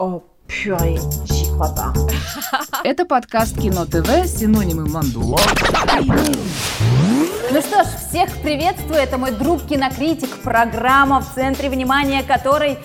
О, 0.00 0.22
пюре, 0.46 0.94
j'y 1.26 1.50
crois 1.56 1.74
pas. 1.74 1.92
Это 2.84 3.04
подкаст 3.04 3.60
Кино 3.60 3.84
ТВ, 3.84 4.28
синонимы 4.28 4.88
Мандула. 4.88 5.40
Ну 7.50 7.60
что 7.60 7.82
ж, 7.82 7.86
всех 8.08 8.30
приветствую, 8.40 9.00
это 9.00 9.18
мой 9.18 9.32
друг 9.32 9.66
кинокритик, 9.66 10.36
программа 10.44 11.20
в 11.20 11.34
центре 11.34 11.68
внимания 11.68 12.22
которой 12.22 12.78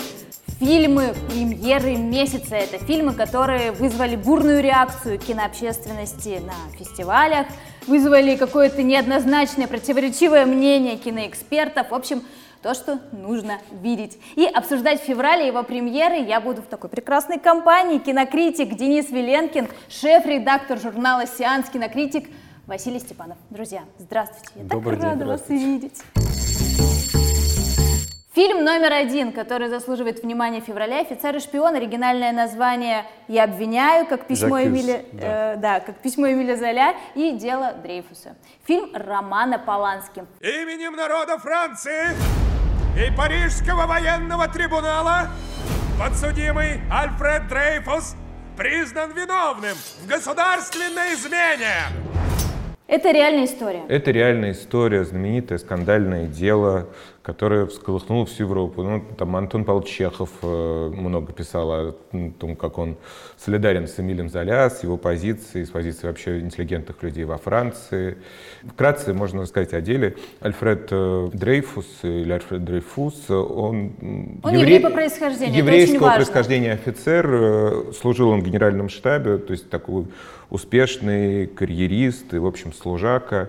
фильмы 0.60 1.14
премьеры 1.30 1.98
месяца. 1.98 2.56
Это 2.56 2.84
фильмы, 2.84 3.14
которые 3.14 3.74
вызвали 3.74 4.16
бурную 4.16 4.64
реакцию 4.64 5.20
кинообщественности 5.20 6.42
на 6.44 6.76
фестивалях, 6.80 7.46
вызвали 7.86 8.36
какое-то 8.36 8.82
неоднозначное, 8.82 9.68
противоречивое 9.68 10.48
мнение 10.48 10.98
киноэкспертов. 10.98 11.92
В 11.92 11.94
общем, 11.94 12.24
то, 12.64 12.74
что 12.74 13.00
нужно 13.12 13.60
видеть. 13.72 14.18
И 14.36 14.46
обсуждать 14.46 15.02
в 15.02 15.04
феврале 15.04 15.46
его 15.46 15.62
премьеры 15.64 16.16
я 16.16 16.40
буду 16.40 16.62
в 16.62 16.66
такой 16.66 16.90
прекрасной 16.90 17.38
компании. 17.38 18.00
Кинокритик 18.00 18.76
Денис 18.76 19.10
Веленкин, 19.10 19.68
шеф-редактор 19.90 20.80
журнала 20.80 21.28
«Сеанс», 21.28 21.70
кинокритик 21.70 22.30
Василий 22.66 23.00
Степанов. 23.00 23.38
Друзья, 23.50 23.82
здравствуйте. 24.00 24.50
Я 24.56 24.64
Добрый 24.64 24.98
так 24.98 25.02
день, 25.02 25.20
рада 25.20 25.26
вас 25.26 25.50
видеть. 25.50 26.02
Фильм 28.34 28.64
номер 28.64 28.92
один, 28.94 29.32
который 29.32 29.68
заслуживает 29.68 30.24
внимания 30.24 30.60
в 30.60 30.64
феврале, 30.64 31.02
«Офицер 31.02 31.36
и 31.36 31.40
шпион», 31.40 31.76
оригинальное 31.76 32.32
название 32.32 33.06
«Я 33.28 33.44
обвиняю», 33.44 34.08
как 34.08 34.26
письмо, 34.26 34.58
Жакюз, 34.58 34.74
Эмиля, 34.74 35.06
да. 35.12 35.54
э, 35.54 35.58
да, 35.58 35.80
как 35.82 35.98
письмо 35.98 36.32
Эмиля 36.32 36.56
Золя 36.56 36.96
и 37.14 37.34
«Дело 37.34 37.74
Дрейфуса». 37.74 38.36
Фильм 38.66 38.90
Романа 38.96 39.60
Полански. 39.60 40.26
Именем 40.42 40.96
народа 40.96 41.38
Франции 41.38 42.08
и 42.98 43.16
Парижского 43.16 43.86
военного 43.86 44.48
трибунала 44.48 45.28
подсудимый 46.00 46.82
Альфред 46.92 47.48
Дрейфус 47.48 48.16
признан 48.58 49.12
виновным 49.12 49.76
в 50.02 50.08
государственной 50.08 51.14
измене. 51.14 52.04
Это 52.88 53.12
реальная 53.12 53.46
история. 53.46 53.84
Это 53.88 54.12
реальная 54.12 54.52
история, 54.52 55.06
знаменитое 55.06 55.58
скандальное 55.58 56.28
дело, 56.28 56.90
которое 57.24 57.66
всколыхнуло 57.66 58.26
всю 58.26 58.44
Европу. 58.44 58.84
Ну, 58.84 59.02
там 59.18 59.36
Антон 59.38 59.64
Павлович 59.64 59.90
Чехов 59.90 60.30
э, 60.42 60.92
много 60.94 61.32
писал 61.32 61.72
о 61.72 61.96
том, 62.38 62.58
как 62.58 62.78
он 62.78 62.98
солидарен 63.38 63.88
с 63.88 63.98
Эмилем 63.98 64.30
Золя, 64.30 64.70
с 64.70 64.84
его 64.84 64.98
позицией, 64.98 65.66
с 65.66 65.70
позицией 65.70 66.08
вообще 66.08 66.42
интеллигентных 66.42 67.02
людей 67.02 67.24
во 67.24 67.38
Франции. 67.38 68.18
Вкратце 68.64 69.14
можно 69.14 69.46
сказать 69.46 69.74
о 69.74 69.80
деле. 69.80 70.18
Альфред 70.42 70.90
э, 70.92 71.30
Дрейфус 71.34 71.88
или 72.04 72.32
Альфред 72.34 72.66
Дрейфус, 72.66 73.30
он... 73.30 73.94
м, 74.02 74.40
Он 74.44 74.54
еврей 74.54 74.82
по 74.82 74.90
происхождению, 74.90 75.58
Еврейского 75.58 76.16
происхождения 76.16 76.74
офицер, 76.74 77.26
э, 77.32 77.84
служил 77.98 78.30
он 78.30 78.42
в 78.42 78.44
генеральном 78.44 78.90
штабе, 78.90 79.38
то 79.38 79.54
есть 79.54 79.70
такой 79.70 80.08
успешный 80.50 81.48
карьерист 81.48 82.34
и, 82.34 82.38
в 82.38 82.46
общем, 82.46 82.74
служака. 82.74 83.48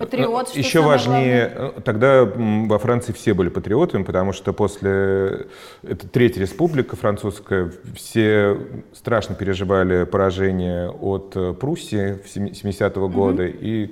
Патриот, 0.00 0.48
что 0.48 0.58
Еще 0.58 0.80
важнее, 0.80 1.52
э, 1.54 1.72
тогда 1.84 2.24
во 2.24 2.78
Франции 2.78 3.12
все 3.12 3.34
были 3.34 3.50
патриотами, 3.50 4.02
потому 4.02 4.32
что 4.32 4.54
после... 4.54 5.46
Это 5.82 6.08
Третья 6.08 6.40
республика 6.40 6.96
французская, 6.96 7.70
все 7.94 8.56
страшно 8.94 9.34
переживали 9.34 10.04
поражение 10.04 10.88
от 10.88 11.36
э, 11.36 11.52
Пруссии 11.52 12.18
в 12.24 12.28
семи- 12.34 12.52
70-го 12.52 13.10
года 13.10 13.44
и 13.44 13.90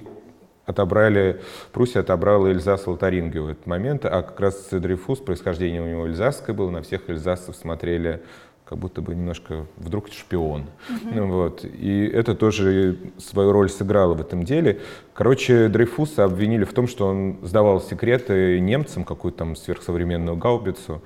отобрали, 0.65 1.43
Пруссия 1.73 2.01
отобрала 2.01 2.49
Эльзас 2.49 2.87
Лотарингию 2.87 3.45
в 3.45 3.49
этот 3.49 3.67
момент, 3.67 4.07
а 4.07 4.23
как 4.23 4.41
раз 4.41 4.69
Дрейфус, 4.71 5.19
происхождение 5.19 5.83
у 5.83 5.87
него 5.87 6.07
эльзасское 6.07 6.57
было, 6.57 6.71
на 6.71 6.81
всех 6.81 7.11
эльзасцев 7.11 7.55
смотрели 7.55 8.23
как 8.69 8.77
будто 8.79 9.01
бы 9.01 9.15
немножко 9.15 9.65
вдруг 9.79 10.09
шпион. 10.09 10.67
Ну, 11.05 11.27
вот. 11.29 11.65
И 11.65 12.07
это 12.07 12.35
тоже 12.35 12.99
свою 13.17 13.53
роль 13.53 13.71
сыграло 13.71 14.13
в 14.13 14.21
этом 14.21 14.43
деле. 14.45 14.81
Короче, 15.15 15.69
Дрейфуса 15.69 16.25
обвинили 16.25 16.65
в 16.65 16.75
том, 16.75 16.87
что 16.87 17.07
он 17.07 17.39
сдавал 17.43 17.81
секреты 17.81 18.61
немцам, 18.61 19.05
какую-то 19.05 19.39
там 19.39 19.57
сверхсовременную 19.57 20.37
гаубицу. 20.37 21.01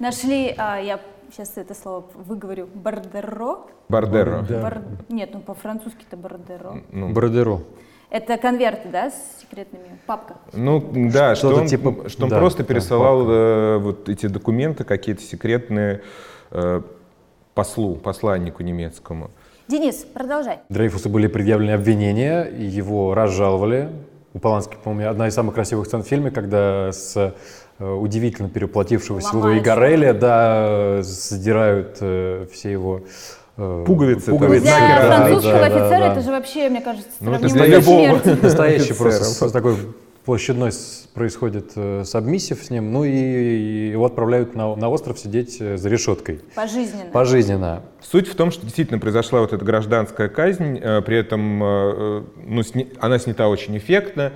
Нашли, 0.00 0.54
а, 0.58 0.78
я 0.80 0.98
сейчас 1.30 1.56
это 1.56 1.74
слово 1.74 2.04
выговорю, 2.16 2.68
бардеро. 2.74 3.58
Бардеро. 3.88 4.44
Бар- 4.50 4.82
Нет, 5.08 5.30
ну 5.34 5.40
по-французски-то 5.40 6.16
бардеро. 6.16 6.82
Ну, 6.90 7.12
Бродеру. 7.12 7.62
Это 8.10 8.38
конверты, 8.38 8.88
да, 8.90 9.10
с 9.10 9.40
секретными? 9.40 9.98
Папка. 10.06 10.34
Ну 10.52 10.80
да, 11.12 11.36
что 11.36 11.48
Что-то 11.48 11.60
он, 11.62 11.66
типа- 11.68 12.08
что 12.08 12.24
он 12.24 12.30
да, 12.30 12.38
просто 12.38 12.62
да, 12.62 12.68
пересылал 12.68 13.28
э, 13.28 13.78
вот 13.78 14.08
эти 14.08 14.26
документы 14.26 14.84
какие-то 14.84 15.22
секретные 15.22 16.02
э, 16.50 16.82
послу, 17.54 17.94
посланнику 17.96 18.62
немецкому. 18.62 19.30
Денис, 19.68 20.04
продолжай. 20.12 20.58
Дрейфусу 20.68 21.08
были 21.08 21.26
предъявлены 21.26 21.70
обвинения, 21.70 22.44
его 22.44 23.14
разжаловали. 23.14 23.88
У 24.34 24.38
Полански, 24.38 24.76
по-моему, 24.82 25.10
одна 25.10 25.28
из 25.28 25.34
самых 25.34 25.54
красивых 25.54 25.86
сцен 25.86 26.02
в 26.02 26.06
фильме, 26.06 26.30
когда 26.30 26.90
с 26.92 27.32
э, 27.78 27.92
удивительно 27.92 28.48
переплатившегося 28.48 29.36
Луи 29.36 29.60
Гарреля, 29.60 30.12
да, 30.12 31.02
задирают 31.02 31.98
э, 32.00 32.46
все 32.52 32.72
его 32.72 33.02
э, 33.56 33.84
Пуговицы 33.86 34.32
пуговицы, 34.32 34.64
Для 34.64 34.78
да, 34.78 35.16
французского 35.16 35.52
да, 35.52 35.58
да, 35.60 35.66
офицера 35.66 36.00
да. 36.00 36.12
это 36.12 36.20
же 36.20 36.30
вообще, 36.30 36.68
мне 36.68 36.80
кажется, 36.80 37.10
Ну, 37.20 37.32
это 37.32 37.48
для 37.48 37.64
со 37.64 37.66
любого. 37.66 38.20
Настоящий 38.42 38.92
просто 38.92 39.50
такой 39.52 39.76
площадной 40.24 40.70
происходит 41.12 41.72
э, 41.76 42.02
сабмиссив 42.04 42.62
с 42.64 42.70
ним, 42.70 42.92
ну 42.92 43.04
и, 43.04 43.10
и 43.10 43.90
его 43.90 44.06
отправляют 44.06 44.54
на, 44.54 44.74
на 44.74 44.88
остров 44.88 45.18
сидеть 45.18 45.58
э, 45.60 45.76
за 45.76 45.88
решеткой. 45.88 46.40
Пожизненно. 46.54 47.10
Пожизненно. 47.12 47.82
Суть 48.10 48.28
в 48.28 48.34
том, 48.34 48.50
что 48.50 48.62
действительно 48.62 48.98
произошла 48.98 49.40
вот 49.40 49.52
эта 49.52 49.64
гражданская 49.64 50.28
казнь, 50.28 50.78
э, 50.80 51.00
при 51.00 51.16
этом 51.16 51.62
э, 51.62 51.66
э, 51.66 52.22
ну, 52.46 52.62
сни- 52.62 52.92
она 53.00 53.18
снята 53.18 53.48
очень 53.48 53.76
эффектно. 53.78 54.32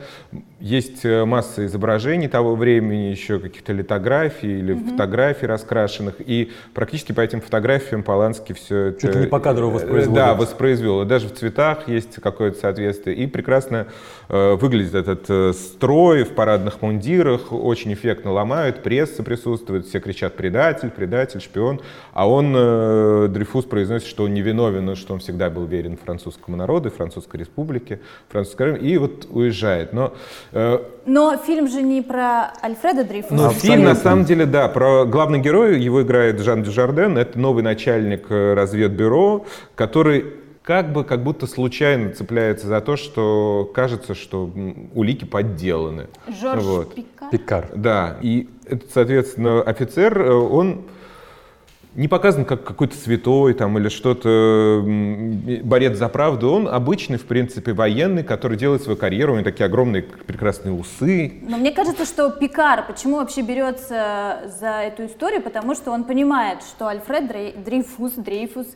Есть 0.59 1.05
масса 1.05 1.67
изображений 1.67 2.27
того 2.27 2.57
времени, 2.57 3.11
еще 3.11 3.39
каких-то 3.39 3.73
литографий 3.73 4.59
или 4.59 4.75
фотографий 4.75 5.47
раскрашенных, 5.47 6.15
и 6.19 6.51
практически 6.75 7.13
по 7.13 7.21
этим 7.21 7.41
фотографиям 7.41 8.03
Поланский 8.03 8.55
все 8.55 8.87
это... 8.87 9.07
Чуть 9.07 9.15
не 9.15 9.27
покадрово 9.27 9.71
э, 9.71 9.75
воспроизводит. 9.75 10.15
Да, 10.15 10.35
воспроизвел. 10.35 11.03
И 11.03 11.05
даже 11.05 11.29
в 11.29 11.35
цветах 11.35 11.89
есть 11.89 12.17
какое-то 12.17 12.59
соответствие. 12.59 13.17
И 13.17 13.27
прекрасно 13.27 13.87
выглядит 14.29 14.95
этот 14.95 15.57
строй 15.57 16.25
в 16.25 16.35
парадных 16.35 16.83
мундирах, 16.83 17.51
очень 17.51 17.95
эффектно 17.95 18.33
ломают, 18.33 18.83
пресса 18.83 19.23
присутствует, 19.23 19.87
все 19.87 20.01
кричат 20.01 20.35
«предатель, 20.35 20.91
предатель, 20.91 21.41
шпион», 21.41 21.81
а 22.13 22.29
он, 22.29 22.53
э, 22.55 23.29
Дрейфус, 23.59 23.65
произносит, 23.67 24.09
что 24.09 24.25
он 24.25 24.35
невиновен, 24.35 24.85
но 24.85 24.95
что 24.95 25.15
он 25.15 25.21
всегда 25.21 25.51
был 25.51 25.65
верен 25.67 25.97
французскому 25.97 26.57
народу, 26.57 26.91
французской 26.91 27.39
республике, 27.39 28.01
французской 28.29 28.71
армии, 28.71 28.91
и 28.91 28.99
вот 28.99 29.27
уезжает. 29.31 29.93
Но 29.93 30.13
э, 30.53 30.79
Но 31.07 31.37
фильм 31.37 31.69
же 31.69 31.83
не 31.83 32.03
про 32.03 32.53
Альфреда 32.63 33.05
Дрейфуса. 33.05 33.35
ну, 33.35 33.51
фильм, 33.51 33.85
на 33.85 33.95
самом 33.95 34.25
деле, 34.25 34.47
да, 34.47 34.69
про 34.69 35.05
главный 35.05 35.41
герой, 35.41 35.81
его 35.81 36.03
играет 36.03 36.41
Жан 36.41 36.63
Дюжарден, 36.63 37.19
это 37.19 37.39
новый 37.39 37.63
начальник 37.63 38.27
э, 38.31 38.55
разведбюро, 38.55 39.45
который 39.75 40.25
как 40.63 40.93
бы, 40.93 41.03
как 41.03 41.23
будто 41.23 41.47
случайно 41.47 42.13
цепляется 42.13 42.67
за 42.67 42.81
то, 42.83 42.97
что 42.97 43.71
кажется, 43.75 44.15
что 44.15 44.51
улики 44.95 45.25
подделаны. 45.25 46.09
Жорж 46.41 46.63
Вот. 46.63 46.95
Пикар. 46.95 47.31
Пикар. 47.31 47.69
Да, 47.75 48.19
и 48.21 48.49
этот, 48.67 48.91
соответственно, 48.93 49.63
офицер, 49.63 50.21
э, 50.21 50.31
он 50.31 50.83
не 51.99 52.07
показан 52.07 52.45
как 52.45 52.63
какой-то 52.63 52.97
святой 52.97 53.55
там, 53.55 53.77
или 53.77 53.89
что-то, 53.89 54.85
борец 55.65 55.99
за 55.99 56.09
правду. 56.09 56.53
Он 56.53 56.69
обычный, 56.69 57.19
в 57.19 57.25
принципе, 57.27 57.73
военный, 57.73 58.23
который 58.23 58.57
делает 58.57 58.83
свою 58.83 58.97
карьеру. 58.97 59.33
У 59.33 59.37
него 59.37 59.45
такие 59.45 59.65
огромные 59.67 60.03
прекрасные 60.05 60.73
усы, 60.73 61.41
Но 61.43 61.57
мне 61.57 61.73
кажется, 61.73 62.05
что 62.07 62.31
Пикар, 62.31 62.87
почему 62.87 63.17
вообще 63.17 63.43
берется 63.43 64.43
за 64.61 64.69
эту 64.83 65.07
историю, 65.07 65.43
потому 65.43 65.75
что 65.75 65.91
он 65.91 66.05
понимает, 66.05 66.63
что 66.63 66.87
Альфред 66.87 67.25
Дрей- 67.29 67.65
Дрейфус, 67.65 68.13
Дрейфус 68.13 68.69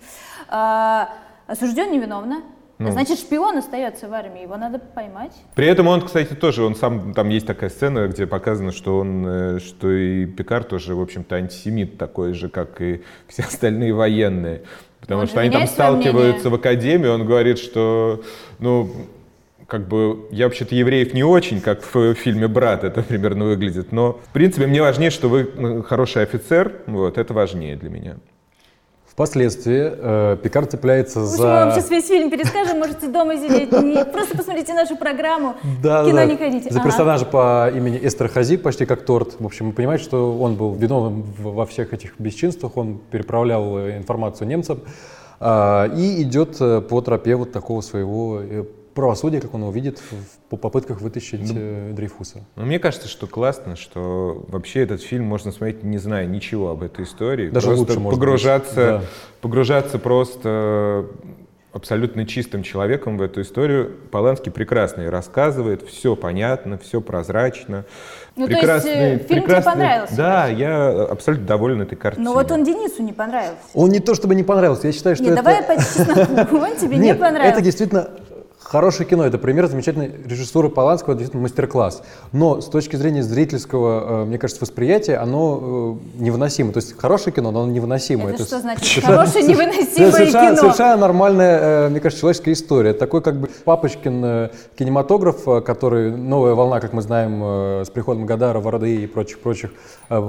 э, 0.51 1.05
осужден 1.47 1.93
невиновно, 1.93 2.43
Ну. 2.83 2.93
значит 2.93 3.19
шпион 3.19 3.59
остается 3.59 4.09
в 4.09 4.13
армии, 4.13 4.43
его 4.43 4.57
надо 4.57 4.79
поймать. 4.79 5.33
При 5.55 5.67
этом 5.67 5.89
он, 5.89 6.03
кстати, 6.03 6.35
тоже, 6.35 6.63
он 6.63 6.75
сам, 6.75 7.15
там 7.15 7.29
есть 7.29 7.47
такая 7.47 7.71
сцена, 7.71 8.09
где 8.09 8.27
показано, 8.27 8.73
что 8.73 8.99
он, 8.99 9.25
э, 9.27 9.59
что 9.61 9.91
и 9.91 10.27
Пикар 10.27 10.65
тоже, 10.65 10.95
в 10.95 11.01
общем-то, 11.01 11.37
антисемит 11.37 11.99
такой 11.99 12.33
же, 12.35 12.49
как 12.49 12.81
и 12.81 13.03
все 13.29 13.43
остальные 13.43 13.93
военные. 13.95 14.63
Потому 15.01 15.23
Он 15.23 15.27
что 15.27 15.41
они 15.41 15.51
там 15.51 15.67
сталкиваются 15.67 16.49
мнение. 16.49 16.51
в 16.51 16.55
академии, 16.55 17.09
он 17.09 17.27
говорит, 17.27 17.59
что, 17.59 18.23
ну, 18.61 18.89
как 19.67 19.89
бы, 19.89 20.29
я 20.31 20.45
вообще-то 20.47 20.75
евреев 20.75 21.15
не 21.15 21.25
очень, 21.25 21.61
как 21.61 21.83
в 21.83 22.15
фильме 22.15 22.47
«Брат» 22.47 22.85
это 22.85 23.03
примерно 23.03 23.47
выглядит, 23.47 23.91
но, 23.91 24.21
в 24.29 24.33
принципе, 24.33 24.67
мне 24.67 24.83
важнее, 24.83 25.11
что 25.11 25.29
вы 25.29 25.83
хороший 25.83 26.23
офицер, 26.23 26.83
вот, 26.87 27.19
это 27.19 27.33
важнее 27.35 27.77
для 27.77 27.91
меня. 27.91 28.17
Впоследствии 29.17 29.93
э, 29.95 30.37
Пикар 30.43 30.65
цепляется 30.65 31.21
В 31.21 31.25
общем, 31.25 31.43
мы 31.45 31.51
вам 31.51 31.71
за... 31.73 31.77
сейчас 31.81 31.91
весь 31.91 32.07
фильм 32.07 32.31
перескажем, 32.31 32.79
можете 32.79 33.09
дома 33.09 33.37
сидеть. 33.37 33.71
Не- 33.71 34.07
Просто 34.07 34.35
посмотрите 34.39 34.73
нашу 34.73 34.97
программу. 34.97 35.55
Да, 35.83 36.03
кино 36.03 36.17
да. 36.17 36.25
не 36.25 36.37
ходите. 36.39 36.71
За 36.73 36.81
Ага. 36.81 36.89
персонажа 36.89 37.27
по 37.27 37.71
имени 37.75 38.01
Эстер 38.03 38.29
Хази, 38.29 38.57
почти 38.57 38.87
как 38.87 39.05
торт. 39.05 39.37
В 39.39 39.45
общем, 39.45 39.67
вы 39.67 39.73
понимаете, 39.75 40.05
что 40.05 40.39
он 40.39 40.55
был 40.55 40.73
виновным 40.73 41.25
в- 41.25 41.53
во 41.53 41.67
всех 41.67 41.93
этих 41.93 42.19
бесчинствах, 42.19 42.79
он 42.79 43.01
переправлял 43.11 43.77
э, 43.81 43.99
информацию 43.99 44.49
немцам 44.49 44.81
а, 45.41 45.89
и 45.95 46.23
идет 46.23 46.57
э, 46.61 46.81
по 46.81 47.03
тропе 47.03 47.35
вот 47.37 47.53
такого 47.53 47.83
своего 47.83 48.41
правосудия, 48.95 49.41
как 49.41 49.55
он 49.55 49.63
его 49.63 49.71
видит, 49.73 49.99
в- 49.99 50.49
по 50.49 50.57
попытках 50.57 51.01
вытащить 51.01 51.51
э, 51.55 51.93
Дрейфуса. 51.93 52.45
Но 52.57 52.65
мне 52.65 52.79
кажется, 52.79 53.09
что 53.09 53.27
классно, 53.27 53.77
что 53.77 54.45
вообще 54.49 54.81
этот 54.81 55.03
фильм 55.03 55.25
можно 55.25 55.53
смотреть, 55.53 55.83
не 55.83 55.99
зная 55.99 56.27
ничего 56.27 56.71
об 56.71 56.83
этой 56.83 57.05
истории. 57.05 57.51
Даже 57.51 57.69
просто 57.69 57.99
лучше, 57.99 58.17
погружаться, 58.17 58.75
да. 58.75 59.03
погружаться 59.41 59.99
просто 59.99 61.07
абсолютно 61.73 62.27
чистым 62.27 62.63
человеком 62.63 63.17
в 63.17 63.23
эту 63.23 63.41
историю. 63.41 63.97
Поланский 64.11 64.53
прекрасно 64.53 65.03
и 65.03 65.07
рассказывает, 65.07 65.83
все 65.83 66.15
понятно, 66.17 66.79
все 66.79 67.01
прозрачно. 67.01 67.85
Ну, 68.37 68.47
то 68.47 68.53
есть, 68.53 68.87
э, 68.87 69.19
фильм 69.27 69.45
тебе 69.45 69.63
понравился, 69.63 70.17
Да, 70.17 70.47
я 70.49 70.91
абсолютно 71.05 71.47
доволен 71.47 71.81
этой 71.83 71.97
картиной. 71.97 72.25
Но 72.27 72.35
вот 72.35 72.51
он 72.51 72.65
Денису 72.65 73.03
не 73.03 73.13
понравился. 73.13 73.57
Он 73.75 73.91
не 73.91 74.01
то 74.01 74.15
чтобы 74.15 74.35
не 74.35 74.43
понравился, 74.43 74.87
я 74.87 74.93
считаю, 74.93 75.17
что 75.17 75.25
Не, 75.25 75.31
это... 75.31 75.43
давай 75.43 75.63
по 75.63 75.77
чесноку, 75.77 76.57
он 76.63 76.77
тебе 76.77 76.97
не 76.97 77.09
Нет, 77.09 77.19
понравился. 77.21 77.53
это 77.55 77.63
действительно 77.63 78.11
хорошее 78.73 79.07
кино, 79.07 79.27
это 79.27 79.37
пример 79.37 79.67
замечательной 79.67 80.11
режиссуры 80.27 80.71
Поланского, 80.71 81.15
действительно 81.15 81.43
мастер-класс. 81.43 82.03
Но 82.33 82.63
с 82.63 82.67
точки 82.69 82.97
зрения 82.97 83.23
зрительского, 83.23 84.23
э, 84.23 84.25
мне 84.25 84.39
кажется, 84.39 84.63
восприятия, 84.65 85.17
оно 85.17 85.99
э, 86.19 86.23
невыносимо. 86.23 86.73
То 86.73 86.79
есть 86.79 86.97
хорошее 86.99 87.35
кино, 87.37 87.51
но 87.51 87.65
оно 87.65 87.71
невыносимо. 87.71 88.31
Это 88.31 88.45
что 88.45 88.59
с- 88.59 88.63
значит? 88.63 88.85
совершенно- 88.87 89.17
Хорошее 89.19 89.45
невыносимое 89.49 90.11
совершенно, 90.13 90.47
кино. 90.47 90.57
Совершенно 90.57 90.97
нормальная, 90.97 91.61
э, 91.61 91.89
мне 91.91 92.01
кажется, 92.01 92.21
человеческая 92.23 92.53
история. 92.53 92.91
Это 92.91 93.01
Такой 93.01 93.21
как 93.21 93.39
бы 93.41 93.49
папочкин 93.65 94.51
кинематограф, 94.79 95.45
который 95.65 96.11
новая 96.17 96.55
волна, 96.55 96.81
как 96.81 96.93
мы 96.95 97.03
знаем, 97.03 97.85
с 97.85 97.91
приходом 97.91 98.25
Гадара, 98.27 98.61
Вороды 98.61 99.03
и 99.03 99.07
прочих-прочих 99.07 99.73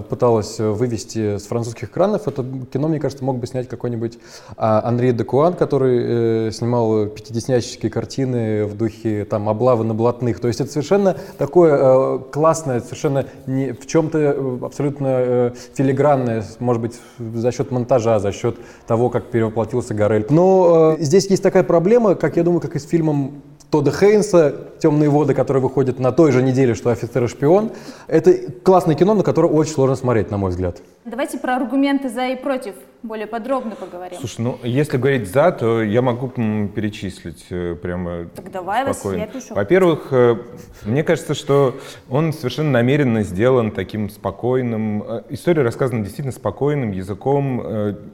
пыталась 0.10 0.60
вывести 0.60 1.38
с 1.38 1.44
французских 1.44 1.89
экранов. 1.89 2.28
Это 2.28 2.44
кино, 2.74 2.88
мне 2.88 3.00
кажется, 3.00 3.24
мог 3.24 3.38
бы 3.38 3.48
снять 3.48 3.69
какой-нибудь 3.69 4.18
а, 4.57 4.81
Анри 4.86 5.12
де 5.12 5.24
Куан, 5.24 5.54
который 5.54 6.51
снимал 6.51 7.06
пятидесятнические 7.06 7.92
картины 7.92 8.33
в 8.34 8.76
духе 8.76 9.26
там 9.26 9.50
облавы 9.50 9.84
на 9.84 9.94
блатных. 9.94 10.40
То 10.40 10.48
есть 10.48 10.62
это 10.62 10.72
совершенно 10.72 11.16
такое 11.38 11.78
э, 11.78 12.20
классное, 12.32 12.82
совершенно 12.82 13.26
не, 13.48 13.72
в 13.72 13.86
чем-то 13.88 14.18
э, 14.18 14.58
абсолютно 14.66 15.08
э, 15.10 15.52
филигранное, 15.74 16.44
может 16.60 16.82
быть, 16.82 17.00
за 17.20 17.52
счет 17.52 17.72
монтажа, 17.72 18.20
за 18.20 18.32
счет 18.32 18.56
того, 18.88 19.10
как 19.10 19.26
перевоплотился 19.26 19.94
Гарель. 19.94 20.26
Но 20.30 20.96
э, 21.00 21.04
здесь 21.04 21.28
есть 21.28 21.44
такая 21.44 21.64
проблема, 21.64 22.16
как 22.16 22.38
я 22.38 22.44
думаю, 22.44 22.62
как 22.62 22.76
и 22.76 22.80
с 22.80 22.88
фильмом 22.88 23.42
Тодда 23.70 23.92
Хейнса 23.92 24.56
«Темные 24.84 25.10
воды», 25.10 25.34
который 25.34 25.62
выходит 25.62 25.98
на 25.98 26.12
той 26.12 26.34
же 26.34 26.44
неделе, 26.44 26.74
что 26.76 26.90
«Офицер 26.90 27.24
и 27.24 27.28
шпион». 27.30 27.72
Это 28.08 28.34
классное 28.64 28.96
кино, 28.96 29.14
на 29.14 29.24
которое 29.24 29.48
очень 29.48 29.72
сложно 29.72 29.96
смотреть, 29.96 30.30
на 30.30 30.36
мой 30.38 30.50
взгляд. 30.50 30.82
Давайте 31.06 31.38
про 31.38 31.56
аргументы 31.56 32.10
за 32.10 32.28
и 32.28 32.36
против 32.36 32.76
более 33.02 33.28
подробно 33.28 33.76
поговорим. 33.76 34.18
Слушай, 34.20 34.42
ну 34.42 34.58
если 34.64 34.96
говорить 34.98 35.30
за, 35.30 35.52
то 35.52 35.82
я 35.84 36.02
могу 36.02 36.30
перечислить 36.30 37.46
э, 37.50 37.76
прямо 37.76 38.26
Так 38.34 38.50
давай, 38.52 38.94
спокойно. 38.94 39.20
я 39.22 39.28
пишу. 39.28 39.54
Во-первых, 39.54 40.08
э, 40.12 40.38
мне 40.86 41.04
кажется, 41.04 41.34
что 41.34 41.76
он 42.10 42.32
совершенно 42.32 42.72
намеренно 42.72 43.24
сделан 43.24 43.72
таким 43.72 44.10
спокойным. 44.10 45.04
э, 45.06 45.22
История 45.30 45.64
рассказана 45.64 46.04
действительно 46.04 46.32
спокойным 46.34 46.92
языком, 46.92 47.62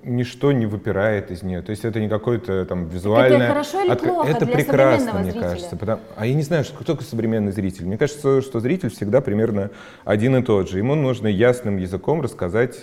ничто 0.04 0.52
не 0.52 0.66
выпирает 0.66 1.30
из 1.30 1.44
нее. 1.44 1.62
То 1.62 1.70
есть 1.72 1.86
это 1.86 2.00
не 2.00 2.10
какое-то 2.10 2.66
там 2.66 2.86
визуальное... 2.88 3.48
хорошо 3.48 3.82
или 3.82 3.92
отк- 3.94 4.04
плохо 4.08 4.30
Это 4.32 4.46
для 4.46 4.56
прекрасно, 4.56 5.14
мне 5.14 5.32
зрителя? 5.32 5.42
кажется. 5.50 5.76
потому- 5.78 6.02
А 6.16 6.26
я 6.26 6.34
не 6.34 6.42
знаю, 6.44 6.59
что, 6.64 6.76
кто 6.76 6.94
такой 6.94 7.06
современный 7.06 7.52
зритель. 7.52 7.86
Мне 7.86 7.98
кажется, 7.98 8.42
что 8.42 8.60
зритель 8.60 8.90
всегда 8.90 9.22
примерно 9.22 9.72
один 10.06 10.36
и 10.36 10.44
тот 10.44 10.70
же. 10.70 10.78
Ему 10.78 10.96
нужно 10.96 11.28
ясным 11.28 11.78
языком 11.78 12.22
рассказать 12.22 12.80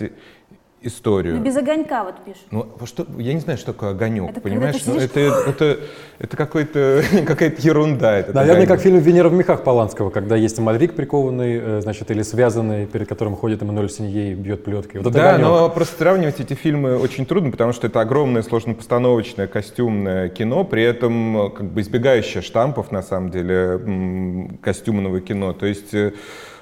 историю. 0.81 1.37
Ну, 1.37 1.43
без 1.43 1.57
огонька 1.57 2.03
вот 2.03 2.15
пишут. 2.23 2.43
Ну, 2.51 2.67
что, 2.85 3.05
я 3.17 3.33
не 3.33 3.39
знаю, 3.39 3.57
что 3.57 3.73
такое 3.73 3.89
огонек, 3.91 4.29
Это 4.29 4.41
понимаешь? 4.41 4.75
ты 4.75 4.81
Ну, 4.91 4.99
сидишь- 4.99 5.09
это, 5.09 5.19
это, 5.49 5.79
это 6.19 6.37
какой-то, 6.37 7.01
какая-то 7.25 7.61
ерунда. 7.61 8.17
этот 8.17 8.35
Наверное, 8.35 8.63
огонек. 8.63 8.69
как 8.69 8.79
в 8.79 8.83
фильме 8.83 8.99
«Венера 8.99 9.29
в 9.29 9.33
мехах» 9.33 9.63
Поланского, 9.63 10.11
когда 10.11 10.35
есть 10.35 10.59
Мальрик 10.59 10.93
прикованный, 10.93 11.59
э, 11.61 11.81
значит, 11.81 12.11
или 12.11 12.21
связанный, 12.21 12.85
перед 12.85 13.07
которым 13.09 13.35
ходит 13.35 13.61
Эммануэль 13.63 13.89
Синье 13.89 14.31
и 14.31 14.35
бьет 14.35 14.63
плеткой. 14.63 15.01
Вот 15.01 15.09
это 15.09 15.17
Да, 15.17 15.29
огонек. 15.31 15.47
но 15.47 15.69
просто 15.69 15.97
сравнивать 15.97 16.39
эти 16.39 16.53
фильмы 16.53 16.97
очень 16.97 17.25
трудно, 17.25 17.49
потому 17.51 17.73
что 17.73 17.87
это 17.87 17.99
огромное 17.99 18.43
сложно-постановочное 18.43 19.47
костюмное 19.47 20.29
кино, 20.29 20.63
при 20.63 20.83
этом 20.83 21.47
э, 21.47 21.49
как 21.49 21.65
бы 21.65 21.81
избегающее 21.81 22.43
штампов, 22.43 22.91
на 22.91 23.01
самом 23.01 23.31
деле, 23.31 24.57
костюмного 24.61 25.21
кино. 25.21 25.53
То 25.53 25.65
есть 25.65 25.93
э, 25.93 26.13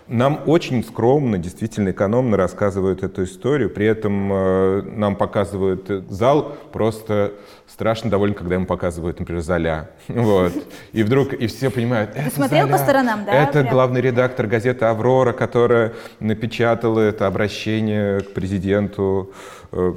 нам 0.08 0.42
очень 0.46 0.84
скромно, 0.84 1.38
действительно 1.38 1.90
экономно 1.90 2.38
рассказывают 2.38 3.04
эту 3.04 3.24
историю, 3.24 3.70
при 3.70 3.86
этом 3.88 4.32
э, 4.32 4.82
нам 4.84 5.16
показывают 5.16 5.90
э, 5.90 6.04
зал 6.10 6.56
просто 6.72 7.34
страшно 7.68 8.10
доволен, 8.12 8.36
когда 8.36 8.56
ему 8.56 8.66
показывают, 8.66 9.20
например, 9.20 9.42
Золя. 9.42 9.90
Вот. 10.08 10.54
И 10.94 11.04
вдруг, 11.04 11.34
и 11.34 11.48
все 11.48 11.70
понимают, 11.72 12.12
это 12.16 12.30
смотрел 12.34 12.68
по 12.68 12.74
Золя. 12.78 12.84
сторонам, 12.84 13.26
да, 13.26 13.32
Это 13.32 13.62
прям? 13.62 13.74
главный 13.74 14.02
редактор 14.02 14.48
газеты 14.48 14.86
«Аврора», 14.86 15.34
которая 15.34 15.94
напечатала 16.20 17.00
это 17.00 17.26
обращение 17.28 18.20
к 18.22 18.34
президенту 18.34 19.32
э, 19.72 19.94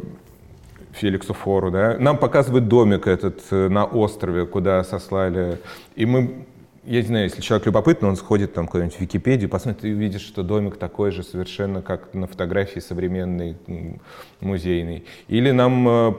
Феликсу 0.92 1.34
Фору, 1.34 1.70
да. 1.70 1.96
Нам 1.98 2.16
показывают 2.16 2.66
домик 2.68 3.06
этот 3.06 3.40
э, 3.50 3.68
на 3.68 3.84
острове, 3.84 4.46
куда 4.46 4.82
сослали. 4.84 5.58
И 5.96 6.06
мы, 6.06 6.44
я 6.88 7.02
не 7.02 7.06
знаю, 7.06 7.24
если 7.24 7.42
человек 7.42 7.66
любопытный, 7.66 8.08
он 8.08 8.16
сходит 8.16 8.54
там 8.54 8.66
куда-нибудь 8.66 8.96
в 8.96 9.00
Википедию, 9.00 9.50
посмотрит 9.50 9.84
и 9.84 9.92
увидит, 9.92 10.22
что 10.22 10.42
домик 10.42 10.78
такой 10.78 11.10
же 11.10 11.22
совершенно, 11.22 11.82
как 11.82 12.14
на 12.14 12.26
фотографии 12.26 12.80
современной, 12.80 13.56
м, 13.66 14.00
музейной. 14.40 15.04
Или 15.28 15.50
нам, 15.50 15.86
э, 15.86 16.12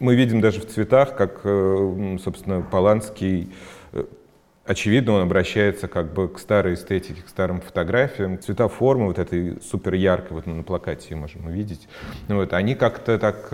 мы 0.00 0.14
видим 0.14 0.42
даже 0.42 0.60
в 0.60 0.66
цветах, 0.66 1.16
как, 1.16 1.40
э, 1.44 2.18
собственно, 2.22 2.60
Поланский 2.60 3.50
э, 3.92 4.04
Очевидно, 4.66 5.12
он 5.12 5.20
обращается 5.20 5.88
как 5.88 6.14
бы 6.14 6.26
к 6.26 6.38
старой 6.38 6.72
эстетике, 6.72 7.20
к 7.20 7.28
старым 7.28 7.60
фотографиям. 7.60 8.40
Цвета 8.40 8.68
формы 8.68 9.08
вот 9.08 9.18
этой 9.18 9.60
супер 9.60 9.92
яркой, 9.92 10.36
вот 10.36 10.46
на 10.46 10.62
плакате 10.62 11.08
ее 11.10 11.16
можем 11.16 11.44
увидеть, 11.44 11.86
вот, 12.28 12.54
они 12.54 12.74
как-то 12.74 13.18
так 13.18 13.48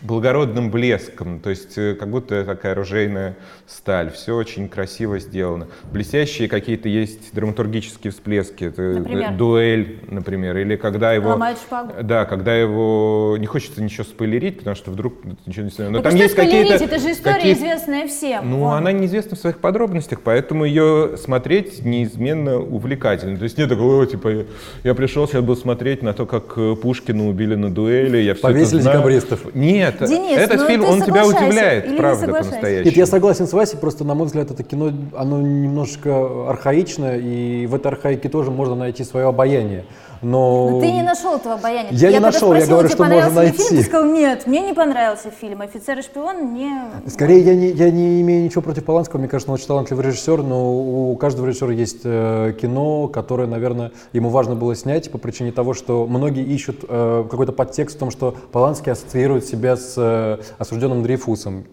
благородным 0.00 0.70
блеском, 0.70 1.40
то 1.40 1.50
есть 1.50 1.76
э, 1.76 1.94
как 1.94 2.08
будто 2.10 2.44
такая 2.44 2.72
оружейная 2.72 3.36
сталь. 3.66 4.10
Все 4.12 4.36
очень 4.36 4.68
красиво 4.68 5.18
сделано. 5.18 5.66
Блестящие 5.92 6.48
какие-то 6.48 6.88
есть 6.88 7.34
драматургические 7.34 8.12
всплески. 8.12 8.64
Это, 8.64 8.82
э, 8.82 8.98
Например? 8.98 9.32
дуэль, 9.34 9.98
например, 10.08 10.56
или 10.58 10.76
когда 10.76 11.12
его... 11.12 11.30
Ломают 11.30 11.58
шпагу. 11.58 11.92
Да, 12.02 12.24
когда 12.26 12.54
его... 12.54 13.36
Не 13.40 13.46
хочется 13.46 13.82
ничего 13.82 14.04
спойлерить, 14.04 14.58
потому 14.58 14.76
что 14.76 14.90
вдруг 14.92 15.14
ничего 15.46 15.64
не 15.64 15.70
знаю. 15.70 15.90
Но 15.90 15.98
Так 16.00 16.12
там 16.12 16.20
есть 16.20 16.32
спойлерить? 16.34 16.68
какие-то... 16.72 16.84
Это 16.94 17.02
же 17.02 17.12
история, 17.12 17.34
какие- 17.34 17.52
известная 17.54 18.06
всем. 18.06 18.48
ну, 18.50 18.58
Вон. 18.60 18.74
она 18.74 18.92
неизвестна 18.92 19.36
в 19.36 19.40
своих 19.40 19.58
подробностях, 19.58 20.20
поэтому 20.22 20.64
ее 20.64 21.16
смотреть 21.16 21.84
неизменно 21.84 22.58
увлекательно. 22.58 23.36
То 23.36 23.44
есть 23.44 23.58
нет 23.58 23.68
такого, 23.68 24.06
типа, 24.06 24.44
я- 24.84 24.94
пришел, 24.94 25.26
сейчас 25.26 25.42
буду 25.42 25.60
смотреть 25.60 26.02
на 26.02 26.12
то, 26.12 26.24
как 26.24 26.52
э, 26.56 26.76
Пушкина 26.80 27.28
убили 27.28 27.56
на 27.56 27.70
дуэли, 27.74 28.18
я 28.18 28.34
все 28.34 28.42
Повесили 28.42 28.80
декабристов. 28.82 29.54
Нет, 29.54 29.87
Денис, 29.92 30.38
этот 30.38 30.60
ну 30.60 30.66
фильм, 30.66 30.82
ты 30.82 30.88
он 30.88 31.02
тебя 31.02 31.26
удивляет, 31.26 31.96
правда, 31.96 32.26
по-настоящему. 32.26 32.84
Нет, 32.84 32.96
я 32.96 33.06
согласен 33.06 33.46
с 33.46 33.52
Васей, 33.52 33.78
просто, 33.78 34.04
на 34.04 34.14
мой 34.14 34.26
взгляд, 34.26 34.50
это 34.50 34.62
кино, 34.62 34.92
оно 35.16 35.40
немножко 35.40 36.48
архаично, 36.48 37.16
и 37.16 37.66
в 37.66 37.74
этой 37.74 37.88
архаике 37.88 38.28
тоже 38.28 38.50
можно 38.50 38.74
найти 38.74 39.04
свое 39.04 39.28
обаяние. 39.28 39.84
Но... 40.22 40.70
Но 40.70 40.80
ты 40.80 40.90
не 40.90 41.02
нашел 41.02 41.36
этого 41.36 41.54
обаяния. 41.54 41.90
Я 41.92 42.08
не 42.08 42.14
когда 42.14 42.30
нашел, 42.32 42.54
я 42.54 42.60
спросила, 42.60 42.74
говорю, 42.74 42.88
тебе 42.88 42.96
что 42.96 43.04
можно 43.04 43.40
ли 43.40 43.50
фильм, 43.50 43.58
найти. 43.58 43.76
ты 43.76 43.82
сказал, 43.82 44.10
нет, 44.10 44.46
мне 44.46 44.60
не 44.60 44.72
понравился 44.74 45.30
фильм. 45.30 45.60
«Офицер 45.62 45.98
и 45.98 46.02
шпион» 46.02 46.36
мне... 46.36 46.82
Скорее, 47.06 47.40
я 47.40 47.54
не, 47.54 47.68
я 47.68 47.90
не 47.90 48.20
имею 48.20 48.44
ничего 48.44 48.62
против 48.62 48.84
Поланского, 48.84 49.18
мне 49.20 49.28
кажется, 49.28 49.50
он 49.50 49.54
очень 49.54 49.66
талантливый 49.66 50.04
режиссер, 50.06 50.42
но 50.42 51.10
у 51.10 51.16
каждого 51.16 51.46
режиссера 51.46 51.72
есть 51.72 52.00
э, 52.04 52.54
кино, 52.60 53.08
которое, 53.08 53.46
наверное, 53.46 53.92
ему 54.12 54.30
важно 54.30 54.54
было 54.54 54.74
снять 54.74 55.10
по 55.10 55.18
причине 55.18 55.52
того, 55.52 55.74
что 55.74 56.06
многие 56.06 56.44
ищут 56.44 56.84
э, 56.88 57.24
какой-то 57.30 57.52
подтекст 57.52 57.96
в 57.96 57.98
том, 57.98 58.10
что 58.10 58.34
Поланский 58.52 58.92
ассоциирует 58.92 59.44
себя 59.46 59.76
с 59.76 59.94
э, 59.96 60.38
осужденным 60.58 61.02
Дрейфусом. 61.02 61.64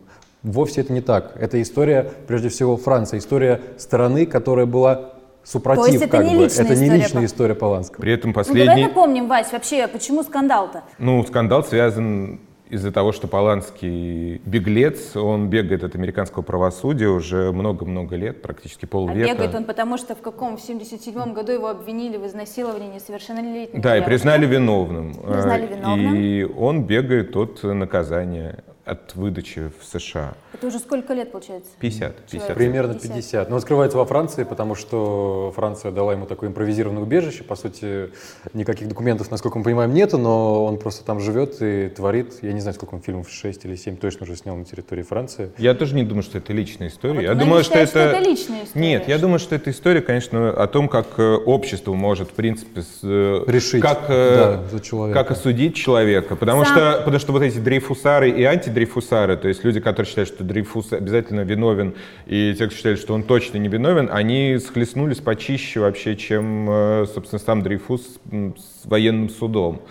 Вовсе 0.44 0.82
это 0.82 0.94
не 0.94 1.02
так. 1.02 1.36
Это 1.40 1.60
история, 1.60 2.12
прежде 2.28 2.50
всего, 2.50 2.78
Франции, 2.78 3.18
история 3.18 3.62
страны, 3.78 4.28
которая 4.28 4.68
была 4.68 5.14
супротив, 5.46 5.84
То 5.86 5.92
есть 5.92 6.04
это 6.04 6.12
как 6.18 6.25
не 6.25 6.36
бы. 6.36 6.44
личная 6.44 6.66
это 6.66 6.75
не 6.75 6.86
история 6.86 6.98
личная 7.04 7.25
история 7.25 7.56
Поланского. 7.56 8.02
При 8.02 8.12
этом 8.12 8.32
Ну, 8.32 8.34
давай 8.34 8.46
последний... 8.46 8.84
напомним, 8.84 9.28
Вась, 9.28 9.52
вообще, 9.54 9.88
почему 9.88 10.24
скандал-то? 10.24 10.84
Ну, 10.98 11.24
скандал 11.24 11.64
связан 11.64 12.40
из-за 12.68 12.92
того, 12.92 13.12
что 13.12 13.28
Поланский 13.28 14.38
беглец, 14.44 15.16
он 15.16 15.50
бегает 15.50 15.84
от 15.84 15.94
американского 15.96 16.42
правосудия 16.42 17.08
уже 17.08 17.52
много-много 17.52 18.16
лет, 18.16 18.42
практически 18.42 18.86
А 18.86 18.88
полвека. 18.88 19.30
бегает 19.34 19.54
он 19.54 19.66
потому, 19.66 19.98
что 20.00 20.16
в 20.16 20.22
каком? 20.22 20.58
В 20.58 20.62
77 20.62 21.34
году 21.34 21.52
его 21.52 21.68
обвинили 21.68 22.18
в 22.18 22.25
изнасиловании 22.25 22.96
несовершеннолетних 22.96 23.82
Да, 23.82 23.98
и 23.98 24.02
признали 24.02 24.48
виновным. 24.48 25.14
Признали 25.14 25.66
Э, 25.66 25.75
виновным. 25.75 26.16
И 26.16 26.44
он 26.44 26.84
бегает 26.86 27.36
от 27.36 27.62
наказания, 27.64 28.64
от 28.86 29.15
выдачи 29.15 29.72
в 29.80 29.86
США. 29.86 30.36
Это 30.54 30.68
уже 30.68 30.80
сколько 30.80 31.13
лет, 31.13 31.32
получается? 31.32 31.72
50. 31.80 32.18
50. 32.32 32.54
Примерно 32.54 32.94
50. 32.94 33.13
50. 33.13 33.50
Но 33.50 33.56
он 33.56 33.62
скрывается 33.62 33.98
во 33.98 34.06
Франции, 34.06 34.44
потому 34.44 34.75
что 34.75 35.51
Франция 35.56 35.92
дала 35.92 36.13
ему 36.13 36.27
такое 36.27 36.50
импровизированное 36.50 37.01
убежище. 37.01 37.44
По 37.44 37.56
сути, 37.56 38.12
никаких 38.54 38.88
документов, 38.88 39.32
насколько 39.32 39.58
мы 39.58 39.63
понимаем, 39.63 39.94
нету, 39.94 40.18
но 40.18 40.63
он 40.63 40.77
просто 40.77 41.04
там 41.04 41.20
живет 41.20 41.62
и 41.62 41.89
творит. 41.89 42.36
Я 42.44 42.54
не 42.54 42.62
знаю, 42.62 42.75
сколько 42.75 42.94
он 42.94 43.01
фильмов, 43.01 43.30
6 43.30 43.65
или 43.65 43.75
7 43.75 43.98
точно 43.98 44.24
уже 44.24 44.36
снял 44.36 44.56
на 44.56 44.65
территории 44.65 45.01
Франции. 45.01 45.51
Я 45.58 45.74
тоже 45.74 45.96
не 45.96 46.04
думаю, 46.04 46.24
что 46.24 46.38
это 46.38 46.54
личная 46.54 46.89
история. 46.89 47.13
А 47.13 47.15
вот 47.15 47.24
я 47.24 47.36
думаю, 47.36 47.63
что 47.63 47.74
считают, 47.74 47.89
это... 47.89 48.10
что 48.10 48.18
это 48.20 48.30
личная 48.30 48.63
история. 48.65 48.88
Нет, 48.88 49.08
я 49.08 49.18
думаю, 49.18 49.39
что 49.39 49.56
это 49.56 49.72
история, 49.72 50.01
конечно, 50.01 50.51
о 50.51 50.68
том, 50.68 50.88
как 50.89 51.08
э, 51.18 51.34
общество 51.34 51.94
может, 51.96 52.30
в 52.30 52.34
принципе, 52.34 52.82
с, 52.82 53.00
э, 53.01 53.44
Решить, 53.48 53.82
как, 53.82 54.06
э, 54.10 54.36
да, 54.36 54.63
за 54.72 54.80
человека. 54.80 55.20
как 55.20 55.32
осудить 55.32 55.75
человека. 55.75 56.36
Потому 56.36 56.65
Сам- 56.65 56.75
что, 56.75 56.98
потому 57.00 57.20
что 57.20 57.32
вот 57.32 57.42
эти 57.42 57.58
дрейфусары 57.58 58.30
и 58.30 58.44
антидрейфусары, 58.75 59.38
то 59.38 59.48
есть 59.48 59.63
люди, 59.63 59.79
которые 59.79 60.08
считают, 60.08 60.29
что 60.29 60.44
Дрейфус 60.44 60.91
обязательно 60.94 61.41
виновен, 61.41 61.96
и 62.25 62.53
те, 62.58 62.67
кто 62.67 62.75
считают, 62.75 63.00
что 63.00 63.13
он 63.13 63.24
точно 63.24 63.58
не 63.58 63.70
виновен, 63.70 64.10
они 64.12 64.58
схлестнулись 64.60 65.17
почище 65.17 65.79
вообще, 65.79 66.15
чем, 66.15 66.70
э, 66.70 67.05
собственно, 67.13 67.39
сам 67.39 67.62
Дрейфус 67.62 68.01
с 68.32 68.86
военным 68.86 69.29
судом. 69.29 69.82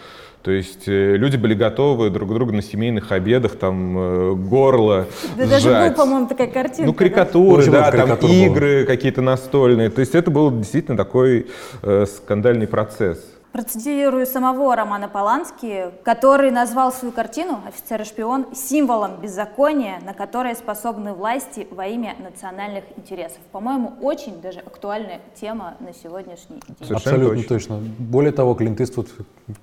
То 0.43 0.51
есть 0.51 0.87
э, 0.89 1.17
люди 1.17 1.39
были 1.39 1.55
готовы 1.55 2.11
друг 2.11 2.35
друга 2.35 2.53
на 2.53 2.61
семейных 2.61 3.13
обедах 3.13 3.57
там 3.57 3.97
э, 3.97 4.35
горло 4.35 5.07
Да 5.39 5.47
даже 5.47 5.71
сжать. 5.71 5.97
был, 5.97 6.05
по-моему, 6.05 6.29
такая 6.29 6.49
картинка. 6.49 6.83
Ну, 6.85 6.93
да? 6.93 6.99
карикатуры, 6.99 7.65
да, 7.71 7.91
много 7.91 8.17
там 8.17 8.31
игры 8.31 8.85
какие-то 8.85 9.23
настольные. 9.23 9.89
То 9.89 10.01
есть 10.01 10.15
это 10.15 10.31
был 10.31 10.51
действительно 10.55 10.99
такой 10.99 11.47
э, 11.83 12.05
скандальный 12.07 12.67
процесс. 12.67 13.25
Процитирую 13.55 14.27
самого 14.27 14.75
Романа 14.75 15.09
Полански, 15.09 15.93
который 16.03 16.51
назвал 16.51 16.93
свою 16.93 17.13
картину 17.13 17.61
«Офицер 17.69 18.03
и 18.03 18.05
шпион» 18.05 18.53
символом 18.53 19.21
беззакония, 19.21 20.01
на 20.05 20.13
которое 20.13 20.57
способны 20.57 21.13
власти 21.13 21.69
во 21.71 21.87
имя 21.87 22.17
национальных 22.19 22.83
интересов. 22.97 23.39
По-моему, 23.53 23.93
очень 24.03 24.41
даже 24.41 24.59
актуальная 24.59 25.21
тема 25.41 25.77
на 25.79 25.95
сегодняшний 25.95 26.57
день. 26.57 26.77
Совершенно 26.81 26.97
Абсолютно 26.97 27.43
точно. 27.45 27.77
точно. 27.77 27.95
Более 28.01 28.33
того, 28.33 28.55
Клинт 28.55 28.81
Иствуд 28.81 29.09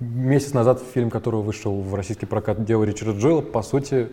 месяц 0.00 0.54
назад 0.54 0.80
фильм, 0.94 1.10
который 1.10 1.42
вышел 1.42 1.78
в 1.82 1.94
российский 1.94 2.24
прокат 2.24 2.64
«Дело 2.64 2.84
Ричарда 2.84 3.20
Джоэла», 3.20 3.42
по 3.42 3.60
сути, 3.60 4.10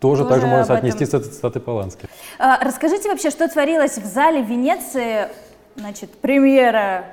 тоже, 0.00 0.22
Тоже 0.22 0.26
также 0.36 0.46
можно 0.46 0.64
соотнести 0.64 1.04
этом. 1.04 1.20
с 1.20 1.22
этой 1.26 1.34
цитатой 1.34 1.60
Полански. 1.60 2.08
А, 2.38 2.64
Расскажите 2.64 3.10
вообще, 3.10 3.28
что 3.28 3.46
творилось 3.46 3.98
в 3.98 4.06
зале 4.06 4.40
Венеции? 4.40 5.28
Значит, 5.76 6.12
премьера 6.12 7.04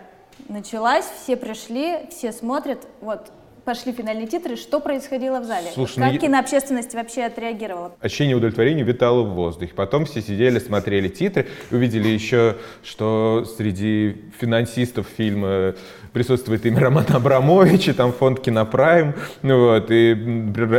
началась, 0.50 1.06
все 1.24 1.36
пришли, 1.36 2.08
все 2.10 2.32
смотрят. 2.32 2.88
Вот, 3.02 3.32
пошли 3.66 3.92
финальные 3.92 4.28
титры. 4.28 4.56
Что 4.56 4.80
происходило 4.80 5.40
в 5.40 5.46
зале? 5.46 5.70
Слушай, 5.74 6.00
как 6.00 6.14
ну 6.14 6.20
кинообщественность 6.20 6.94
вообще 6.94 7.24
отреагировала? 7.24 7.96
Ощущение 8.00 8.36
удовлетворения 8.36 8.84
витало 8.84 9.24
в 9.24 9.34
воздухе. 9.34 9.74
Потом 9.74 10.06
все 10.06 10.22
сидели, 10.22 10.60
смотрели 10.60 11.10
титры, 11.10 11.48
увидели 11.72 12.08
еще, 12.08 12.58
что 12.84 13.44
среди 13.58 14.22
финансистов 14.40 15.08
фильма 15.18 15.76
присутствует 16.16 16.66
имя 16.66 16.80
Романа 16.80 17.08
Абрамовича, 17.16 17.94
там 17.94 18.14
фонд 18.14 18.40
Кинопрайм, 18.40 19.16
ну 19.42 19.66
вот, 19.66 19.88
и 19.90 20.16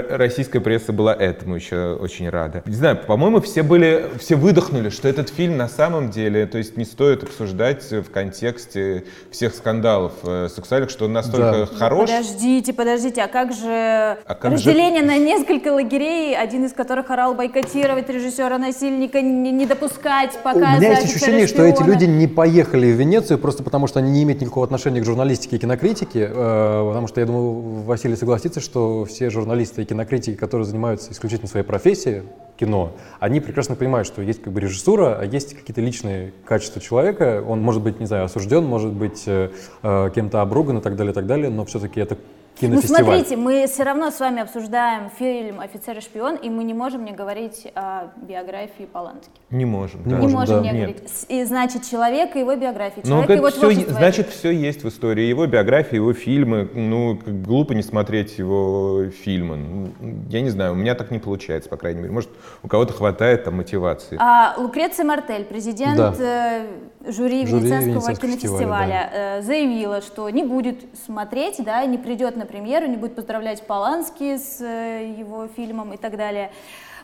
российская 0.09 0.61
пресса 0.61 0.95
была 0.95 1.15
этому 1.15 1.57
еще 1.57 1.93
очень 2.01 2.31
рада. 2.31 2.63
Не 2.65 2.75
знаю, 2.75 2.97
по-моему, 3.07 3.43
все 3.43 3.63
были, 3.63 4.07
все 4.19 4.35
выдохнули, 4.37 4.89
что 4.89 5.09
этот 5.09 5.29
фильм 5.29 5.59
на 5.59 5.69
самом 5.69 6.09
деле, 6.09 6.47
то 6.47 6.57
есть 6.57 6.79
не 6.79 6.87
стоит 6.87 7.23
обсуждать 7.23 7.85
в 7.93 8.05
контексте 8.11 9.05
всех 9.31 9.55
скандалов 9.55 10.13
э, 10.23 10.49
сексуальных, 10.49 10.89
что 10.89 11.05
он 11.05 11.13
настолько 11.13 11.67
Да. 11.71 11.77
хорош. 11.77 12.09
Подождите, 12.09 12.73
подождите, 12.73 13.21
а 13.21 13.29
как 13.29 13.53
же 13.53 14.17
как 14.27 14.43
же- 14.43 14.51
разделение 14.55 15.03
на 15.03 15.19
несколько 15.19 15.69
лагерей, 15.69 16.35
один 16.35 16.65
из 16.65 16.73
которых 16.73 17.11
орал 17.11 17.35
бойкотировать 17.35 18.09
режиссера-насильника, 18.09 19.21
не, 19.21 19.53
не 19.53 19.67
допускать 19.67 20.31
У 20.35 20.43
показа 20.43 20.77
меня 20.81 20.93
есть 20.93 21.05
«Офицера 21.05 21.17
ощущение, 21.27 21.47
что 21.47 21.63
эти 21.63 21.75
шпиона». 21.83 21.91
люди 21.93 22.05
не 22.07 22.27
поехали 22.27 22.87
в 22.91 22.97
Венецию 22.97 23.39
просто 23.39 23.63
потому, 23.63 23.87
что 23.87 23.99
они 23.99 24.11
не 24.11 24.23
имеют 24.23 24.41
никакого 24.41 24.65
отношения 24.65 25.03
к 25.03 25.05
журналистике 25.05 25.26
и 25.35 25.59
кинокритике, 25.59 26.31
э, 26.33 26.87
потому 26.89 27.07
что 27.07 27.21
я 27.21 27.27
думаю, 27.27 27.83
Василий 27.83 28.17
согласится, 28.17 28.61
что 28.61 29.05
все 29.05 29.31
журналисты 29.31 29.83
и 29.83 29.85
кинокритики, 29.85 30.37
которые 30.37 30.67
занимаются 30.67 31.13
исключительно 31.13 31.49
своей 31.49 31.65
профессией, 31.65 32.23
кино, 32.57 32.93
они 33.21 33.41
прекрасно 33.41 33.75
понимают, 33.75 34.07
что 34.07 34.23
есть 34.23 34.43
как 34.43 34.53
бы 34.53 34.61
режиссура, 34.61 35.19
а 35.21 35.25
есть 35.25 35.55
какие-то 35.55 35.81
личные 35.81 36.33
качества 36.45 36.81
человека. 36.81 37.45
Он 37.47 37.61
может 37.61 37.83
быть, 37.83 38.01
не 38.01 38.07
знаю, 38.07 38.25
осужден, 38.25 38.65
может 38.65 38.93
быть 38.93 39.25
э, 39.27 39.51
э, 39.83 40.11
кем-то 40.15 40.43
обруган 40.43 40.79
и 40.79 40.81
так 40.81 40.97
далее, 40.97 41.13
и 41.13 41.15
так 41.15 41.27
далее, 41.27 41.51
но 41.51 41.65
все-таки 41.65 42.01
это 42.01 42.17
Ну, 42.61 42.81
смотрите, 42.81 43.37
мы 43.37 43.67
все 43.67 43.83
равно 43.83 44.11
с 44.11 44.19
вами 44.19 44.41
обсуждаем 44.43 45.11
фильм 45.11 45.61
«Офицер 45.61 45.99
и 45.99 46.01
шпион», 46.01 46.37
и 46.37 46.49
мы 46.49 46.65
не 46.65 46.75
можем 46.75 47.05
не 47.05 47.13
говорить 47.13 47.67
о 47.75 48.09
биографии 48.17 48.85
Полански. 48.91 49.31
Не 49.51 49.65
можем. 49.65 50.03
Да. 50.05 50.17
Не 50.17 50.23
можем, 50.23 50.39
можем 50.39 50.57
да. 50.57 50.63
не 50.63 50.79
Нет. 50.79 50.89
говорить. 50.89 51.27
И 51.29 51.45
значит, 51.45 51.83
человек 51.89 52.35
и 52.35 52.41
его 52.41 52.55
биография, 52.57 53.03
Ну, 53.05 53.11
человек 53.11 53.31
и 53.31 53.33
его 53.35 53.43
как 53.45 53.53
всё 53.53 53.61
творчество. 53.61 53.91
е- 53.91 53.97
значит, 53.97 54.29
все 54.31 54.51
есть 54.51 54.85
в 54.85 54.89
истории. 54.89 55.25
Его 55.25 55.47
биография, 55.47 55.97
его 55.97 56.13
фильмы. 56.15 56.69
Ну, 56.75 57.19
как 57.23 57.43
глупо 57.43 57.73
не 57.75 57.83
смотреть 57.83 58.39
его 58.39 59.05
фильмы. 59.25 59.57
Ну, 59.57 59.89
Я 60.31 60.41
не 60.41 60.51
знаю, 60.51 60.73
у 60.73 60.77
меня 60.77 60.95
так 60.95 61.11
не 61.11 61.19
получается, 61.19 61.69
по 61.69 61.77
крайней 61.77 62.01
мере. 62.01 62.13
Может, 62.13 62.31
у 62.63 62.69
кого-то 62.69 62.93
хватает 62.95 63.45
там 63.45 63.57
мотивации. 63.57 64.17
А 64.21 64.55
Лукреция 64.59 65.05
Мартель, 65.05 65.45
президент 65.45 65.97
Да. 65.99 66.15
э, 66.19 66.67
жюри 67.07 67.47
Жюри 67.47 67.61
Венецианского 67.61 67.93
Венецианского 67.93 68.31
кинофестиваля, 68.33 69.11
э, 69.13 69.43
заявила, 69.43 70.01
что 70.01 70.29
не 70.31 70.43
будет 70.43 70.79
смотреть, 71.05 71.57
да, 71.65 71.85
не 71.85 71.99
придет 71.99 72.37
на 72.37 72.46
премьеру, 72.47 72.87
не 72.87 72.97
будет 72.97 73.15
поздравлять 73.15 73.67
Полански 73.67 74.37
с 74.37 74.61
э, 74.61 75.15
его 75.19 75.49
фильмом 75.49 75.93
и 75.93 75.97
так 75.97 76.17
далее, 76.17 76.51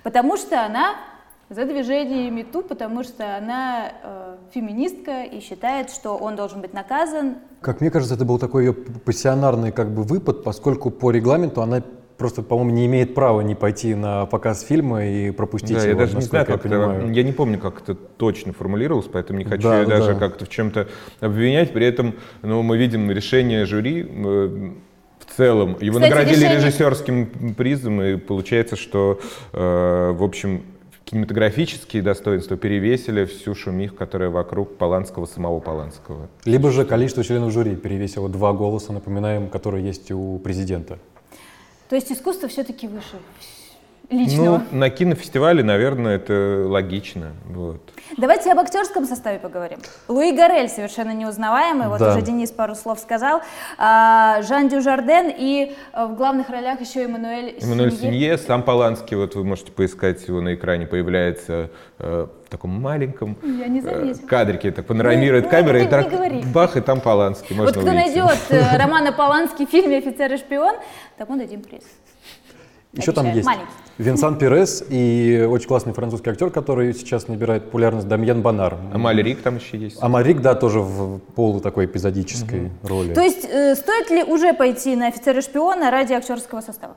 потому 0.03 0.37
что 0.37 0.65
она 0.65 0.97
за 1.49 1.67
движение 1.67 2.31
МИТУ, 2.31 2.63
потому 2.63 3.05
что 3.05 3.37
она 3.37 3.93
э, 4.03 4.37
феминистка 4.55 5.25
и 5.25 5.41
считает, 5.41 5.91
что 5.91 6.17
он 6.17 6.35
должен 6.35 6.63
быть 6.63 6.73
наказан. 6.73 7.37
Как 7.61 7.81
мне 7.81 7.91
кажется, 7.91 8.15
это 8.15 8.25
был 8.25 8.39
такой 8.39 8.65
ее 8.65 8.73
пассионарный 8.73 9.71
как 9.71 9.91
бы 9.91 10.03
выпад, 10.03 10.45
поскольку 10.45 10.91
по 10.91 11.11
регламенту 11.11 11.61
она 11.61 11.83
просто, 12.17 12.43
по-моему, 12.43 12.71
не 12.71 12.87
имеет 12.87 13.15
права 13.15 13.41
не 13.41 13.55
пойти 13.55 13.95
на 13.95 14.27
показ 14.27 14.63
фильма 14.63 15.05
и 15.05 15.31
пропустить 15.33 15.77
Да, 15.77 15.83
его, 15.83 15.91
я 15.91 16.07
даже 16.07 16.17
не 16.17 16.23
знаю, 16.23 16.47
насколько 16.47 16.63
как 16.63 16.71
я 16.71 16.79
это, 16.79 16.89
понимаю. 16.89 17.15
я 17.15 17.23
не 17.23 17.33
помню, 17.33 17.59
как 17.59 17.83
это 17.83 17.95
точно 17.95 18.53
формулировалось, 18.53 19.09
поэтому 19.13 19.41
не 19.41 19.45
хочу 19.45 19.65
Да, 19.65 19.81
ее 19.81 19.87
да, 19.87 19.99
даже 19.99 20.15
да. 20.15 20.19
как-то 20.21 20.45
в 20.45 20.49
чем-то 20.49 20.89
обвинять. 21.21 21.73
При 21.73 21.85
этом, 21.85 22.15
ну, 22.43 22.63
мы 22.63 22.77
видим 22.79 23.11
решение 23.11 23.67
жюри 23.67 24.07
э, 24.09 24.71
в 25.33 25.37
целом. 25.37 25.77
Его 25.81 25.95
Кстати, 25.99 26.11
наградили 26.11 26.45
решение- 26.45 26.57
режиссерским 26.59 27.55
призом, 27.57 28.03
и 28.03 28.17
получается, 28.17 28.77
что, 28.77 29.21
э, 29.53 30.13
в 30.17 30.23
общем, 30.23 30.63
кинематографические 31.05 32.03
достоинства 32.03 32.57
перевесили 32.57 33.25
всю 33.25 33.55
шумих, 33.55 33.95
которая 33.95 34.31
вокруг 34.31 34.77
Поланского, 34.79 35.27
самого 35.27 35.61
Поланского. 35.61 36.29
Либо 36.45 36.71
же 36.71 36.85
количество 36.85 37.23
членов 37.25 37.53
жюри 37.53 37.77
перевесило 37.77 38.29
два 38.29 38.53
голоса, 38.53 38.93
напоминаем, 38.93 39.49
которые 39.49 39.85
есть 39.85 40.11
у 40.11 40.39
президента. 40.39 40.99
То 41.89 41.97
есть 41.97 42.11
искусство 42.11 42.49
все-таки 42.49 42.89
выше 42.89 43.17
личного. 44.13 44.63
Ну, 44.71 44.79
на 44.79 44.91
кинофестивале, 44.91 45.63
наверное, 45.63 46.17
это 46.17 46.65
логично. 46.69 47.33
Вот. 47.49 47.81
Давайте 48.17 48.53
об 48.53 48.59
актерском 48.59 49.05
составе 49.07 49.39
поговорим. 49.39 49.79
Луи 50.09 50.33
Гарель 50.33 50.69
совершенно 50.69 51.13
неузнаваемый, 51.15 51.89
вот 51.89 51.99
Да. 51.99 52.11
уже 52.13 52.23
Денис 52.23 52.51
пару 52.51 52.75
слов 52.75 52.99
сказал. 52.99 53.41
А, 53.79 54.43
Жан 54.43 54.69
Дюжарден 54.69 55.33
и 55.37 55.75
а, 55.93 56.07
в 56.07 56.17
главных 56.17 56.51
ролях 56.51 56.81
еще 56.81 57.05
Эммануэль 57.05 57.57
Эммануэль 57.63 57.93
Синье. 57.93 58.11
Синье, 58.13 58.39
сам 58.39 58.63
Поланский, 58.63 59.17
вот 59.17 59.35
вы 59.35 59.45
можете 59.45 59.73
поискать 59.73 60.27
его 60.29 60.41
на 60.41 60.55
экране, 60.55 60.87
появляется 60.87 61.71
э, 61.99 62.27
в 62.47 62.49
таком 62.51 62.71
маленьком 62.71 63.37
э, 63.43 64.15
кадрике, 64.29 64.71
так 64.73 64.87
панорамирует 64.87 65.45
Ну, 65.45 65.51
камера, 65.51 65.79
не- 65.79 65.85
и 65.87 65.89
так 65.89 66.13
бах, 66.53 66.77
и 66.77 66.81
там 66.81 67.01
Поланский, 67.01 67.57
можно 67.57 67.73
Вот 67.73 67.83
кто 67.83 67.91
увидеть. 67.91 68.15
найдет 68.17 68.39
э, 68.51 68.77
Романа 68.79 69.13
Полански 69.13 69.65
в 69.67 69.71
фильме 69.71 69.99
«Офицер 69.99 70.33
и 70.33 70.37
шпион», 70.37 70.77
тому 71.17 71.37
дадим 71.39 71.63
приз. 71.63 71.83
Еще 72.93 73.13
там 73.13 73.27
есть 73.33 73.47
маленький. 73.47 73.67
Винсан 73.99 74.37
Перес 74.37 74.85
и 74.89 75.47
очень 75.49 75.67
классный 75.67 75.93
французский 75.93 76.31
актер, 76.31 76.51
который 76.51 76.93
сейчас 76.93 77.29
набирает 77.29 77.65
популярность, 77.65 78.07
Дамьен 78.07 78.43
Бонар. 78.43 78.77
Амаль 78.93 79.23
Рик 79.23 79.43
там 79.43 79.57
еще 79.57 79.79
есть. 79.79 80.03
Амарик, 80.03 80.41
да, 80.41 80.55
тоже 80.55 80.81
в 80.81 81.19
полу 81.19 81.61
такой 81.61 81.87
эпизодической 81.87 82.71
роли. 82.83 83.15
То 83.15 83.23
есть 83.23 83.45
э, 83.45 83.75
стоит 83.77 84.11
ли 84.11 84.23
уже 84.23 84.53
пойти 84.53 84.95
на 84.97 85.09
«Офицера 85.09 85.39
и 85.39 85.43
шпиона» 85.43 85.91
ради 85.91 86.13
актерского 86.13 86.61
состава? 86.61 86.97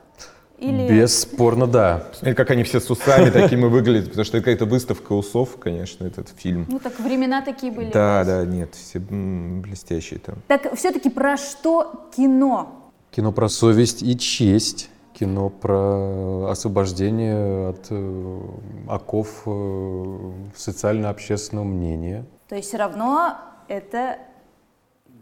Или... 0.58 0.88
Бесспорно, 0.88 1.66
да. 1.66 2.08
Смотри, 2.14 2.34
как 2.34 2.50
они 2.50 2.62
все 2.62 2.80
с 2.80 2.90
усами 2.90 3.28
такими 3.30 3.64
выглядят, 3.64 4.08
потому 4.08 4.24
что 4.24 4.38
это 4.38 4.44
какая-то 4.44 4.64
выставка 4.64 5.12
усов, 5.12 5.58
конечно, 5.58 6.06
этот 6.06 6.30
фильм. 6.30 6.66
Ну 6.68 6.78
так 6.78 6.98
времена 6.98 7.42
такие 7.42 7.70
были. 7.70 7.90
Да, 7.90 8.24
да, 8.24 8.44
нет, 8.44 8.74
все 8.74 8.98
блестящие 8.98 10.18
там. 10.18 10.36
Так 10.46 10.74
все-таки 10.76 11.10
про 11.10 11.36
что 11.36 12.08
кино? 12.16 12.90
Кино 13.10 13.32
про 13.32 13.48
совесть 13.48 14.02
и 14.02 14.16
честь. 14.18 14.88
Кино 15.18 15.48
про 15.48 16.50
освобождение 16.50 17.70
от 17.70 17.86
э, 17.88 18.40
оков 18.86 19.44
э, 19.46 20.32
социально-общественного 20.54 21.64
мнения. 21.64 22.26
То 22.48 22.54
есть 22.56 22.68
все 22.68 22.76
равно 22.76 23.38
это 23.66 24.18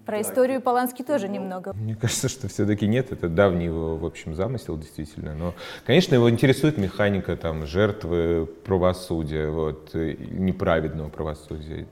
про 0.04 0.20
историю 0.20 0.60
Полански 0.60 1.02
тоже 1.02 1.28
немного. 1.28 1.72
Мне 1.74 1.96
кажется, 1.96 2.28
что 2.28 2.48
все-таки 2.48 2.86
нет, 2.86 3.12
это 3.12 3.28
давний 3.28 3.66
его, 3.66 3.96
в 3.96 4.04
общем, 4.04 4.34
замысел, 4.34 4.76
действительно. 4.76 5.34
Но, 5.34 5.54
конечно, 5.86 6.14
его 6.14 6.30
интересует 6.30 6.78
механика 6.78 7.36
там, 7.36 7.66
жертвы 7.66 8.46
правосудия, 8.64 9.48
вот, 9.48 9.94
неправедного 9.94 11.08
правосудия 11.08 11.86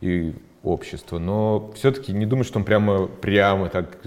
и 0.00 0.34
общества. 0.62 1.18
Но 1.18 1.72
все-таки 1.74 2.12
не 2.12 2.26
думаю, 2.26 2.44
что 2.44 2.58
он 2.58 2.64
прямо, 2.64 3.06
прямо 3.06 3.68
так 3.68 3.98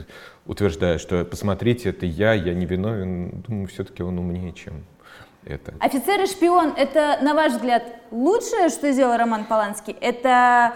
утверждает, 0.46 1.02
что 1.02 1.24
посмотрите, 1.26 1.90
это 1.90 2.06
я, 2.06 2.34
я 2.34 2.54
не 2.54 2.66
виновен. 2.66 3.44
Думаю, 3.48 3.68
все-таки 3.68 4.04
он 4.04 4.18
умнее, 4.18 4.54
чем 4.54 4.86
это. 5.46 5.74
Офицер 5.80 6.22
и 6.22 6.28
шпион– 6.28 6.74
это, 6.78 7.20
на 7.22 7.34
ваш 7.34 7.54
взгляд, 7.54 7.84
лучшее, 8.12 8.70
что 8.70 8.92
сделал 8.92 9.18
Роман 9.18 9.46
Поланский? 9.46 9.96
Это 10.00 10.74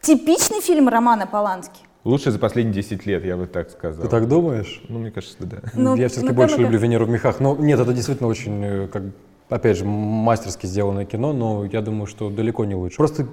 типичный 0.00 0.60
фильм 0.60 0.88
Романа 0.88 1.26
Полански? 1.26 1.80
Лучше 2.04 2.30
за 2.30 2.38
последние 2.38 2.74
10 2.74 3.06
лет, 3.06 3.24
я 3.24 3.36
бы 3.36 3.46
так 3.46 3.70
сказал. 3.70 4.02
Ты 4.04 4.08
так 4.10 4.28
думаешь? 4.28 4.82
Ну, 4.88 4.98
мне 4.98 5.10
кажется, 5.10 5.36
да. 5.40 5.58
Ну, 5.74 5.96
Я 5.96 6.08
все-таки 6.08 6.28
ну-ка, 6.32 6.36
больше 6.36 6.56
люблю 6.58 6.78
Венеру 6.78 7.06
в 7.06 7.08
мехах. 7.08 7.40
Но 7.40 7.56
нет, 7.56 7.80
это 7.80 7.94
действительно 7.94 8.28
очень, 8.28 8.62
э, 8.62 8.88
как, 8.88 9.04
опять 9.48 9.78
же, 9.78 9.86
мастерски 9.86 10.66
сделанное 10.66 11.06
кино, 11.06 11.32
но 11.32 11.64
я 11.64 11.80
думаю, 11.80 12.06
что 12.06 12.28
далеко 12.28 12.66
не 12.66 12.74
лучше. 12.74 12.98
Просто 12.98 13.26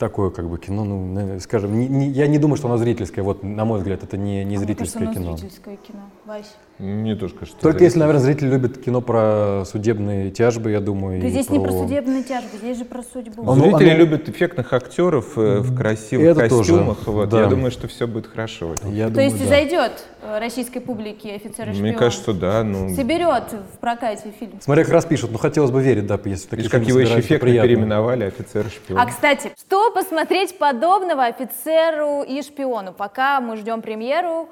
такое 0.00 0.30
как 0.30 0.48
бы 0.50 0.58
кино, 0.58 0.84
ну, 0.84 1.38
скажем, 1.38 1.78
не- 1.78 1.86
не- 1.86 2.08
я 2.08 2.26
не 2.26 2.38
думаю, 2.38 2.56
что 2.56 2.66
оно 2.66 2.76
зрительское. 2.76 3.24
Вот, 3.24 3.44
на 3.44 3.64
мой 3.64 3.78
взгляд, 3.78 4.02
это 4.02 4.16
не, 4.16 4.44
не 4.44 4.56
А 4.56 4.58
мне 4.58 4.58
зрительское 4.58 5.04
кажется, 5.06 5.20
оно 5.20 5.28
кино. 5.28 5.36
зрительское 5.36 5.76
кино. 5.76 6.00
Вась. 6.26 6.56
Мне 6.82 7.14
тоже 7.14 7.34
кажется. 7.34 7.60
Только 7.60 7.84
если, 7.84 8.00
наверное, 8.00 8.20
зритель 8.20 8.48
любит 8.48 8.82
кино 8.82 9.00
про 9.00 9.62
судебные 9.64 10.32
тяжбы, 10.32 10.72
я 10.72 10.80
думаю. 10.80 11.22
Да 11.22 11.28
здесь 11.28 11.48
не 11.48 11.60
про 11.60 11.70
судебные 11.70 12.24
тяжбы, 12.24 12.58
здесь 12.58 12.76
же 12.78 12.84
про 12.84 13.04
судьбу. 13.04 13.44
Он- 13.46 13.60
Зрители 13.60 13.90
оно- 13.90 13.98
любят 13.98 14.28
эффектных 14.28 14.72
актеров 14.72 15.38
э, 15.38 15.60
в 15.60 15.76
красивых 15.76 16.26
Это 16.36 16.48
тоже, 16.48 16.72
костюмах. 16.72 17.06
вот. 17.06 17.28
да. 17.28 17.42
Я 17.42 17.46
думаю, 17.46 17.70
что 17.70 17.86
все 17.86 18.08
будет 18.08 18.26
хорошо. 18.26 18.74
Я 18.84 19.04
То 19.06 19.10
думаю, 19.12 19.30
есть 19.30 19.38
да. 19.38 19.46
зайдет 19.48 19.92
э, 20.22 20.38
российской 20.40 20.80
публике 20.80 21.34
офицер 21.36 21.68
и 21.68 21.72
шпион? 21.72 21.82
Мне 21.88 21.92
кажется, 21.92 22.32
да. 22.32 22.64
Ну, 22.64 22.92
Соберет 22.96 23.44
в 23.74 23.78
прокате 23.78 24.32
фильм. 24.40 24.54
Смотря 24.60 24.82
как 24.82 24.92
раз 24.92 25.04
пишут, 25.04 25.30
ну 25.30 25.38
хотелось 25.38 25.70
бы 25.70 25.80
верить, 25.80 26.08
да, 26.08 26.18
если 26.24 26.48
такие 26.48 26.56
видишь, 26.64 26.70
как 26.72 26.82
его 26.84 26.98
еще 26.98 27.20
эффектно 27.20 27.46
приятно. 27.46 27.68
переименовали 27.68 28.24
офицер 28.24 28.66
шпион. 28.68 28.98
А, 28.98 29.06
кстати, 29.06 29.52
что 29.56 29.92
посмотреть 29.92 30.58
подобного 30.58 31.26
офицеру 31.26 32.22
и 32.22 32.42
шпиону? 32.42 32.92
Пока 32.92 33.40
мы 33.40 33.56
ждем 33.56 33.82
премьеру, 33.82 34.48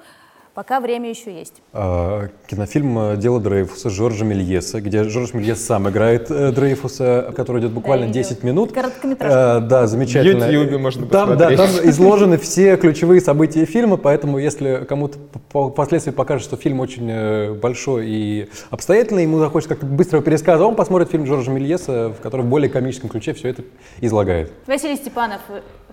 пока 0.55 0.81
время 0.81 1.11
еще 1.11 1.33
есть. 1.33 1.55
А, 1.73 2.29
Кинофильм 2.47 2.99
э, 2.99 3.17
«Дело 3.17 3.41
Дрейфуса» 3.41 3.91
Жоржа 3.91 4.25
Мельеса, 4.25 4.81
где 4.81 5.05
Жорж 5.05 5.35
Мельес 5.35 5.65
сам 5.65 5.89
играет 5.89 6.31
э, 6.31 6.53
Дрейфуса, 6.53 7.33
который 7.37 7.61
идет 7.63 7.73
буквально 7.73 8.07
Да, 8.07 8.09
я 8.09 8.15
10 8.15 8.31
видела. 8.37 8.47
минут. 8.47 8.73
Короткометражка. 8.73 9.59
Э, 9.65 9.69
Да, 9.69 9.87
замечательно. 9.87 10.47
В 10.47 10.51
Ютьюбе 10.53 10.79
можно 10.79 11.07
там, 11.07 11.37
да, 11.37 11.49
посмотреть. 11.49 11.59
там 11.81 11.91
изложены 11.91 12.39
все 12.39 12.77
ключевые 12.77 13.21
события 13.21 13.65
фильма, 13.65 13.97
поэтому 13.97 14.39
если 14.39 14.85
кому-то 14.89 15.19
впоследствии 15.71 16.13
покажет, 16.13 16.45
что 16.45 16.57
фильм 16.57 16.81
очень 16.81 17.09
э, 17.11 17.53
большой 17.55 18.07
и 18.09 18.49
обстоятельный, 18.71 19.23
ему 19.23 19.39
захочется 19.39 19.75
как-то 19.75 19.87
быстрого 19.87 20.23
пересказа, 20.23 20.65
он 20.65 20.75
посмотрит 20.75 21.11
фильм 21.11 21.27
Жоржа 21.27 21.51
Мельеса, 21.51 22.09
в 22.11 22.21
котором 22.23 22.47
в 22.47 22.49
более 22.49 22.69
комическом 22.71 23.09
ключе 23.11 23.33
все 23.35 23.49
это 23.49 23.63
излагает. 24.01 24.53
Василий 24.67 24.97
Степанов, 24.97 25.41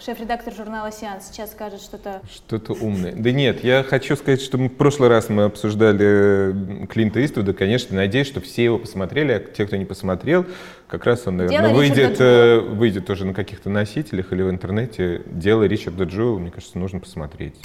шеф-редактор 0.03 0.53
журнала 0.53 0.91
«Сеанс», 0.91 1.27
сейчас 1.31 1.51
скажет 1.51 1.81
что-то... 1.81 2.21
Что-то 2.31 2.73
умное. 2.73 3.13
Да 3.15 3.31
нет, 3.31 3.63
я 3.63 3.83
хочу 3.83 4.15
сказать, 4.15 4.41
что 4.41 4.56
мы 4.57 4.69
в 4.69 4.75
прошлый 4.75 5.09
раз 5.09 5.29
мы 5.29 5.43
обсуждали 5.43 6.85
Клинта 6.87 7.23
Иствуда, 7.23 7.53
конечно, 7.53 7.95
надеюсь, 7.95 8.27
что 8.27 8.41
все 8.41 8.65
его 8.65 8.79
посмотрели, 8.79 9.31
а 9.31 9.39
те, 9.39 9.65
кто 9.65 9.75
не 9.77 9.85
посмотрел, 9.85 10.45
как 10.87 11.05
раз 11.05 11.27
он, 11.27 11.37
наверное, 11.37 11.69
Дело 11.69 11.77
выйдет, 11.77 12.17
э, 12.19 12.59
выйдет 12.59 13.05
тоже 13.05 13.25
на 13.25 13.33
каких-то 13.33 13.69
носителях 13.69 14.33
или 14.33 14.41
в 14.41 14.49
интернете. 14.49 15.21
Дело 15.25 15.63
Ричарда 15.63 16.05
Джоула, 16.05 16.39
мне 16.39 16.51
кажется, 16.51 16.77
нужно 16.77 16.99
посмотреть. 16.99 17.55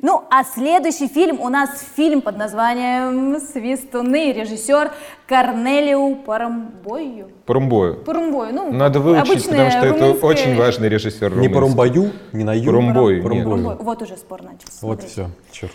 Ну, 0.00 0.22
а 0.30 0.44
следующий 0.44 1.08
фильм 1.08 1.40
у 1.40 1.48
нас 1.48 1.70
фильм 1.96 2.20
под 2.22 2.36
названием 2.38 3.40
«Свистуны», 3.40 4.32
режиссер 4.32 4.92
Корнелиу 5.26 6.14
Парамбою. 6.24 7.30
Порумбою. 7.44 7.96
Парумбою, 8.04 8.54
ну, 8.54 8.72
Надо 8.72 9.00
выучить, 9.00 9.44
потому 9.48 9.70
что 9.70 9.80
это 9.80 10.04
румынское- 10.04 10.20
очень 10.24 10.56
важный 10.56 10.88
режиссер 10.88 11.30
Не 11.30 11.48
румынский. 11.48 11.54
по 11.54 11.60
румбаю, 11.60 12.12
не 12.32 12.44
на 12.44 12.54
ю. 12.54 12.66
Порумбой. 12.66 13.22
Парумбой. 13.22 13.76
Вот 13.80 14.00
уже 14.02 14.16
спор 14.16 14.42
начался. 14.42 14.86
Вот 14.86 15.02
все, 15.02 15.30
черт. 15.50 15.72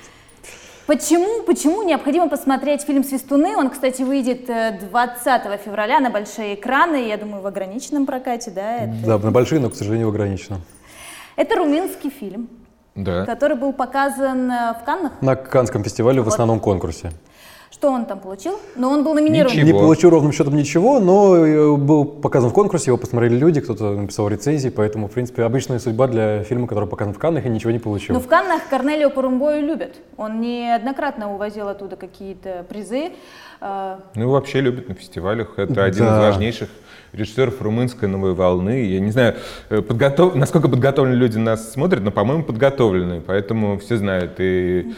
Почему, 0.85 1.43
почему 1.43 1.81
необходимо 1.83 2.29
посмотреть 2.29 2.83
фильм 2.83 3.03
«Свистуны»? 3.03 3.57
Он, 3.57 3.69
кстати, 3.69 4.03
выйдет 4.03 4.49
э, 4.49 4.79
20 4.89 5.57
февраля 5.57 5.99
на 5.99 6.09
большие 6.09 6.55
экраны, 6.55 7.07
я 7.07 7.17
думаю, 7.17 7.41
в 7.41 7.47
ограниченном 7.47 8.05
прокате, 8.05 8.51
да? 8.51 8.77
Это, 8.79 8.93
Да, 9.05 9.17
на 9.17 9.31
большие, 9.31 9.59
но, 9.59 9.69
к 9.69 9.75
сожалению, 9.75 10.09
ограничено. 10.09 10.59
это 11.37 11.55
румынский 11.55 12.09
фильм, 12.09 12.49
Да. 12.95 13.25
который 13.25 13.57
был 13.57 13.73
показан 13.73 14.51
э, 14.51 14.73
в 14.79 14.85
Каннах. 14.85 15.13
На 15.21 15.35
Каннском 15.35 15.83
фестивале 15.83 16.21
в 16.21 16.25
Вот. 16.25 16.33
основном 16.33 16.59
конкурсе. 16.59 17.11
Что 17.83 17.91
он 17.91 18.05
там 18.05 18.21
получил? 18.21 18.61
Но 18.77 18.91
он 18.91 19.03
был 19.03 19.13
номинирован. 19.13 19.51
Ничего. 19.51 19.67
Не 19.67 19.73
получил 19.73 20.09
ровным 20.09 20.31
счетом 20.31 20.55
ничего, 20.55 21.01
но 21.01 21.35
э, 21.35 21.75
был 21.75 22.05
показан 22.05 22.49
в 22.49 22.53
конкурсе, 22.53 22.91
его 22.91 22.97
посмотрели 22.97 23.35
люди, 23.35 23.59
кто-то 23.59 23.91
написал 23.91 24.29
рецензии, 24.29 24.69
поэтому, 24.69 25.09
в 25.09 25.11
принципе, 25.11 25.43
обычная 25.43 25.79
судьба 25.79 26.07
для 26.07 26.43
фильма, 26.43 26.65
который 26.65 26.87
показан 26.87 27.13
в 27.13 27.19
Каннах 27.19 27.45
и 27.45 27.49
ничего 27.49 27.71
не 27.71 27.79
получил. 27.79 28.13
Но 28.15 28.21
в 28.21 28.27
Каннах 28.27 28.69
Корнелио 28.69 29.09
Парумбою 29.09 29.63
любят. 29.67 29.95
Он 30.15 30.39
неоднократно 30.39 31.33
увозил 31.33 31.67
оттуда 31.67 31.97
какие-то 31.97 32.65
призы. 32.69 33.11
Э, 33.59 33.97
Ну, 34.15 34.29
вообще 34.29 34.61
любят 34.61 34.87
на 34.87 34.95
фестивалях. 34.95 35.55
Это 35.57 35.83
один 35.83 36.05
Да. 36.05 36.15
из 36.15 36.19
важнейших 36.21 36.69
режиссеров 37.11 37.61
румынской 37.61 38.07
новой 38.07 38.33
волны. 38.33 38.85
Я 38.85 39.01
не 39.01 39.11
знаю, 39.11 39.35
э, 39.69 39.81
подготов... 39.81 40.35
насколько 40.35 40.69
подготовленные 40.69 41.17
люди 41.17 41.37
нас 41.37 41.73
смотрят, 41.73 42.01
но, 42.01 42.11
по-моему, 42.11 42.43
подготовленные. 42.43 43.19
Поэтому 43.19 43.77
все 43.77 43.97
знают 43.97 44.35
и 44.39 44.93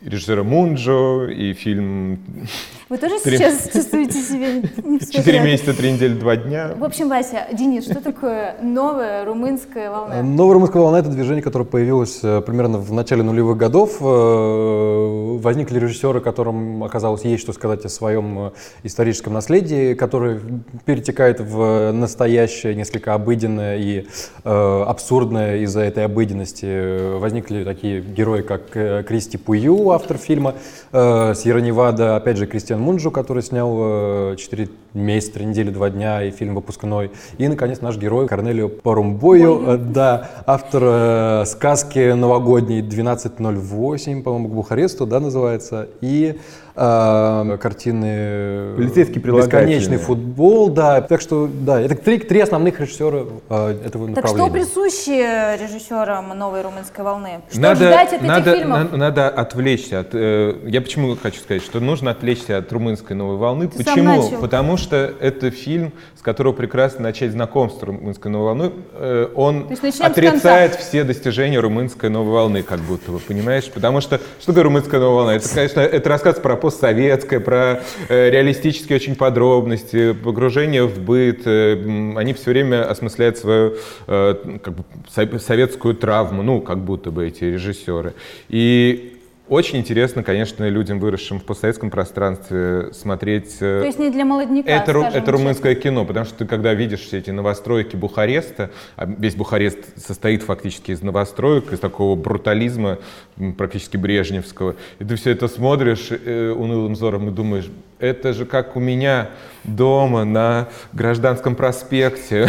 режиссера 0.00 0.42
Мунджо, 0.42 1.26
и 1.26 1.52
фильм 1.54 2.20
Вы 2.88 2.98
тоже 2.98 3.18
Три- 3.20 3.36
сейчас 3.36 3.68
чувствуете 3.72 4.22
себя 4.22 4.62
«Четыре 5.12 5.40
месяца, 5.40 5.74
три 5.74 5.92
недели, 5.92 6.14
два 6.14 6.36
дня». 6.36 6.70
В 6.76 6.84
общем, 6.84 7.08
Вася, 7.08 7.46
Денис, 7.52 7.84
что 7.84 8.00
такое 8.00 8.54
новая 8.62 9.24
румынская 9.24 9.90
волна? 9.90 10.22
Новая 10.22 10.54
румынская 10.54 10.80
волна– 10.82 10.98
это 11.00 11.08
движение, 11.10 11.42
которое 11.42 11.64
появилось 11.64 12.20
э, 12.22 12.40
примерно 12.40 12.78
в 12.78 12.92
начале 12.92 13.22
нулевых 13.22 13.56
годов. 13.56 13.96
Э, 14.00 15.38
Возникли 15.38 15.78
режиссеры, 15.78 16.20
которым 16.20 16.82
оказалось 16.84 17.24
есть 17.24 17.42
что 17.42 17.52
сказать 17.52 17.84
о 17.84 17.88
своем 17.88 18.38
э, 18.38 18.50
историческом 18.84 19.34
наследии, 19.34 19.94
которое 19.94 20.40
перетекает 20.84 21.40
в 21.40 21.92
настоящее, 21.92 22.74
несколько 22.74 23.14
обыденное 23.14 23.76
и 23.76 24.06
э, 24.44 24.82
абсурдное 24.86 25.58
из-за 25.58 25.80
этой 25.80 26.04
обыденности. 26.04 26.66
Э, 26.66 27.18
Возникли 27.18 27.64
такие 27.64 28.00
герои, 28.00 28.42
как 28.42 28.76
э, 28.76 29.02
Кристи 29.06 29.36
Пую, 29.36 29.90
автор 29.98 30.16
фильма, 30.16 30.54
э, 30.92 31.34
Сьерра 31.34 31.58
Невада, 31.58 32.14
опять 32.14 32.36
же, 32.36 32.46
Кристиан 32.46 32.80
Мунджу, 32.80 33.10
который 33.10 33.42
снял 33.42 33.76
э, 33.80 34.36
«Четыре 34.38 34.68
месяца, 34.94 35.34
три 35.34 35.44
недели, 35.44 35.70
два 35.70 35.90
дня» 35.90 36.22
и 36.22 36.30
фильм 36.30 36.54
выпускной. 36.54 37.10
И, 37.36 37.48
наконец, 37.48 37.80
наш 37.80 37.96
герой 37.96 38.28
Корнелио 38.28 38.68
Парумбою, 38.68 39.64
э, 39.66 39.76
да, 39.76 40.30
автор 40.46 40.82
э, 40.84 41.44
сказки 41.46 42.12
новогодней 42.12 42.80
1208, 42.80 44.22
по-моему, 44.22 44.48
к 44.48 44.52
Бухаресту, 44.52 45.04
да, 45.04 45.18
называется, 45.18 45.88
и 46.00 46.36
э, 46.36 46.67
картины 46.78 48.74
Полицейский 48.76 49.20
прилагательный. 49.20 49.62
«Бесконечный 49.62 49.96
футбол», 49.98 50.68
да. 50.70 51.00
Так 51.00 51.20
что, 51.20 51.48
да, 51.52 51.80
это 51.80 51.94
три, 51.96 52.18
три 52.18 52.40
основных 52.40 52.80
режиссера 52.80 53.24
э, 53.50 53.78
этого 53.84 54.12
Так 54.14 54.26
что 54.26 54.36
направления. 54.36 54.50
присуще 54.66 55.58
режиссерам 55.60 56.36
новой 56.38 56.62
румынской 56.62 57.04
волны? 57.04 57.40
Что 57.50 57.60
надо, 57.60 57.86
ждать 57.86 58.12
от 58.12 58.22
надо, 58.22 58.50
этих 58.50 58.60
фильмов? 58.60 58.92
на- 58.92 58.96
надо 58.98 59.28
отвлечься 59.28 60.00
от. 60.00 60.08
э, 60.12 60.54
я 60.66 60.80
почему 60.80 61.16
хочу 61.16 61.40
сказать, 61.40 61.62
что 61.62 61.80
нужно 61.80 62.10
отвлечься 62.10 62.58
от 62.58 62.72
румынской 62.72 63.16
новой 63.16 63.36
волны. 63.36 63.68
Ты 63.68 63.82
сам 63.84 63.94
почему? 63.94 64.22
начал. 64.22 64.38
Потому 64.40 64.76
что 64.76 65.12
это 65.20 65.50
фильм, 65.50 65.92
с 66.18 66.22
которого 66.22 66.52
прекрасно 66.52 67.02
начать 67.02 67.32
знакомство 67.32 67.78
с 67.78 67.82
румынской 67.82 68.30
новой 68.30 68.44
волной. 68.46 68.72
Э, 68.94 69.28
он 69.34 69.66
отрицает 70.00 70.74
все 70.76 71.04
достижения 71.04 71.58
румынской 71.60 72.08
новой 72.10 72.32
волны, 72.32 72.62
как 72.62 72.80
будто 72.80 73.12
бы, 73.12 73.18
понимаешь? 73.18 73.70
Потому 73.70 74.00
что 74.00 74.20
что 74.38 74.46
такое 74.46 74.64
румынская 74.64 75.00
новая 75.00 75.14
волна? 75.16 75.34
Это, 75.36 75.48
конечно, 75.48 75.80
это 75.80 76.08
рассказ 76.08 76.36
про 76.40 76.56
постсоветское, 76.68 77.40
про 77.40 77.80
э, 78.08 78.30
реалистические 78.30 78.96
очень 78.96 79.14
подробности, 79.16 80.12
погружение 80.12 80.84
в 80.84 81.00
быт. 81.00 81.46
э, 81.46 81.72
они 82.16 82.34
все 82.34 82.50
время 82.50 82.88
осмысляют 82.90 83.38
свою 83.38 83.74
э, 84.06 84.34
как 84.62 84.74
бы, 84.74 84.84
со- 85.08 85.38
советскую 85.38 85.94
травму, 85.94 86.42
ну, 86.42 86.60
как 86.60 86.78
будто 86.78 87.10
бы 87.10 87.26
эти 87.26 87.44
режиссеры. 87.44 88.12
И 88.50 89.17
Очень 89.48 89.78
интересно, 89.78 90.22
конечно, 90.22 90.68
людям, 90.68 91.00
выросшим 91.00 91.40
в 91.40 91.44
постсоветском 91.44 91.90
пространстве, 91.90 92.90
смотреть... 92.92 93.56
э, 93.60 93.80
То 93.80 93.86
есть 93.86 93.98
не 93.98 94.10
для 94.10 94.24
молодняка, 94.26 94.70
это, 94.70 94.92
ру- 94.92 95.10
это 95.10 95.32
румынское 95.32 95.74
кино, 95.74 96.04
потому 96.04 96.26
что 96.26 96.38
ты 96.38 96.46
когда 96.46 96.74
видишь 96.74 97.00
все 97.00 97.18
эти 97.18 97.30
новостройки 97.30 97.96
Бухареста, 97.96 98.70
а 98.96 99.06
весь 99.06 99.34
Бухарест 99.36 99.78
состоит 99.96 100.42
фактически 100.42 100.90
из 100.92 101.00
новостроек, 101.00 101.72
из 101.72 101.78
такого 101.78 102.14
брутализма 102.14 102.98
практически 103.56 103.96
брежневского, 103.96 104.76
и 104.98 105.04
ты 105.04 105.16
все 105.16 105.30
это 105.30 105.48
смотришь 105.48 106.08
э, 106.10 106.50
унылым 106.50 106.92
взором 106.92 107.28
и 107.28 107.30
думаешь, 107.30 107.70
это 107.98 108.34
же 108.34 108.44
как 108.44 108.76
у 108.76 108.80
меня 108.80 109.30
дома 109.64 110.24
на 110.24 110.68
Гражданском 110.92 111.56
проспекте. 111.56 112.48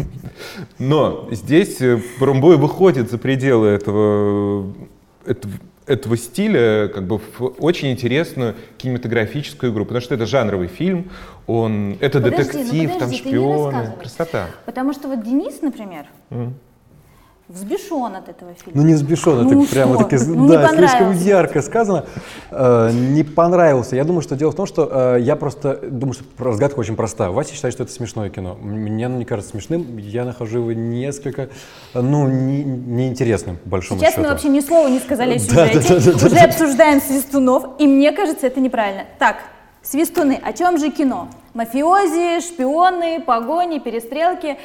Но 0.78 1.28
здесь 1.30 1.80
э, 1.80 1.98
Бурумбой 2.18 2.56
выходит 2.56 3.10
за 3.10 3.18
пределы 3.18 3.68
этого, 3.68 4.72
этого, 5.26 5.52
этого 5.90 6.16
стиля 6.16 6.88
как 6.88 7.04
бы 7.06 7.18
в 7.18 7.42
очень 7.58 7.90
интересную 7.90 8.54
кинематографическую 8.78 9.72
игру, 9.72 9.84
потому 9.84 10.00
что 10.00 10.14
это 10.14 10.24
жанровый 10.24 10.68
фильм, 10.68 11.10
он, 11.46 11.96
это 12.00 12.20
Подожди, 12.20 12.36
ну 12.36 12.52
детектив, 12.52 12.90
там 12.90 12.98
подожди, 13.00 13.16
шпионы, 13.18 13.72
рассказывай. 13.72 13.98
красота. 13.98 14.46
Потому 14.66 14.92
что 14.92 15.08
вот 15.08 15.24
Денис, 15.24 15.60
например, 15.62 16.06
взбешен 17.50 18.14
от 18.14 18.28
этого 18.28 18.54
фильма. 18.54 18.80
Ну 18.80 18.86
не 18.86 18.94
взбешен, 18.94 19.42
Ну 19.42 19.62
это 19.62 19.72
прямо 19.72 19.98
таки, 19.98 20.16
Ну, 20.24 20.48
да, 20.48 20.68
слишком 20.68 21.12
ярко 21.12 21.62
сказано. 21.62 22.04
Э, 22.50 22.90
не 22.92 23.24
понравился. 23.24 23.96
Я 23.96 24.04
думаю, 24.04 24.22
что 24.22 24.36
дело 24.36 24.52
в 24.52 24.54
том, 24.54 24.66
что 24.66 25.16
э, 25.16 25.20
я 25.20 25.34
просто 25.36 25.80
думаю, 25.82 26.14
что 26.14 26.24
разгадка 26.38 26.78
очень 26.78 26.94
проста. 26.96 27.30
Вася 27.30 27.54
считает, 27.54 27.74
что 27.74 27.82
это 27.82 27.92
смешное 27.92 28.30
кино. 28.30 28.56
Мне 28.60 29.06
оно 29.06 29.18
не 29.18 29.24
кажется 29.24 29.50
смешным. 29.50 29.98
Я 29.98 30.24
нахожу 30.24 30.58
его 30.58 30.72
несколько, 30.72 31.48
э, 31.94 32.00
ну, 32.00 32.28
не- 32.28 32.62
неинтересным, 32.62 33.56
по 33.56 33.68
большому 33.68 34.00
Сейчас 34.00 34.12
счету. 34.12 34.22
мы 34.22 34.28
вообще 34.28 34.48
ни 34.48 34.60
слова 34.60 34.88
не 34.88 35.00
сказали 35.00 35.34
о 35.34 35.38
сюжете, 35.38 35.78
да, 35.80 35.94
да, 35.96 36.00
да, 36.00 36.26
уже 36.26 36.30
да. 36.30 36.44
обсуждаем 36.44 37.00
свистунов, 37.00 37.64
и 37.78 37.86
мне 37.86 38.12
кажется, 38.12 38.46
это 38.46 38.60
неправильно. 38.60 39.04
Так, 39.18 39.38
свистуны, 39.82 40.38
о 40.42 40.52
чем 40.52 40.78
же 40.78 40.90
кино? 40.90 41.28
Мафиози, 41.54 42.40
шпионы, 42.46 43.20
погони, 43.20 43.80
перестрелки. 43.80 44.56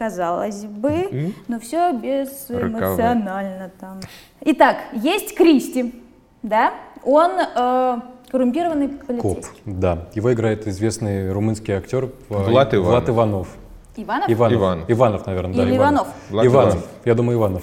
Казалось 0.00 0.64
бы, 0.64 1.34
но 1.46 1.60
все 1.60 1.92
безэмоционально 1.92 3.70
там. 3.78 4.00
Итак, 4.40 4.78
есть 4.94 5.36
Кристи, 5.36 5.94
да? 6.42 6.72
Он 7.04 7.32
э, 7.38 8.00
коррумпированный 8.30 8.88
Коп, 8.88 9.06
полицейский. 9.06 9.60
да. 9.66 10.06
Его 10.14 10.32
играет 10.32 10.66
известный 10.66 11.30
румынский 11.30 11.74
актер 11.74 12.04
э, 12.06 12.08
Влад 12.30 12.72
Иванов. 12.72 12.88
Влад 12.88 13.08
Иванов. 13.10 13.48
Иванов? 13.94 14.30
Иванов. 14.30 14.56
Иванов. 14.58 14.90
Иванов, 14.90 15.26
наверное, 15.26 15.54
да. 15.54 15.62
Или 15.64 15.76
Иванов? 15.76 16.08
Влад 16.30 16.46
Иванов. 16.46 16.72
Иванов. 16.72 16.88
Я 17.04 17.14
думаю, 17.14 17.38
Иванов. 17.38 17.62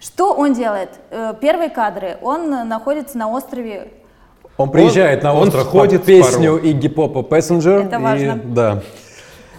Что 0.00 0.32
он 0.32 0.54
делает? 0.54 0.98
Э, 1.10 1.34
Первые 1.38 1.68
кадры. 1.68 2.16
Он 2.22 2.48
находится 2.66 3.18
на 3.18 3.28
острове 3.28 3.92
Он 4.56 4.70
приезжает 4.70 5.22
на 5.22 5.34
он 5.34 5.48
остров 5.48 5.64
сходит 5.64 6.00
под 6.00 6.04
с 6.04 6.06
песню. 6.06 6.56
Игги 6.56 6.88
Попа 6.88 7.18
«Passenger». 7.18 7.84
Это 7.84 7.96
и, 7.96 8.02
важно. 8.02 8.40
да. 8.46 8.82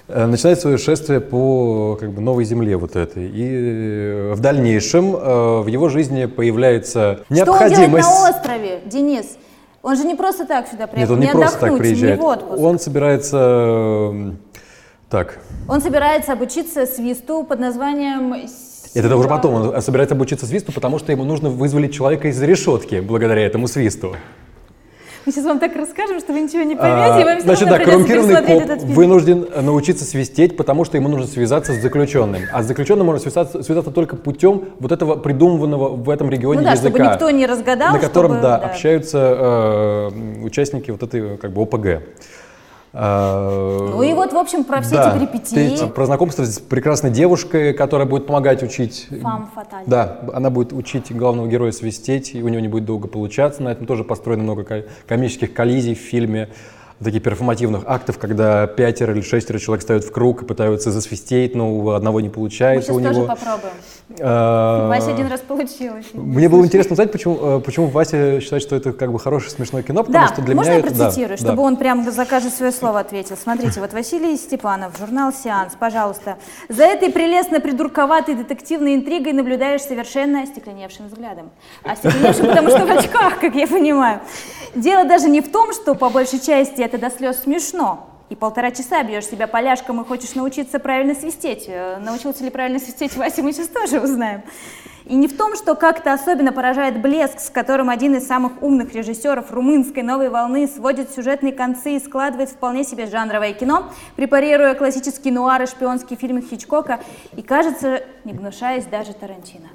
Э, 0.10 0.26
Начинает 0.26 0.60
свое 0.60 0.78
шествие 0.78 1.20
по 1.22 1.96
как 2.00 2.12
бы, 2.12 2.22
новой 2.22 2.44
земле 2.44 2.78
вот 2.78 2.96
этой. 2.96 3.30
И 3.30 3.48
э, 3.52 4.34
в 4.34 4.40
дальнейшем 4.40 5.16
э, 5.16 5.62
в 5.62 5.68
его 5.68 5.88
жизни 5.90 6.26
появляется 6.26 7.20
Что 7.26 7.26
он 7.30 7.38
необходимость... 7.38 8.08
делает 8.08 8.36
на 8.36 8.40
острове, 8.40 8.80
Денис? 8.88 9.38
Он 9.84 9.96
же 9.96 10.04
не 10.06 10.16
просто 10.16 10.46
так 10.46 10.68
сюда 10.68 10.88
приехал, 10.88 11.16
Нет, 11.16 11.30
он 11.34 11.40
не, 11.40 11.42
просто 11.44 11.60
так 11.60 11.78
приезжает. 11.78 12.18
не 12.18 12.22
в 12.22 12.26
отпуск. 12.26 12.60
Он 12.62 12.80
собирается... 12.80 13.38
э, 14.14 14.32
Так, 15.10 15.40
Он 15.68 15.80
собирается 15.80 16.34
обучиться 16.34 16.86
свисту 16.88 17.44
под 17.44 17.60
названием... 17.60 18.34
это 18.34 19.16
уже 19.16 19.24
Сила. 19.24 19.28
потом. 19.28 19.54
Он 19.74 19.82
собирается 19.82 20.16
обучиться 20.16 20.48
свисту, 20.48 20.72
потому 20.72 20.98
что 20.98 21.12
ему 21.12 21.24
нужно 21.24 21.50
вызволить 21.50 21.94
человека 21.94 22.30
из 22.30 22.42
решетки 22.42 23.00
благодаря 23.00 23.46
этому 23.46 23.68
свисту. 23.68 24.16
Мы 25.30 25.34
сейчас 25.34 25.46
вам 25.46 25.60
так 25.60 25.76
расскажем, 25.76 26.20
что 26.20 26.34
вы 26.34 26.40
ничего 26.42 26.64
не 26.64 26.74
А, 26.74 26.78
поймете, 26.80 27.22
и 27.22 27.24
вам 27.36 27.42
Значит, 27.42 27.70
да, 27.70 27.78
коррумпированный 27.78 28.36
коп 28.38 28.64
этот 28.64 28.82
фильм. 28.82 28.94
вынужден 28.96 29.46
э, 29.54 29.62
научиться 29.62 30.04
свистеть, 30.04 30.58
потому 30.58 30.86
что 30.86 30.98
ему 30.98 31.08
нужно 31.08 31.28
связаться 31.28 31.74
с 31.74 31.78
заключенным. 31.84 32.42
А 32.52 32.64
с 32.64 32.66
заключенным 32.66 33.06
можно 33.06 33.22
связаться, 33.22 33.62
связаться 33.62 33.92
только 33.92 34.16
путем 34.16 34.64
вот 34.80 34.92
этого 34.92 35.18
придуманного 35.18 35.90
в 35.90 36.10
этом 36.10 36.32
регионе 36.32 36.62
Ну 36.62 36.66
да, 36.66 36.72
языка. 36.72 36.90
чтобы 36.90 37.06
никто 37.06 37.30
не 37.30 37.46
разгадал, 37.46 37.94
На 37.94 38.00
котором, 38.00 38.32
чтобы, 38.32 38.42
да, 38.42 38.58
да. 38.58 38.66
общаются 38.66 39.36
э, 39.38 40.44
участники 40.46 40.90
вот 40.90 41.04
этой 41.04 41.38
как 41.38 41.52
бы 41.52 41.62
ОПГ. 41.62 42.02
А, 42.92 43.90
Ну 43.92 44.02
и 44.02 44.14
вот, 44.14 44.34
в 44.34 44.38
общем, 44.38 44.64
про 44.64 44.82
все 44.82 44.96
да, 44.96 45.10
эти 45.12 45.20
перипетии. 45.20 45.78
ты- 45.78 45.88
Про 45.88 46.06
знакомство 46.08 46.44
с 46.44 46.60
прекрасной 46.60 47.12
девушкой, 47.12 47.74
которая 47.74 48.08
будет 48.08 48.26
помогать 48.26 48.64
учить. 48.64 49.08
Фам 49.22 49.50
фаталь. 49.54 49.84
Да, 49.86 50.22
она 50.34 50.50
будет 50.50 50.74
учить 50.74 51.16
главного 51.16 51.48
героя 51.48 51.72
свистеть, 51.72 52.34
и 52.34 52.42
у 52.42 52.48
него 52.48 52.60
не 52.62 52.68
будет 52.68 52.86
долго 52.86 53.08
получаться. 53.08 53.62
На 53.62 53.70
этом 53.70 53.86
тоже 53.86 54.04
построено 54.04 54.44
много 54.44 54.64
ко- 54.64 54.86
комических 55.08 55.54
коллизий 55.54 55.94
в 55.94 56.00
фильме, 56.00 56.50
таких 57.04 57.24
перформативных 57.24 57.84
актов, 57.86 58.18
когда 58.18 58.68
пятеро 58.68 59.14
или 59.14 59.22
шестеро 59.22 59.58
человек 59.60 59.84
ставят 59.84 60.04
в 60.04 60.12
круг 60.12 60.44
и 60.44 60.46
пытаются 60.46 60.92
засвистеть, 60.92 61.56
но 61.56 61.72
у 61.74 61.90
одного 61.92 62.20
не 62.22 62.28
Мы 62.28 62.34
получается. 62.34 62.92
сейчас 62.92 62.98
у 62.98 63.02
тоже 63.02 63.16
него. 63.20 63.28
попробуем. 63.28 63.74
А, 64.22 64.90
Вася 64.90 65.12
один 65.14 65.28
раз 65.28 65.40
получилось. 65.42 66.06
Мне 66.14 66.50
было 66.50 66.66
интересно 66.66 66.94
узнать, 66.94 67.12
почему, 67.12 67.58
э, 67.58 67.60
почему 67.60 67.88
Вася 67.88 68.42
считает, 68.42 68.64
что 68.64 68.76
это 68.76 68.92
как 68.92 69.12
бы 69.12 69.20
хорошее 69.20 69.52
смешное 69.52 69.84
кино, 69.84 70.04
потому 70.04 70.26
Да, 70.28 70.34
что 70.34 70.42
для 70.42 70.56
можно 70.56 70.72
меня 70.72 70.80
я 70.82 70.86
это... 70.88 70.98
да, 70.98 71.04
процитирую, 71.06 71.38
да. 71.38 71.44
чтобы 71.44 71.62
он 71.62 71.78
прям 71.78 72.12
за 72.12 72.26
каждое 72.26 72.52
свое 72.52 72.72
слово 72.72 73.00
ответил? 73.02 73.38
Смотрите, 73.38 73.80
вот 73.80 73.94
Василий 73.94 74.36
Степанов, 74.36 74.98
журнал 74.98 75.32
«Сеанс», 75.32 75.74
пожалуйста. 75.80 76.38
За 76.70 76.84
этой 76.84 77.12
прелестно 77.12 77.60
придурковатой 77.62 78.36
детективной 78.36 78.96
интригой 78.96 79.34
наблюдаешь 79.34 79.82
совершенно 79.82 80.42
остекленевшим 80.42 81.08
взглядом. 81.08 81.52
Остекленевшим, 81.84 82.48
потому 82.48 82.70
что 82.70 82.86
в 82.86 82.92
очках, 82.92 83.40
как 83.40 83.54
я 83.56 83.68
понимаю. 83.68 84.20
Дело 84.76 85.06
даже 85.06 85.30
не 85.30 85.42
в 85.42 85.52
том, 85.52 85.74
что 85.74 85.96
по 85.96 86.10
большей 86.10 86.40
части 86.40 86.82
это 86.82 86.98
до 86.98 87.10
слез 87.10 87.42
смешно. 87.44 88.08
И 88.30 88.36
полтора 88.36 88.70
часа 88.70 89.02
бьешь 89.04 89.26
себя 89.26 89.48
поляшком 89.48 90.02
и 90.02 90.06
хочешь 90.06 90.36
научиться 90.36 90.78
правильно 90.78 91.16
свистеть. 91.16 91.66
Э, 91.68 91.98
Научился 91.98 92.44
ли 92.44 92.52
правильно 92.52 92.80
свистеть 92.80 93.16
Вася, 93.18 93.42
мы 93.42 93.54
сейчас 93.54 93.70
тоже 93.70 94.00
узнаем. 94.00 94.44
И 95.06 95.16
не 95.16 95.28
в 95.28 95.36
том, 95.36 95.56
что 95.56 95.74
как-то 95.74 96.14
особенно 96.14 96.52
поражает 96.52 97.02
блеск, 97.02 97.40
с 97.40 97.50
которым 97.50 97.90
один 97.90 98.16
из 98.16 98.28
самых 98.28 98.62
умных 98.62 98.94
режиссеров 98.94 99.52
румынской 99.52 100.04
новой 100.04 100.30
волны 100.30 100.68
сводит 100.68 101.12
сюжетные 101.12 101.54
концы 101.54 101.96
и 101.96 102.00
складывает 102.00 102.50
вполне 102.50 102.84
себе 102.84 103.08
жанровое 103.08 103.54
кино, 103.54 103.86
препарируя 104.16 104.76
классические 104.76 105.34
нуары, 105.34 105.66
шпионские 105.66 106.20
фильмы 106.20 106.44
Хичкока 106.44 107.00
и, 107.36 107.42
кажется, 107.42 108.04
не 108.24 108.34
гнушаясь 108.34 108.86
даже 108.86 109.14
Тарантино. 109.14 109.70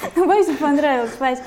Васе 0.16 0.54
понравилось, 0.54 1.18
Вась. 1.18 1.40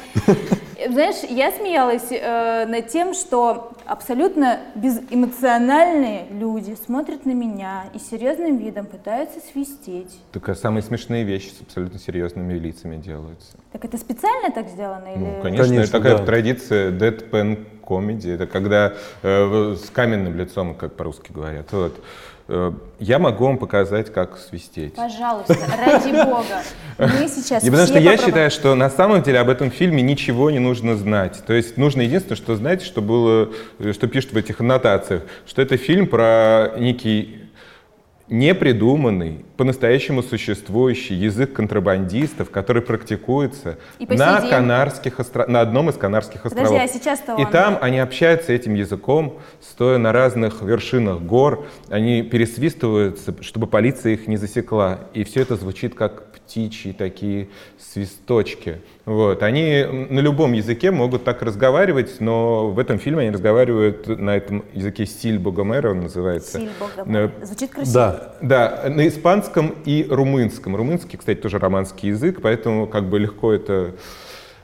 Знаешь, 0.89 1.23
я 1.29 1.51
смеялась 1.51 2.07
э, 2.09 2.65
над 2.65 2.87
тем, 2.87 3.13
что 3.13 3.71
абсолютно 3.85 4.59
безэмоциональные 4.75 6.27
люди 6.31 6.75
смотрят 6.85 7.25
на 7.25 7.31
меня 7.31 7.85
и 7.93 7.99
серьезным 7.99 8.57
видом 8.57 8.87
пытаются 8.87 9.39
свистеть. 9.39 10.19
Только 10.31 10.55
самые 10.55 10.83
смешные 10.83 11.23
вещи 11.23 11.49
с 11.49 11.61
абсолютно 11.61 11.99
серьезными 11.99 12.53
лицами 12.53 12.97
делаются. 12.97 13.57
Так 13.71 13.85
это 13.85 13.97
специально 13.97 14.51
так 14.51 14.67
сделано? 14.67 15.07
Или... 15.07 15.19
Ну, 15.19 15.41
конечно, 15.41 15.65
Конечно, 15.65 15.83
это 15.83 15.91
такая 15.91 16.17
да. 16.17 16.25
традиция 16.25 16.91
deadpan 16.91 17.65
комедии. 17.85 18.33
Это 18.33 18.47
когда 18.47 18.93
э, 19.21 19.75
с 19.75 19.89
каменным 19.89 20.35
лицом, 20.37 20.75
как 20.75 20.95
по-русски 20.95 21.31
говорят. 21.31 21.71
Вот. 21.71 21.93
Э, 22.47 22.71
я 22.99 23.19
могу 23.19 23.45
вам 23.45 23.57
показать, 23.57 24.11
как 24.11 24.37
свистеть. 24.37 24.95
Пожалуйста, 24.95 25.55
ради 25.77 26.11
бога. 26.11 26.61
Мы 26.97 27.27
сейчас 27.27 27.63
потому 27.63 27.87
что 27.87 27.99
я 27.99 28.17
считаю, 28.17 28.51
что 28.51 28.75
на 28.75 28.89
самом 28.89 29.23
деле 29.23 29.39
об 29.39 29.49
этом 29.49 29.71
фильме 29.71 30.01
ничего 30.01 30.51
не 30.51 30.59
нужно 30.59 30.95
знать. 30.95 31.43
То 31.45 31.53
есть 31.53 31.77
нужно 31.77 32.01
единственное, 32.01 32.35
что 32.35 32.55
знать, 32.55 32.81
что 32.81 33.01
было, 33.01 33.49
э, 33.79 33.93
что 33.93 34.07
пишут 34.07 34.33
в 34.33 34.37
этих 34.37 34.59
аннотациях, 34.59 35.23
что 35.45 35.61
это 35.61 35.77
фильм 35.77 36.07
про 36.07 36.73
некий 36.77 37.42
непридуманный, 38.33 39.45
по-настоящему 39.57 40.23
существующий 40.23 41.13
язык 41.13 41.53
контрабандистов, 41.53 42.49
который 42.49 42.81
практикуется 42.81 43.77
И 43.99 44.07
на. 44.07 44.41
Канарских 44.49 45.19
остро- 45.19 45.47
на 45.47 45.61
одном 45.61 45.89
из 45.89 45.95
Канарских 45.95 46.41
Подожди, 46.41 46.63
островов. 46.63 46.83
а 46.83 46.87
сейчас-то 46.87 47.35
И 47.35 47.45
он- 47.45 47.51
там 47.51 47.77
они 47.79 47.99
общаются 47.99 48.51
этим 48.51 48.73
языком, 48.73 49.39
стоя 49.61 49.97
на 49.99 50.11
разных 50.11 50.61
вершинах 50.63 51.21
гор, 51.21 51.65
они 51.89 52.23
пересвистываются, 52.23 53.35
чтобы 53.41 53.67
полиция 53.67 54.13
их 54.13 54.27
не 54.27 54.37
засекла. 54.37 55.01
И 55.13 55.23
все 55.23 55.41
это 55.41 55.55
звучит 55.55 55.93
как 55.95 56.31
птичьи 56.33 56.91
такие 56.91 57.49
свисточки. 57.79 58.81
Вот. 59.05 59.43
Они 59.43 59.83
на 60.09 60.19
любом 60.19 60.53
языке 60.53 60.91
могут 60.91 61.23
так 61.23 61.41
разговаривать, 61.41 62.17
но 62.19 62.69
в 62.69 62.79
этом 62.79 62.99
фильме 62.99 63.21
они 63.21 63.29
разговаривают 63.31 64.07
на 64.07 64.35
этом 64.35 64.63
языке 64.73 65.05
стиль 65.05 65.39
Богомера, 65.39 65.91
он 65.91 66.01
называется. 66.01 66.59
Силь 66.59 66.69
бога. 66.79 67.29
Э, 67.41 67.45
Звучит 67.45 67.71
красиво. 67.71 67.93
Да, 67.93 68.22
Да, 68.41 68.83
на 68.89 69.07
испанском 69.07 69.75
и 69.85 70.05
румынском. 70.09 70.75
Румынский, 70.75 71.17
кстати, 71.17 71.39
тоже 71.39 71.59
романский 71.59 72.09
язык, 72.09 72.39
поэтому 72.41 72.87
как 72.87 73.09
бы 73.09 73.19
легко 73.19 73.53
это... 73.53 73.91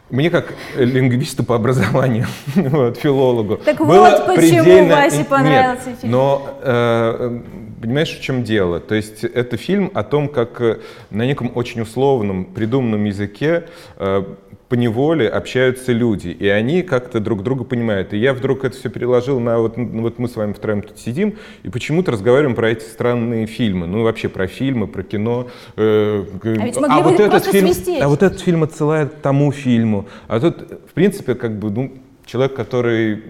Мне 0.10 0.32
как 0.32 0.56
лингвисту 0.76 1.44
по 1.44 1.56
образованию, 1.56 2.26
вот, 2.56 2.98
филологу, 2.98 3.58
Так 3.58 3.78
было 3.78 4.10
вот 4.10 4.26
почему 4.26 4.64
предельно- 4.64 4.96
Васе 4.96 5.18
Нет, 5.20 5.28
понравился 5.28 5.96
фильм. 6.02 6.12
Но 6.12 6.60
э, 6.64 7.40
понимаешь, 7.80 8.18
в 8.18 8.20
чем 8.20 8.44
дело? 8.44 8.80
То 8.80 8.96
есть 8.96 9.24
это 9.24 9.56
фильм 9.58 9.92
о 9.94 10.02
том, 10.04 10.28
как 10.28 10.80
на 11.12 11.26
неком 11.28 11.52
очень 11.54 11.82
условном, 11.82 12.46
придуманном 12.46 13.04
языке 13.06 13.66
э, 13.98 14.24
по 14.70 14.76
неволе 14.76 15.28
общаются 15.28 15.92
люди, 15.92 16.28
и 16.28 16.48
они 16.48 16.84
как-то 16.84 17.20
друг 17.20 17.42
друга 17.42 17.64
понимают. 17.64 18.14
И 18.14 18.18
я 18.18 18.36
вдруг 18.36 18.64
это 18.64 18.78
все 18.78 18.90
переложил 18.90 19.40
на 19.40 19.58
вот, 19.58 19.78
ну, 19.78 20.04
вот 20.04 20.20
мы 20.20 20.30
с 20.30 20.36
вами 20.36 20.54
втроем 20.54 20.84
тут 20.84 21.00
сидим 21.00 21.38
и 21.64 21.70
почему-то 21.70 22.12
разговариваем 22.12 22.56
про 22.56 22.70
эти 22.70 22.84
странные 22.84 23.48
фильмы, 23.48 23.88
ну 23.88 24.04
вообще 24.04 24.30
про 24.30 24.46
фильмы, 24.46 24.88
про 24.88 25.02
кино. 25.02 25.48
Э, 25.76 26.24
а 26.44 26.48
ведь 26.48 26.80
могли 26.80 27.02
бы 27.02 27.10
вот 27.10 27.20
этот 27.20 27.46
фильм, 27.46 27.74
свистеть. 27.74 28.00
а 28.00 28.08
вот 28.08 28.22
этот 28.22 28.40
фильм 28.40 28.62
отсылает 28.62 29.16
к 29.16 29.18
тому 29.18 29.52
фильму, 29.52 30.08
а 30.28 30.40
тут 30.40 30.72
в 30.88 30.94
принципе 30.94 31.34
как 31.34 31.58
бы 31.58 31.72
ну 31.72 31.92
человек, 32.28 32.54
который 32.54 33.24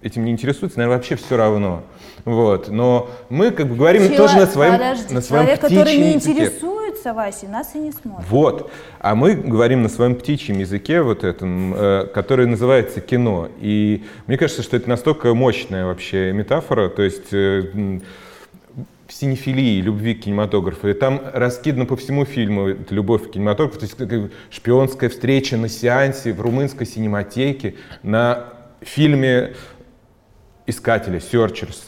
этим 0.00 0.24
не 0.24 0.32
интересуется, 0.32 0.78
наверное, 0.78 0.96
вообще 0.96 1.16
все 1.16 1.36
равно. 1.36 1.82
Вот. 2.24 2.68
Но 2.68 3.10
мы 3.28 3.50
как 3.50 3.68
бы 3.68 3.76
говорим 3.76 4.04
Чело- 4.04 4.16
тоже 4.16 4.36
на 4.38 4.46
своем, 4.46 4.72
Подожди, 4.72 5.14
на 5.14 5.20
своем 5.20 5.44
человек, 5.44 5.60
который 5.60 5.96
не 5.96 6.12
интересуется, 7.00 7.14
Вася, 7.14 7.48
нас 7.48 7.74
и 7.74 7.78
не 7.78 7.92
смотрит. 7.92 8.28
Вот. 8.28 8.70
А 8.98 9.14
мы 9.14 9.34
говорим 9.34 9.82
на 9.82 9.88
своем 9.88 10.14
птичьем 10.14 10.58
языке, 10.58 11.02
вот 11.02 11.24
этом, 11.24 11.74
э, 11.74 12.06
который 12.12 12.46
называется 12.46 13.00
кино. 13.00 13.48
И 13.60 14.04
мне 14.26 14.36
кажется, 14.36 14.62
что 14.62 14.76
это 14.76 14.88
настолько 14.88 15.34
мощная 15.34 15.86
вообще 15.86 16.32
метафора, 16.32 16.88
то 16.88 17.02
есть 17.02 17.32
э, 17.32 18.00
синефилии, 19.08 19.80
любви 19.80 20.14
к 20.14 20.22
кинематографу. 20.22 20.88
И 20.88 20.94
там 20.94 21.20
раскидано 21.32 21.86
по 21.86 21.96
всему 21.96 22.24
фильму 22.24 22.68
любовь 22.90 23.28
к 23.28 23.32
кинематографу. 23.32 23.80
То 23.80 23.86
есть 23.86 23.96
как 23.96 24.30
шпионская 24.50 25.10
встреча 25.10 25.56
на 25.56 25.68
сеансе 25.68 26.32
в 26.32 26.40
румынской 26.40 26.86
синематеке 26.86 27.74
на 28.02 28.44
фильме 28.80 29.54
искатели, 30.70 31.18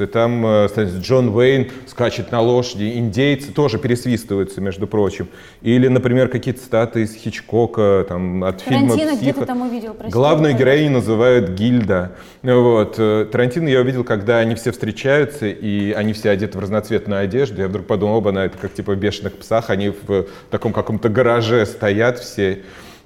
и 0.05 0.07
там 0.07 0.45
э, 0.45 0.67
кстати, 0.69 0.91
Джон 1.01 1.29
Уэйн 1.29 1.71
скачет 1.87 2.31
на 2.33 2.41
лошади, 2.41 2.93
индейцы 2.97 3.53
тоже 3.53 3.79
пересвистываются, 3.79 4.61
между 4.61 4.87
прочим. 4.87 5.29
Или, 5.63 5.89
например, 5.89 6.29
какие-то 6.29 6.61
цитаты 6.61 7.03
из 7.03 7.15
Хичкока, 7.15 8.05
там, 8.09 8.45
от 8.45 8.61
фильма 8.61 8.89
Тарантино 8.89 9.17
где 9.17 9.33
«Психо». 9.33 9.41
ты 9.41 9.47
там 9.47 9.63
увидел, 9.63 9.95
прости? 9.95 10.13
Главную 10.13 10.55
героиню 10.55 10.91
называют 10.93 11.51
Гильда. 11.51 12.13
Вот. 12.43 12.97
э, 12.99 13.27
Тарантино 13.31 13.69
я 13.69 13.81
увидел, 13.81 14.05
когда 14.05 14.39
они 14.39 14.55
все 14.55 14.73
встречаются, 14.73 15.47
и 15.47 15.93
они 15.93 16.13
все 16.13 16.31
одеты 16.31 16.59
в 16.59 16.61
разноцветную 16.61 17.23
одежду. 17.23 17.61
Я 17.61 17.69
вдруг 17.69 17.87
подумал, 17.87 18.17
оба, 18.17 18.33
на 18.33 18.45
это 18.45 18.59
как 18.59 18.75
типа 18.75 18.93
в 18.93 18.99
бешеных 18.99 19.35
псах, 19.39 19.71
они 19.71 19.91
в 19.91 20.27
таком 20.51 20.73
каком-то 20.73 21.09
гараже 21.09 21.65
стоят 21.67 22.19
все. 22.19 22.63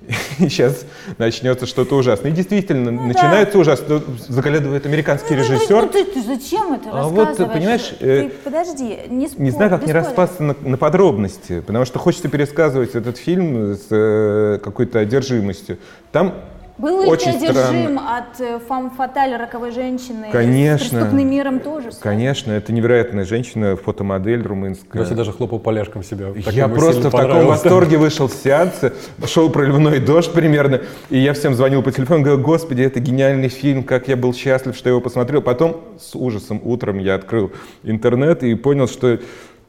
И 0.06 0.12
сейчас 0.48 0.84
начнется 1.18 1.66
что-то 1.66 1.96
ужасное. 1.96 2.30
И 2.30 2.34
действительно, 2.34 2.90
начинается 2.90 3.58
ужасно. 3.58 4.02
Заглядывает 4.28 4.86
американский 4.86 5.34
Ну, 5.34 5.42
режиссер. 5.42 5.82
Ну, 5.82 5.88
ты, 5.88 6.04
ты 6.04 6.22
зачем 6.22 6.72
это 6.72 6.90
А 6.92 7.08
вот, 7.08 7.36
понимаешь, 7.36 7.92
Ты 7.98 8.06
э, 8.06 8.30
подожди, 8.44 8.98
не 9.08 9.28
спор, 9.28 9.40
Не 9.40 9.50
знаю, 9.50 9.70
как 9.70 9.86
не 9.86 9.92
распасться 9.92 10.42
на, 10.42 10.56
на 10.60 10.76
подробности, 10.76 11.60
потому 11.60 11.84
что 11.84 11.98
хочется 11.98 12.28
пересказывать 12.28 12.94
этот 12.94 13.16
фильм 13.16 13.74
с 13.74 13.86
э, 13.90 14.58
какой-то 14.62 15.00
одержимостью. 15.00 15.78
Там 16.12 16.34
Был 16.78 17.00
ли 17.00 17.06
ты 17.06 17.10
очень 17.10 17.30
одержим 17.30 17.54
странно. 17.54 18.18
от 18.18 18.40
э, 18.40 18.58
фам 18.58 18.90
фаталь 18.90 19.34
роковой 19.34 19.70
женщины? 19.70 20.28
Конечно. 20.30 20.86
С 20.86 20.90
преступным 20.90 21.30
миром 21.30 21.60
тоже? 21.60 21.88
Конечно, 22.00 22.52
это 22.52 22.72
невероятная 22.72 23.24
женщина, 23.24 23.76
фотомодель 23.76 24.42
румынская. 24.42 25.02
Вася 25.02 25.14
даже 25.14 25.32
хлопал 25.32 25.58
поляшком 25.58 26.02
себя. 26.02 26.26
Я 26.50 26.68
просто 26.68 27.08
в 27.08 27.12
таком 27.12 27.46
восторге 27.46 27.96
вышел 27.96 28.28
с 28.28 28.34
сеанса, 28.34 28.92
шел 29.26 29.48
проливной 29.48 30.00
дождь 30.00 30.32
примерно, 30.32 30.82
и 31.08 31.18
я 31.18 31.32
всем 31.32 31.54
звонил 31.54 31.82
по 31.82 31.92
телефону, 31.92 32.22
говорю, 32.22 32.42
господи, 32.42 32.82
это 32.82 33.00
гениальный 33.00 33.48
фильм, 33.48 33.82
как 33.82 34.08
я 34.08 34.16
был 34.16 34.34
счастлив, 34.34 34.76
что 34.76 34.88
я 34.88 34.92
его 34.92 35.00
посмотрел. 35.00 35.40
Потом 35.40 35.80
с 35.98 36.14
ужасом 36.14 36.60
утром 36.62 36.98
я 36.98 37.14
открыл 37.14 37.52
интернет 37.84 38.42
и 38.42 38.54
понял, 38.54 38.86
что 38.86 39.18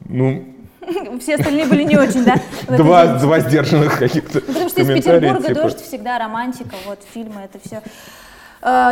ну, 0.05 0.43
Все 1.19 1.35
остальные 1.35 1.65
были 1.65 1.83
не 1.83 1.97
очень, 1.97 2.23
да? 2.23 2.35
в 2.67 2.77
два, 2.77 3.17
два 3.19 3.39
сдержанных 3.39 3.99
каких-то 3.99 4.41
Потому 4.41 4.69
что 4.69 4.81
из 4.81 4.87
Петербурга 4.87 5.47
типа. 5.47 5.61
дождь 5.61 5.81
всегда 5.81 6.19
романтика, 6.19 6.75
вот 6.85 6.99
фильмы, 7.13 7.41
это 7.45 7.59
все. 7.65 7.81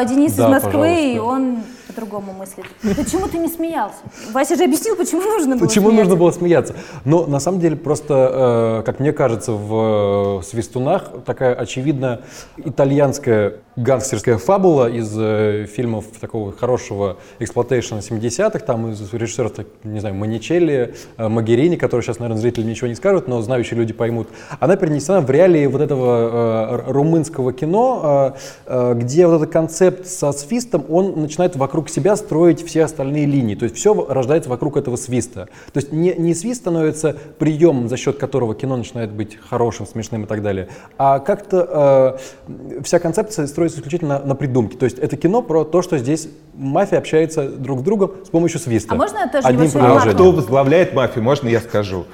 Денис 0.07 0.33
Да, 0.33 0.45
из 0.45 0.49
Москвы, 0.63 1.13
и 1.13 1.17
пожалуйста. 1.17 1.23
он 1.23 1.63
по-другому 1.87 2.33
мыслит. 2.33 2.65
Почему 2.95 3.27
ты 3.27 3.39
не 3.39 3.47
смеялся? 3.47 3.97
Вася 4.31 4.55
же 4.55 4.63
объяснил, 4.63 4.95
почему 4.95 5.21
нужно 5.21 5.55
было 5.55 5.67
Почему 5.67 5.87
смеяться. 5.89 6.03
нужно 6.03 6.15
было 6.19 6.31
смеяться? 6.31 6.75
Но 7.03 7.25
на 7.25 7.39
самом 7.39 7.59
деле 7.59 7.75
просто, 7.75 8.79
э, 8.81 8.83
как 8.85 8.99
мне 8.99 9.11
кажется, 9.11 9.53
в 9.53 10.39
э, 10.39 10.43
«Свистунах» 10.43 11.11
такая 11.25 11.55
очевидно 11.55 12.21
итальянская 12.57 13.55
гангстерская 13.75 14.37
фабула 14.37 14.89
из 14.89 15.13
э, 15.17 15.65
фильмов 15.65 16.05
такого 16.19 16.51
хорошего 16.53 17.17
эксплуатейшена 17.39 17.99
70-х, 17.99 18.59
там 18.59 18.91
из 18.91 19.13
режиссеров, 19.13 19.51
не 19.83 19.99
знаю, 19.99 20.15
Маничелли, 20.15 20.95
э, 21.17 21.27
Магерини, 21.27 21.75
которые 21.75 22.03
сейчас, 22.03 22.19
наверное, 22.19 22.41
зрители 22.41 22.63
ничего 22.63 22.87
не 22.87 22.95
скажут, 22.95 23.27
но 23.27 23.41
знающие 23.41 23.77
люди 23.77 23.93
поймут. 23.93 24.29
Она 24.59 24.77
перенесена 24.77 25.21
в 25.21 25.29
реалии 25.29 25.65
вот 25.65 25.81
этого 25.81 26.85
э, 26.87 26.91
румынского 26.91 27.51
кино, 27.51 28.33
э, 28.35 28.39
э, 28.67 28.93
где 28.95 29.27
вот 29.27 29.41
этот 29.41 29.51
концепт 29.51 30.07
со 30.07 30.31
свистом, 30.31 30.85
он 30.89 31.21
начинает 31.21 31.55
вокруг 31.55 31.89
себя 31.89 32.15
строить 32.15 32.65
все 32.65 32.85
остальные 32.85 33.25
линии. 33.25 33.55
То 33.55 33.65
есть 33.65 33.75
все 33.75 33.93
рождается 34.07 34.49
вокруг 34.49 34.77
этого 34.77 34.95
свиста. 34.95 35.49
То 35.73 35.79
есть 35.79 35.91
не, 35.91 36.13
не 36.13 36.33
свист 36.33 36.61
становится 36.61 37.17
приемом, 37.39 37.89
за 37.89 37.97
счет 37.97 38.17
которого 38.17 38.55
кино 38.55 38.77
начинает 38.77 39.11
быть 39.11 39.35
хорошим, 39.35 39.85
смешным 39.85 40.23
и 40.23 40.27
так 40.27 40.41
далее, 40.41 40.69
а 40.97 41.19
как-то 41.19 42.17
э, 42.47 42.81
вся 42.83 42.99
концепция 42.99 43.47
строится 43.47 43.64
исключительно 43.67 44.19
на, 44.19 44.25
на 44.25 44.35
придумке. 44.35 44.77
То 44.77 44.85
есть 44.85 44.99
это 44.99 45.17
кино 45.17 45.41
про 45.41 45.63
то, 45.63 45.81
что 45.81 45.97
здесь 45.97 46.27
мафия 46.53 46.97
общается 46.99 47.49
друг 47.49 47.79
с 47.79 47.83
другом 47.83 48.11
с 48.25 48.29
помощью 48.29 48.59
свиста. 48.59 48.93
А 48.93 48.97
можно 48.97 49.27
тоже 49.27 49.47
Одним 49.47 49.69
А 49.75 49.99
кто 50.13 50.31
возглавляет 50.31 50.93
мафию, 50.93 51.23
можно 51.23 51.47
я 51.47 51.59
скажу? 51.59 52.05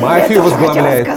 Мафию 0.00 0.42
возглавляет 0.42 1.08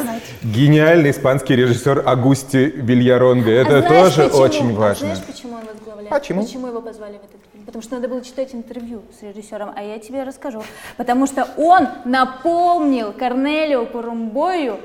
гениальный 0.43 1.12
испанский 1.12 1.56
режиссер 1.56 2.03
Агусти 2.06 2.71
Вильяронга. 2.75 3.51
Это 3.51 3.77
А 3.77 3.82
знаешь 3.82 4.13
тоже 4.15 4.29
почему? 4.29 4.41
очень 4.43 4.75
А 4.75 4.79
важно. 4.79 5.06
знаешь, 5.15 5.23
почему 5.25 5.53
он 5.53 5.62
возглавляет? 5.65 6.10
Почему? 6.10 6.43
Почему 6.43 6.67
его 6.67 6.82
позвали 6.82 7.13
в 7.13 7.23
этот 7.23 7.41
фильм? 7.51 7.65
Потому 7.65 7.82
что 7.82 7.95
надо 7.95 8.08
было 8.10 8.21
читать 8.21 8.53
интервью 8.53 9.03
с 9.17 9.23
режиссером, 9.23 9.71
а 9.75 9.82
я 9.82 9.99
тебе 9.99 10.23
расскажу. 10.23 10.62
Потому 10.97 11.27
что 11.27 11.47
он 11.58 11.88
напомнил 12.06 13.13
Корнелио 13.13 13.86
Порумбою 13.86 14.79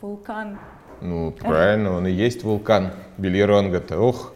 вулкан. 0.00 0.58
Ну, 1.00 1.30
правильно, 1.32 1.96
он 1.96 2.06
и 2.06 2.10
есть 2.10 2.42
вулкан 2.44 2.90
Вильяронга-то. 3.18 3.98
Ох, 3.98 4.32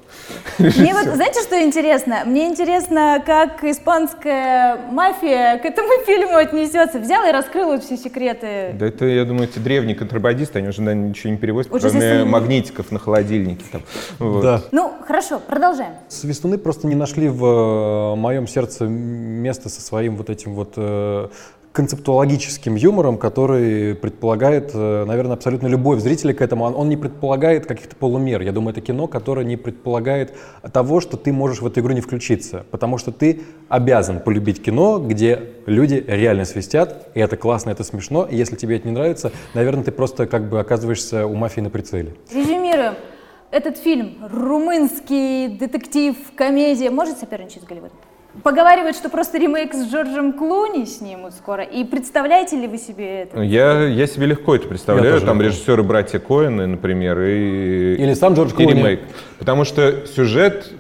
Мне 0.59 0.95
вот, 0.95 1.05
знаете, 1.15 1.41
что 1.43 1.61
интересно? 1.63 2.23
Мне 2.25 2.47
интересно, 2.49 3.23
как 3.25 3.65
испанская 3.65 4.77
мафия 4.91 5.59
к 5.59 5.65
этому 5.65 5.89
фильму 6.07 6.37
отнесется. 6.37 6.99
Взял 7.01 7.27
и 7.27 7.33
раскрыл 7.33 7.67
вот 7.73 7.85
все 7.85 7.97
секреты. 7.97 8.75
да 8.79 8.87
это, 8.87 9.05
я 9.07 9.25
думаю, 9.25 9.49
эти 9.49 9.59
древние 9.59 9.95
контрабандисты, 9.97 10.59
они 10.61 10.69
уже, 10.69 10.83
наверное, 10.83 11.09
ничего 11.11 11.33
не 11.33 11.39
перевозят, 11.39 11.73
Уже 11.73 11.91
кроме 11.91 12.07
если- 12.07 12.25
магнитиков 12.25 12.91
на 12.93 12.99
холодильнике. 12.99 13.65
Там. 13.71 13.83
Вот. 14.19 14.43
Да. 14.43 14.63
Ну, 14.73 14.93
хорошо, 15.07 15.41
продолжаем. 15.41 15.93
Свистуны 16.09 16.57
просто 16.59 16.87
не 16.87 16.95
нашли 16.95 17.29
в 17.29 17.45
э, 17.45 18.15
моем 18.17 18.47
сердце 18.47 18.85
место 18.85 19.69
со 19.69 19.81
своим 19.81 20.17
вот 20.17 20.31
этим 20.31 20.55
вот 20.55 20.75
э, 20.77 21.29
концептуологическим 21.75 22.77
юмором, 22.77 23.19
который 23.19 23.97
предполагает, 23.97 24.71
э, 24.75 25.05
наверное, 25.07 25.35
абсолютно 25.35 25.67
любовь 25.67 25.99
зрителя 25.99 26.33
к 26.33 26.41
этому. 26.41 26.65
Он, 26.67 26.77
он 26.77 26.89
не 26.89 26.97
предполагает 26.97 27.67
каких-то 27.67 27.97
полумер. 27.97 28.43
Я 28.43 28.53
думаю, 28.53 28.71
это 28.71 28.81
кино, 28.81 29.09
которое 29.09 29.45
не 29.45 29.57
предполагает 29.57 30.37
того, 30.73 31.01
что 31.01 31.17
ты 31.17 31.33
можешь 31.33 31.63
в 31.63 31.67
эту 31.67 31.81
игру 31.81 31.93
не 31.93 32.01
включиться. 32.01 32.65
Потому 32.71 32.97
что 32.97 33.11
ты 33.11 33.43
обязан 33.69 34.21
полюбить 34.21 34.63
кино, 34.63 35.01
где 35.01 35.51
люди 35.67 36.03
реально 36.07 36.45
свистят, 36.45 37.09
и 37.15 37.19
это 37.19 37.37
классно, 37.37 37.71
это 37.71 37.83
смешно. 37.83 38.25
И 38.25 38.37
если 38.37 38.55
тебе 38.55 38.77
это 38.77 38.87
не 38.87 38.95
нравится, 38.95 39.33
наверное, 39.53 39.83
ты 39.83 39.91
просто 39.91 40.27
как 40.27 40.49
бы 40.49 40.61
оказываешься 40.61 41.27
у 41.27 41.35
мафии 41.35 41.61
на 41.61 41.71
прицеле. 41.71 42.15
Резюмируем. 42.33 42.95
Этот 43.51 43.79
фильм, 43.79 44.19
румынский 44.31 45.49
детектив, 45.59 46.17
комедия, 46.37 46.91
может 46.91 47.19
соперничать 47.19 47.63
с 47.63 47.67
Голливудом? 47.67 47.99
Поговаривают, 48.43 48.97
что 48.97 49.09
просто 49.09 49.39
ремейк 49.39 49.73
с 49.75 49.91
Джорджем 49.91 50.33
Клуни 50.33 50.85
снимут 50.87 51.35
скоро. 51.35 51.63
И 51.63 51.85
представляете 51.85 52.57
ли 52.57 52.67
вы 52.67 52.79
себе 52.79 53.23
это? 53.23 53.41
Я, 53.41 53.87
я 53.87 54.07
себе 54.07 54.27
легко 54.27 54.57
это 54.57 54.67
представляю. 54.67 55.21
Там 55.21 55.41
режиссеры 55.41 55.83
братья 55.83 56.19
Коэны, 56.19 56.67
например, 56.67 57.21
и, 57.21 57.95
Или 57.95 58.15
сам 58.15 58.35
Джордж 58.35 58.51
и 58.51 58.55
Клуни. 58.55 58.73
ремейк. 58.73 59.01
Потому 59.39 59.65
что 59.65 60.07
сюжет 60.07 60.73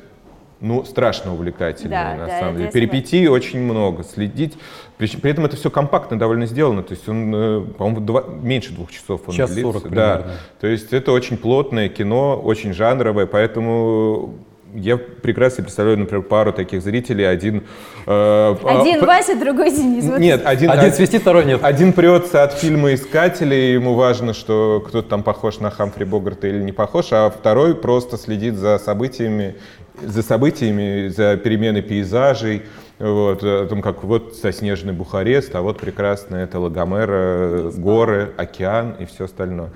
ну, 0.61 0.85
страшно 0.85 1.35
увлекательный, 1.35 1.91
Да, 1.91 2.15
на 2.15 2.27
да, 2.27 2.39
самом 2.41 2.57
деле. 2.57 2.71
Перипетий 2.71 3.29
очень 3.29 3.61
много. 3.61 4.03
Следить. 4.03 4.55
При, 4.97 5.07
при 5.09 5.31
этом 5.31 5.45
это 5.45 5.57
все 5.57 5.71
компактно 5.71 6.19
довольно 6.19 6.47
сделано. 6.47 6.83
То 6.83 6.95
есть 6.95 7.09
он, 7.09 7.35
э, 7.35 7.61
по-моему, 7.77 8.01
два- 8.01 8.25
меньше 8.43 8.73
двух 8.73 8.91
часов 8.91 9.21
он 9.27 9.35
Час 9.35 9.51
длится. 9.51 9.73
40 9.73 9.83
да. 9.83 9.89
примерно. 10.17 10.33
То 10.61 10.67
есть 10.67 10.93
это 10.93 11.13
очень 11.13 11.37
плотное 11.37 11.89
кино, 11.89 12.41
очень 12.43 12.73
жанровое, 12.73 13.27
поэтому 13.27 14.35
я 14.75 14.97
прекрасно 14.97 15.63
представляю, 15.63 15.99
например, 15.99 16.23
пару 16.23 16.53
таких 16.53 16.83
зрителей. 16.83 17.29
Один... 17.29 17.63
э, 18.07 18.57
Один 18.65 19.03
а, 19.03 19.07
Вася, 19.07 19.37
другой 19.37 19.71
Денис. 19.71 20.05
Вот 20.05 20.19
Нет, 20.19 20.43
один, 20.45 20.71
Один 20.71 20.93
свистит, 20.93 21.23
второй 21.23 21.45
нет. 21.45 21.61
один 21.63 21.93
прется 21.93 22.43
от 22.43 22.55
фильма 22.55 22.95
«Искатели», 22.95 23.55
и 23.55 23.73
ему 23.73 23.95
важно, 23.95 24.35
что 24.35 24.85
кто-то 24.87 25.09
там 25.09 25.23
похож 25.23 25.61
на 25.61 25.71
Хамфри 25.71 26.05
Богарта 26.05 26.49
или 26.49 26.63
не 26.63 26.73
похож, 26.73 27.07
а 27.13 27.31
второй 27.31 27.75
просто 27.77 28.19
следит 28.19 28.57
за 28.57 28.79
событиями, 28.79 29.57
за 30.03 30.23
событиями, 30.23 31.09
за 31.09 31.37
переменой 31.37 31.83
пейзажей, 31.83 32.63
вот, 32.99 33.43
о 33.43 33.67
том, 33.67 33.81
как 33.83 34.03
вот 34.05 34.37
соснежный 34.37 34.93
Бухарест, 34.93 35.55
а 35.55 35.63
вот 35.63 35.79
прекрасно 35.79 36.37
это 36.37 36.59
Лагомера, 36.59 37.71
горы, 37.77 38.33
океан 38.37 38.97
и 38.99 39.05
все 39.05 39.25
остальное. 39.25 39.71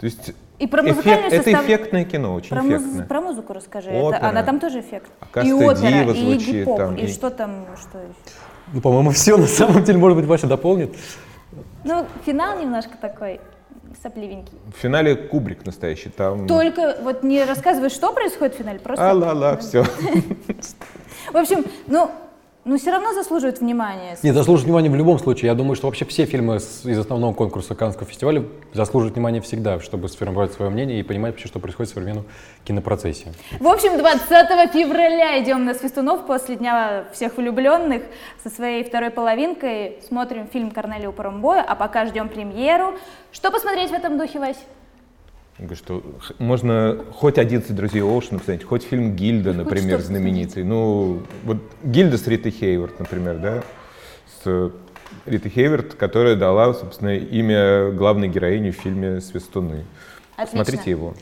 То 0.00 0.06
есть 0.06 0.34
И 0.58 0.66
про 0.68 0.82
Эффект- 0.82 0.96
музыкальную 0.96 1.32
это 1.32 1.42
состав- 1.42 1.64
эффектное 1.64 2.04
кино, 2.04 2.34
очень 2.34 2.50
Про, 2.50 2.62
муз- 2.62 2.80
эффектное. 2.82 3.06
про 3.06 3.20
музыку 3.20 3.52
расскажи. 3.52 3.90
Опера. 3.90 4.16
Это, 4.18 4.28
она 4.28 4.42
там 4.44 4.60
тоже 4.60 4.80
эффект. 4.80 5.10
Акаста 5.20 5.48
и 5.48 5.52
опера, 5.52 6.12
и 6.12 6.20
звучит 6.20 6.54
гип-поп, 6.54 6.76
там, 6.78 6.96
и, 6.96 7.02
и- 7.02 7.08
что 7.08 7.30
там, 7.30 7.66
что 7.80 7.98
еще? 7.98 8.14
Ну, 8.72 8.80
по-моему, 8.80 9.10
все 9.10 9.36
на 9.36 9.46
самом 9.46 9.82
деле, 9.84 9.98
может 9.98 10.16
быть, 10.16 10.26
Вася 10.26 10.46
дополнит. 10.46 10.94
Ну, 11.82 12.06
финал 12.24 12.58
немножко 12.58 12.92
такой 13.00 13.40
сопливенький. 14.02 14.56
В 14.74 14.78
финале 14.80 15.16
Кубрик 15.16 15.66
настоящий, 15.66 16.08
там... 16.08 16.46
Только 16.46 16.96
вот 17.02 17.22
не 17.24 17.44
рассказывай, 17.44 17.90
что 17.90 18.12
происходит 18.12 18.54
в 18.54 18.58
финале, 18.58 18.78
просто... 18.78 19.10
А-ла-ла, 19.10 19.56
все. 19.56 19.84
В 21.32 21.36
общем, 21.36 21.64
ну, 21.88 22.10
ну 22.64 22.76
все 22.78 22.90
равно 22.90 23.12
заслуживает 23.12 23.60
внимания. 23.60 24.16
Нет, 24.22 24.34
заслуживает 24.34 24.64
внимания 24.66 24.90
в 24.90 24.94
любом 24.96 25.18
случае. 25.18 25.48
Я 25.48 25.54
думаю, 25.54 25.76
что 25.76 25.86
вообще 25.86 26.04
все 26.04 26.24
фильмы 26.24 26.60
с- 26.60 26.84
из 26.86 26.98
основного 26.98 27.32
конкурса 27.34 27.74
Каннского 27.74 28.06
фестиваля 28.06 28.44
заслуживают 28.72 29.14
внимания 29.16 29.40
всегда, 29.40 29.80
чтобы 29.80 30.08
сформировать 30.08 30.52
свое 30.52 30.70
мнение 30.70 31.00
и 31.00 31.02
понимать 31.02 31.32
вообще, 31.32 31.48
что 31.48 31.58
происходит 31.58 31.90
в 31.90 31.94
современном 31.94 32.24
кинопроцессе. 32.64 33.32
В 33.60 33.68
общем, 33.68 33.98
20 33.98 34.72
февраля 34.72 35.42
идем 35.42 35.64
на 35.64 35.74
Свистунов 35.74 36.26
после 36.26 36.56
Дня 36.56 37.04
всех 37.12 37.36
влюбленных 37.36 38.02
со 38.42 38.50
своей 38.50 38.84
второй 38.84 39.10
половинкой. 39.10 39.98
Смотрим 40.08 40.46
фильм 40.46 40.70
Корнелия 40.70 41.10
Паромбоя, 41.10 41.62
а 41.62 41.74
пока 41.74 42.06
ждем 42.06 42.28
премьеру. 42.28 42.94
Что 43.32 43.50
посмотреть 43.50 43.90
в 43.90 43.94
этом 43.94 44.16
духе, 44.18 44.38
Вась? 44.38 44.58
Говорю, 45.58 45.76
что 45.76 46.02
можно 46.38 47.04
хоть 47.12 47.38
11 47.38 47.74
друзей 47.76 48.02
Оушена 48.02 48.38
посмотреть, 48.38 48.66
хоть 48.66 48.82
фильм 48.82 49.14
Гильда, 49.14 49.52
например, 49.52 50.00
что-то 50.00 50.06
знаменитый. 50.06 50.64
Ну, 50.64 51.22
вот 51.44 51.58
Гильда 51.84 52.18
с 52.18 52.26
Ритой 52.26 52.50
Хейворт, 52.50 52.98
например, 52.98 53.38
да, 53.38 53.62
с 54.42 54.72
Ритой 55.26 55.50
Хейворт, 55.52 55.94
которая 55.94 56.34
дала, 56.34 56.74
собственно, 56.74 57.16
имя 57.16 57.92
главной 57.92 58.26
героини 58.28 58.72
в 58.72 58.76
фильме 58.76 59.20
«Свистуны». 59.20 59.84
Отлично. 60.36 60.64
Смотрите 60.64 60.90
его. 60.90 61.14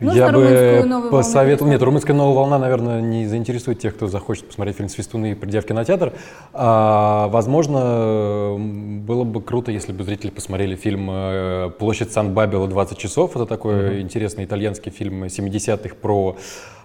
Нужно 0.00 0.18
я 0.18 0.26
бы 0.26 0.32
новую 0.32 0.88
волну 0.88 1.10
посоветовал... 1.10 1.70
Нет, 1.70 1.82
румынская 1.82 2.16
новая 2.16 2.34
волна, 2.34 2.58
наверное, 2.58 3.00
не 3.00 3.26
заинтересует 3.26 3.80
тех, 3.80 3.94
кто 3.94 4.06
захочет 4.06 4.46
посмотреть 4.46 4.76
фильм 4.76 4.88
«Свистуны», 4.88 5.36
придя 5.36 5.60
в 5.60 5.66
кинотеатр. 5.66 6.14
А, 6.52 7.28
возможно, 7.28 8.56
было 8.58 9.24
бы 9.24 9.42
круто, 9.42 9.70
если 9.70 9.92
бы 9.92 10.04
зрители 10.04 10.30
посмотрели 10.30 10.74
фильм 10.74 11.08
э, 11.10 11.70
«Площадь 11.78 12.12
Сан-Бабела. 12.12 12.66
20 12.66 12.96
часов». 12.96 13.36
Это 13.36 13.46
такой 13.46 14.00
интересный 14.00 14.44
итальянский 14.44 14.90
фильм 14.90 15.24
70-х 15.24 15.94
про 16.00 16.36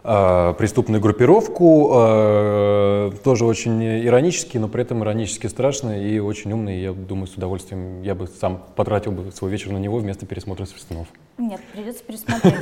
преступную 0.06 1.02
группировку. 1.02 1.92
Э, 1.96 3.12
тоже 3.24 3.46
очень 3.46 3.84
иронический, 4.06 4.60
но 4.60 4.68
при 4.68 4.84
этом 4.84 5.04
иронически 5.04 5.48
страшный 5.48 6.08
и 6.10 6.20
очень 6.20 6.52
умный. 6.54 6.80
Я 6.80 6.94
думаю, 6.94 7.28
с 7.28 7.34
удовольствием 7.34 8.02
я 8.04 8.14
бы 8.14 8.28
сам 8.28 8.62
потратил 8.76 9.12
бы 9.12 9.32
свой 9.32 9.50
вечер 9.52 9.72
на 9.72 9.78
него 9.78 9.98
вместо 9.98 10.26
пересмотра 10.26 10.66
«Свистунов». 10.66 11.08
Нет, 11.38 11.60
придется 11.74 12.04
пересмотреть. 12.04 12.54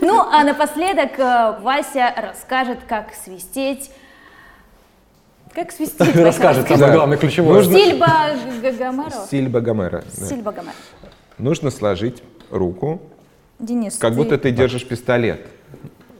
Ну, 0.00 0.20
а 0.20 0.42
напоследок 0.44 1.18
э, 1.18 1.58
Вася 1.62 2.12
расскажет, 2.16 2.78
как 2.88 3.12
свистеть. 3.14 3.90
Как 5.54 5.70
свистеть, 5.70 6.16
Расскажет 6.16 6.66
самое 6.68 6.94
главное, 6.94 7.18
ключевое. 7.18 7.54
Нужно- 7.58 7.78
Сильба 7.78 8.30
Гагамаро. 8.62 9.10
Сильба 9.30 9.60
Гомера. 9.60 10.04
да. 10.18 10.26
Сильба 10.26 10.52
Гомеро. 10.52 10.72
Нужно 11.36 11.70
сложить 11.70 12.22
руку, 12.50 13.02
Денис, 13.58 13.96
как 13.98 14.12
ты- 14.12 14.16
будто 14.16 14.38
ты 14.38 14.50
держишь 14.50 14.86
пистолет. 14.86 15.46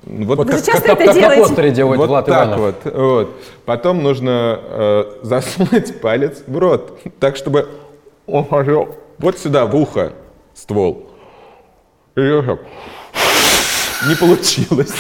Вот 0.05 0.39
Вы 0.39 0.45
как, 0.47 0.59
же 0.59 0.65
часто 0.67 0.89
как- 0.89 1.01
это 1.01 1.05
как 1.07 1.15
на 1.15 1.21
делаете? 1.21 1.43
постере 1.43 1.71
делает 1.71 1.99
вот 1.99 2.09
Влад 2.09 2.27
так 2.27 2.35
Иванов. 2.49 2.61
вот, 2.61 2.95
вот. 2.95 3.31
Потом 3.65 4.03
нужно 4.03 4.59
э, 4.61 5.05
засунуть 5.23 6.01
палец 6.01 6.43
в 6.47 6.59
рот, 6.59 6.99
так 7.21 7.37
чтобы 7.37 7.69
он 8.27 8.45
пошел 8.45 8.89
вот 9.19 9.39
сюда, 9.39 9.67
в 9.67 9.77
ухо, 9.77 10.13
ствол. 10.55 11.09
И 12.17 12.43
так. 12.47 12.61
Не 14.09 14.17
получилось. 14.17 14.93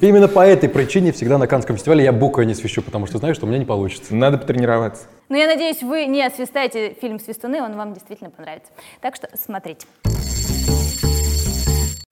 Именно 0.00 0.28
по 0.28 0.46
этой 0.46 0.68
причине 0.68 1.12
всегда 1.12 1.38
на 1.38 1.46
Каннском 1.46 1.76
фестивале 1.76 2.04
я 2.04 2.12
буквой 2.12 2.46
не 2.46 2.54
свищу, 2.54 2.82
потому 2.82 3.06
что 3.06 3.18
знаю, 3.18 3.34
что 3.34 3.46
у 3.46 3.48
меня 3.48 3.58
не 3.58 3.64
получится. 3.64 4.14
Надо 4.14 4.38
потренироваться. 4.38 5.04
Ну, 5.28 5.36
я 5.36 5.46
надеюсь, 5.46 5.82
вы 5.82 6.06
не 6.06 6.22
освистаете 6.24 6.94
фильм 7.00 7.18
«Свистуны», 7.18 7.62
он 7.62 7.74
вам 7.74 7.94
действительно 7.94 8.30
понравится. 8.30 8.70
Так 9.00 9.16
что 9.16 9.28
смотрите. 9.34 9.86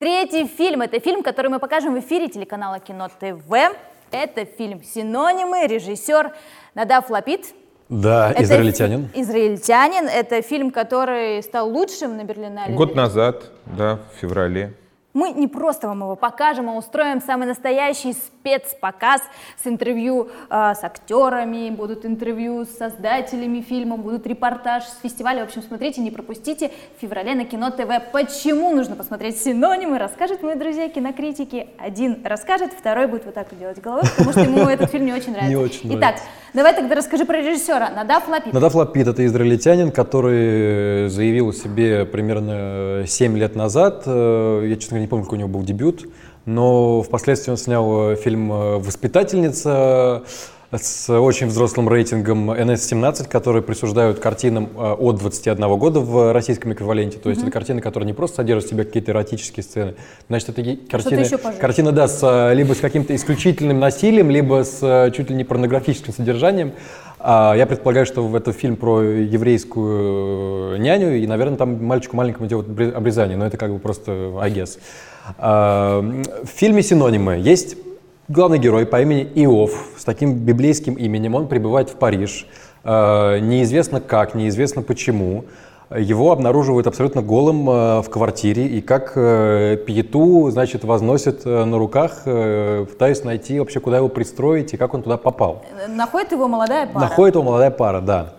Третий 0.07 0.47
фильм– 0.47 0.81
это 0.81 0.99
фильм, 0.99 1.23
который 1.23 1.47
мы 1.47 1.59
покажем 1.59 1.95
в 1.95 1.99
эфире 1.99 2.27
телеканала 2.27 2.77
Кино 2.81 3.07
ТВ. 3.07 3.49
Это 4.11 4.43
фильм 4.43 4.83
«Синонимы», 4.83 5.65
режиссер 5.65 6.33
Надав 6.75 7.09
Лапид. 7.09 7.45
Да, 7.87 8.31
Это 8.31 8.43
израильтянин. 8.43 9.07
фи- 9.07 9.21
Израильтянин. 9.21 10.09
Это 10.09 10.41
фильм, 10.41 10.71
который 10.71 11.41
стал 11.41 11.69
лучшим 11.69 12.17
на 12.17 12.25
Берлинале. 12.25 12.73
Год 12.75 12.95
назад, 12.95 13.43
да, 13.65 13.99
в 14.13 14.19
феврале. 14.19 14.73
Мы 15.13 15.29
не 15.29 15.47
просто 15.47 15.87
вам 15.87 15.99
его 15.99 16.15
покажем, 16.15 16.69
а 16.69 16.75
устроим 16.75 17.21
самый 17.21 17.47
настоящий 17.47 18.13
спецпоказ 18.13 19.21
с 19.63 19.67
интервью 19.67 20.29
э, 20.49 20.73
с 20.73 20.83
актерами, 20.83 21.69
будут 21.69 22.03
интервью 22.03 22.65
с 22.65 22.69
создателями 22.69 23.61
фильма, 23.61 23.97
будут 23.97 24.25
репортаж 24.25 24.83
с 24.85 24.99
фестиваля. 25.03 25.41
В 25.41 25.47
общем, 25.47 25.61
смотрите, 25.61 26.01
не 26.01 26.09
пропустите 26.09 26.71
в 26.97 27.01
феврале 27.01 27.35
на 27.35 27.45
Кино 27.45 27.69
ТВ. 27.69 28.11
Почему 28.11 28.71
нужно 28.71 28.95
посмотреть 28.95 29.37
синонимы, 29.37 29.99
расскажут 29.99 30.41
мои 30.41 30.55
друзья 30.55 30.89
кинокритики. 30.89 31.67
Один 31.77 32.25
расскажет, 32.25 32.73
второй 32.73 33.05
будет 33.05 33.25
вот 33.25 33.35
так 33.35 33.51
вот 33.51 33.59
делать 33.59 33.79
головой, 33.79 34.05
потому 34.09 34.31
что 34.31 34.41
ему 34.41 34.67
этот 34.67 34.89
фильм 34.89 35.05
не 35.05 35.13
очень 35.13 35.31
нравится. 35.33 35.79
Итак. 35.83 36.15
Давай 36.53 36.75
тогда 36.75 36.95
расскажи 36.95 37.25
про 37.25 37.37
режиссера. 37.41 37.89
Надав 37.89 38.27
Лапид. 38.27 38.53
Надав 38.53 38.75
Лапид– 38.75 39.07
это 39.09 39.25
израильтянин, 39.25 39.91
который 39.91 41.09
заявил 41.09 41.49
о 41.49 41.53
себе 41.53 42.05
примерно 42.05 43.05
7 43.07 43.37
лет 43.37 43.55
назад. 43.55 44.03
Э, 44.05 44.65
Я, 44.67 44.75
честно 44.75 44.95
говоря, 44.95 45.01
не 45.05 45.07
помню, 45.09 45.23
какой 45.25 45.37
у 45.37 45.39
него 45.39 45.49
был 45.49 45.63
дебют, 45.63 46.05
но 46.45 47.01
впоследствии 47.01 47.51
он 47.51 47.57
снял 47.57 48.11
э, 48.11 48.15
фильм 48.15 48.51
э, 48.51 48.77
«Воспитательница» 48.79 50.23
с 50.81 51.09
очень 51.19 51.47
взрослым 51.47 51.87
рейтингом 51.89 52.51
NS-17, 52.51 53.27
которые 53.29 53.61
присуждают 53.61 54.19
картинам 54.19 54.69
э, 54.75 54.93
от 54.93 55.17
21 55.17 55.77
года 55.77 55.99
в 55.99 56.33
российском 56.33 56.73
эквиваленте. 56.73 57.17
То 57.19 57.29
есть 57.29 57.41
это 57.41 57.51
картины, 57.51 57.81
которые 57.81 58.07
не 58.07 58.13
просто 58.13 58.37
содержат 58.37 58.65
в 58.65 58.69
себе 58.69 58.83
какие-то 58.83 59.11
эротические 59.11 59.63
сцены. 59.63 59.95
Значит, 60.29 60.49
это 60.49 60.61
картины, 60.89 61.21
картина, 61.59 61.91
да, 61.91 62.07
с, 62.07 62.19
э, 62.23 62.53
либо 62.55 62.73
с 62.73 62.79
каким-то 62.79 63.15
исключительным 63.15 63.79
насилием, 63.79 64.29
либо 64.29 64.63
с 64.63 64.79
э, 64.81 65.11
чуть 65.15 65.29
ли 65.29 65.35
не 65.35 65.43
порнографическим 65.43 66.13
содержанием. 66.13 66.71
А, 67.19 67.53
Я 67.55 67.65
предполагаю, 67.67 68.05
что 68.05 68.35
это 68.35 68.51
фильм 68.51 68.75
про 68.75 69.01
еврейскую 69.01 70.79
няню, 70.79 71.15
и, 71.17 71.25
наверное, 71.27 71.57
там 71.57 71.83
мальчику 71.85 72.17
маленькому 72.17 72.47
делают 72.47 72.67
бре- 72.67 72.91
обрезание, 72.91 73.37
но 73.37 73.45
это 73.45 73.57
как 73.57 73.71
бы 73.71 73.79
просто. 73.79 74.33
А, 75.37 75.99
м, 75.99 76.23
В 76.43 76.49
фильме 76.49 76.83
«Синонимы» 76.83 77.37
есть 77.39 77.77
главный 78.27 78.57
герой 78.59 78.85
по 78.85 79.01
имени 79.01 79.23
Иов 79.35 79.71
с 79.97 80.03
таким 80.03 80.35
библейским 80.35 80.93
именем. 80.95 81.35
Он 81.35 81.47
прибывает 81.47 81.89
в 81.89 81.95
Париж. 81.95 82.47
А, 82.83 83.39
Неизвестно 83.39 84.01
как, 84.01 84.35
неизвестно 84.35 84.81
почему. 84.81 85.45
Его 85.95 86.31
обнаруживают 86.31 86.87
абсолютно 86.87 87.21
голым 87.21 87.69
э, 87.69 88.01
в 88.01 88.09
квартире 88.09 88.65
и 88.65 88.81
как 88.81 89.11
э, 89.15 89.77
пиету, 89.85 90.49
значит, 90.49 90.83
возносят 90.83 91.41
э, 91.45 91.65
на 91.65 91.77
руках, 91.77 92.23
э, 92.25 92.85
пытаясь 92.89 93.23
найти 93.23 93.59
вообще, 93.59 93.79
куда 93.79 93.97
его 93.97 94.07
пристроить 94.09 94.73
и 94.73 94.77
как 94.77 94.95
он 94.95 95.03
туда 95.03 95.17
попал. 95.17 95.63
Находит 95.87 96.31
его 96.31 96.47
молодая 96.47 96.87
пара. 96.87 96.99
Находит 97.05 97.35
его 97.35 97.43
молодая 97.43 97.69
пара, 97.69 98.01
да. 98.01 98.33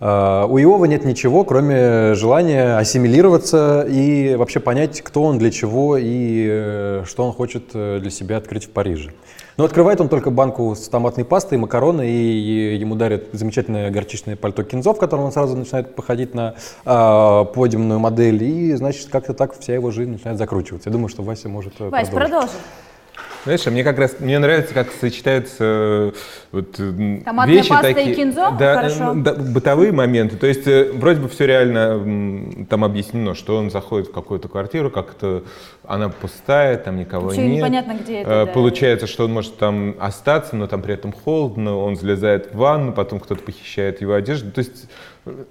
Э, 0.00 0.46
У 0.48 0.58
Иова 0.58 0.84
нет 0.84 1.04
ничего, 1.04 1.44
кроме 1.44 2.14
желания 2.14 2.76
ассимилироваться 2.76 3.86
и 3.88 4.34
вообще 4.36 4.60
понять, 4.60 5.00
кто 5.02 5.22
он, 5.24 5.38
для 5.38 5.50
чего 5.50 5.96
и 5.96 6.46
э, 6.48 7.02
что 7.06 7.24
он 7.24 7.32
хочет 7.32 7.70
э, 7.74 7.98
для 8.00 8.10
себя 8.10 8.36
открыть 8.36 8.66
в 8.66 8.70
Париже. 8.70 9.10
Но 9.56 9.64
открывает 9.64 10.00
он 10.00 10.08
только 10.08 10.30
банку 10.30 10.76
с 10.76 10.88
томатной 10.88 11.24
пастой, 11.24 11.58
макароны, 11.58 12.08
и 12.08 12.76
ему 12.76 12.94
дарят 12.94 13.24
замечательное 13.32 13.90
горчичное 13.90 14.36
пальто 14.36 14.62
кинзо, 14.62 14.94
в 14.94 14.98
котором 14.98 15.24
он 15.24 15.32
сразу 15.32 15.56
начинает 15.56 15.96
походить 15.96 16.32
на 16.32 16.54
э, 16.84 17.44
подиумную 17.54 17.98
модель, 17.98 18.40
и, 18.44 18.74
значит, 18.74 19.08
как-то 19.10 19.34
так 19.34 19.58
вся 19.58 19.74
его 19.74 19.90
жизнь 19.90 20.12
начинает 20.12 20.38
закручиваться. 20.38 20.90
Я 20.90 20.92
думаю, 20.92 21.08
что 21.08 21.22
Вася 21.22 21.48
может 21.48 21.72
э, 21.80 21.88
Вась, 21.88 22.08
продолжить. 22.08 22.30
продолжи. 22.30 22.52
Знаешь, 23.48 23.66
а 23.66 23.70
мне 23.70 23.82
как 23.82 23.98
раз 23.98 24.16
мне 24.20 24.38
нравится, 24.38 24.74
как 24.74 24.88
сочетаются 24.92 25.56
э, 25.60 26.12
вот, 26.52 26.78
м, 26.78 27.22
Томатная 27.22 27.54
вещи 27.56 27.70
паста 27.70 27.88
и 27.88 27.94
такие, 27.94 28.14
кинзо? 28.14 28.50
да, 28.58 28.74
Хорошо. 28.74 29.12
э, 29.12 29.22
да, 29.22 29.32
бытовые 29.32 29.90
моменты. 29.90 30.36
То 30.36 30.46
есть 30.46 30.66
э, 30.66 30.92
вроде 30.92 31.20
бы 31.20 31.30
все 31.30 31.46
реально 31.46 32.66
там 32.68 32.84
объяснено, 32.84 33.34
что 33.34 33.56
он 33.56 33.70
заходит 33.70 34.08
в 34.08 34.12
какую-то 34.12 34.48
квартиру, 34.48 34.90
как-то 34.90 35.44
она 35.86 36.10
пустая, 36.10 36.76
там 36.76 36.98
никого 36.98 37.28
Вообще 37.28 37.46
нет. 37.46 37.56
непонятно, 37.56 37.92
где 37.98 38.20
это, 38.20 38.30
Э, 38.30 38.44
да. 38.44 38.52
Получается, 38.52 39.06
что 39.06 39.24
он 39.24 39.32
может 39.32 39.56
там 39.56 39.94
остаться, 39.98 40.54
но 40.54 40.66
там 40.66 40.82
при 40.82 40.92
этом 40.92 41.12
холодно, 41.12 41.74
он 41.78 41.96
залезает 41.96 42.52
в 42.52 42.58
ванну, 42.58 42.92
потом 42.92 43.18
кто-то 43.18 43.42
похищает 43.42 44.02
его 44.02 44.12
одежду. 44.12 44.50
То 44.52 44.58
есть 44.58 44.90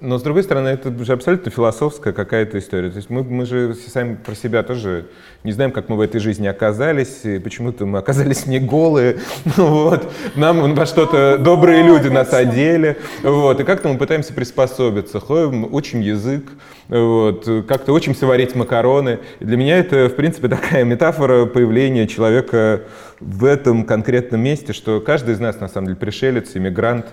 Но, 0.02 0.18
с 0.18 0.22
другой 0.22 0.44
стороны, 0.44 0.70
это 0.70 0.92
же 1.04 1.14
абсолютно 1.14 1.52
философская 1.52 2.14
какая-то 2.14 2.60
история. 2.60 2.90
То 2.90 2.98
есть 2.98 3.10
мы, 3.10 3.24
мы 3.24 3.46
же 3.46 3.76
сами 3.76 4.16
про 4.16 4.36
себя 4.36 4.64
тоже 4.64 5.06
не 5.44 5.52
знаем, 5.52 5.72
как 5.72 5.90
мы 5.90 5.96
в 5.98 6.02
этой 6.02 6.20
жизни 6.20 6.48
оказались, 6.48 7.24
и 7.24 7.40
почему-то 7.40 7.86
мы 7.86 8.00
оказались 8.00 8.46
не 8.46 8.60
голые. 8.60 9.20
Вот. 9.58 10.12
Нам 10.36 10.76
во 10.76 10.86
что-то 10.86 11.38
добрые 11.38 11.84
люди 11.84 12.08
нас 12.08 12.34
одели. 12.34 12.98
Вот. 13.24 13.60
И 13.60 13.64
как-то 13.64 13.90
мы 13.90 13.98
пытаемся 13.98 14.34
приспособиться. 14.34 15.20
Ходим, 15.20 15.74
учим 15.74 16.02
язык, 16.02 16.44
вот. 16.88 17.46
как-то 17.68 17.94
учимся 17.94 18.26
варить 18.26 18.56
макароны. 18.56 19.20
И 19.40 19.46
для 19.46 19.58
меня 19.58 19.78
это, 19.80 20.10
в 20.10 20.16
принципе, 20.16 20.48
такая 20.50 20.84
метафора 20.84 21.46
появления 21.46 22.08
человека 22.08 22.82
в 23.20 23.46
этом 23.46 23.84
конкретном 23.84 24.42
месте, 24.42 24.74
что 24.74 25.02
каждый 25.02 25.36
из 25.36 25.40
нас, 25.40 25.60
на 25.60 25.68
самом 25.68 25.88
деле, 25.88 25.98
пришелец, 25.98 26.56
иммигрант. 26.56 27.08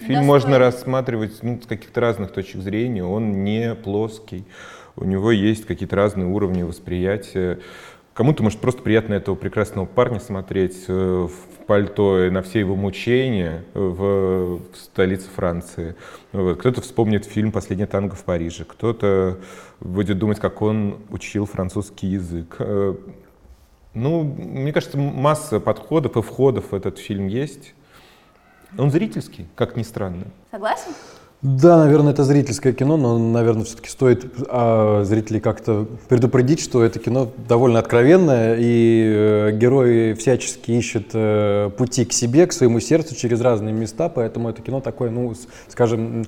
Фильм 0.00 0.20
Да, 0.20 0.26
можно 0.26 0.50
свой. 0.50 0.58
рассматривать 0.58 1.38
ну, 1.42 1.60
с 1.62 1.66
каких-то 1.66 2.00
разных 2.00 2.32
точек 2.32 2.62
зрения. 2.62 3.04
Он 3.04 3.44
не 3.44 3.74
плоский. 3.74 4.44
У 4.96 5.04
него 5.04 5.30
есть 5.30 5.66
какие-то 5.66 5.96
разные 5.96 6.26
уровни 6.26 6.62
восприятия. 6.62 7.58
Кому-то, 8.12 8.42
может, 8.42 8.58
просто 8.58 8.82
приятно 8.82 9.14
этого 9.14 9.34
прекрасного 9.34 9.86
парня 9.86 10.18
смотреть 10.18 10.84
э, 10.88 10.92
в 10.92 11.64
пальто 11.66 12.24
и 12.24 12.30
на 12.30 12.42
все 12.42 12.58
его 12.58 12.74
мучения 12.74 13.64
в, 13.72 14.58
в 14.58 14.76
столице 14.76 15.28
Франции. 15.34 15.94
Вот. 16.32 16.58
Кто-то 16.58 16.80
вспомнит 16.80 17.24
фильм 17.24 17.52
«Последний 17.52 17.86
танго 17.86 18.16
в 18.16 18.24
Париже», 18.24 18.64
кто-то 18.64 19.38
будет 19.78 20.18
думать, 20.18 20.40
как 20.40 20.60
он 20.60 20.98
учил 21.08 21.46
французский 21.46 22.08
язык. 22.08 22.56
Ну, 23.94 24.22
мне 24.22 24.72
кажется, 24.72 24.96
масса 24.96 25.58
подходов 25.60 26.16
и 26.16 26.22
входов 26.22 26.66
в 26.70 26.74
этот 26.74 26.98
фильм 26.98 27.26
есть. 27.26 27.74
Он 28.78 28.90
зрительский, 28.90 29.46
как 29.56 29.76
ни 29.76 29.82
странно. 29.82 30.24
Согласен? 30.50 30.92
Да, 31.42 31.78
наверное, 31.78 32.12
это 32.12 32.22
зрительское 32.22 32.74
кино, 32.74 32.98
но, 32.98 33.16
наверное, 33.18 33.64
все-таки 33.64 33.88
стоит 33.88 34.26
а, 34.50 35.04
зрителей 35.04 35.40
как-то 35.40 35.86
предупредить, 36.08 36.60
что 36.60 36.84
это 36.84 36.98
кино 36.98 37.32
довольно 37.48 37.78
откровенное, 37.78 38.56
и 38.60 39.04
э, 39.48 39.52
герой 39.52 40.12
всячески 40.12 40.70
ищет 40.70 41.06
э, 41.14 41.70
пути 41.78 42.04
к 42.04 42.12
себе, 42.12 42.46
к 42.46 42.52
своему 42.52 42.78
сердцу 42.78 43.14
через 43.16 43.40
разные 43.40 43.72
места, 43.72 44.10
поэтому 44.10 44.50
это 44.50 44.60
кино 44.60 44.82
такое, 44.82 45.08
ну, 45.08 45.34
с- 45.34 45.48
скажем, 45.68 46.26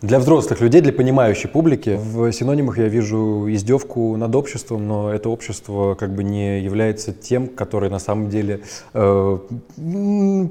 для 0.00 0.18
взрослых 0.18 0.60
людей, 0.60 0.80
для 0.80 0.92
понимающей 0.92 1.48
публики. 1.48 1.98
В 2.00 2.32
синонимах 2.32 2.78
я 2.78 2.88
вижу 2.88 3.46
издевку 3.48 4.16
над 4.16 4.34
обществом, 4.34 4.86
но 4.88 5.12
это 5.12 5.28
общество 5.28 5.94
как 5.94 6.14
бы 6.14 6.24
не 6.24 6.60
является 6.60 7.12
тем, 7.12 7.48
которое 7.48 7.90
на 7.90 7.98
самом 7.98 8.30
деле 8.30 8.62
э, 8.94 9.38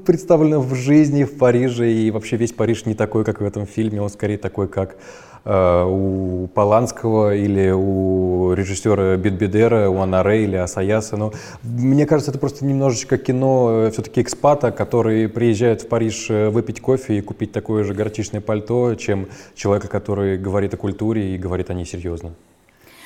представлено 0.06 0.60
в 0.60 0.74
жизни 0.74 1.24
в 1.24 1.36
Париже, 1.36 1.90
и 1.90 2.10
вообще 2.10 2.36
весь 2.36 2.52
Париж 2.52 2.86
не 2.86 2.94
такой, 2.94 3.24
как 3.24 3.40
в 3.40 3.44
этом 3.44 3.66
фильме, 3.66 4.00
он 4.00 4.10
скорее 4.10 4.38
такой, 4.38 4.68
как 4.68 4.96
у 5.44 6.48
Поланского 6.54 7.34
или 7.34 7.70
у 7.70 8.52
режиссера 8.52 9.16
Бегбедера, 9.16 9.88
у 9.88 10.00
Оноре 10.00 10.44
или 10.44 10.56
Асаяса. 10.56 11.16
Но 11.16 11.32
мне 11.62 12.06
кажется, 12.06 12.30
это 12.30 12.40
просто 12.40 12.64
немножечко 12.64 13.18
кино 13.18 13.88
все-таки 13.92 14.22
экспата, 14.22 14.70
который 14.70 15.28
приезжает 15.28 15.82
в 15.82 15.88
Париж 15.88 16.30
э, 16.30 16.48
выпить 16.50 16.80
кофе 16.80 17.18
и 17.18 17.20
купить 17.20 17.52
такое 17.52 17.84
же 17.84 17.94
горчичное 17.94 18.40
пальто, 18.40 18.94
чем 18.94 19.28
человека, 19.54 19.88
который 19.88 20.38
говорит 20.38 20.74
о 20.74 20.76
культуре 20.76 21.34
и 21.34 21.38
говорит 21.38 21.70
о 21.70 21.74
ней 21.74 21.86
серьезно. 21.86 22.34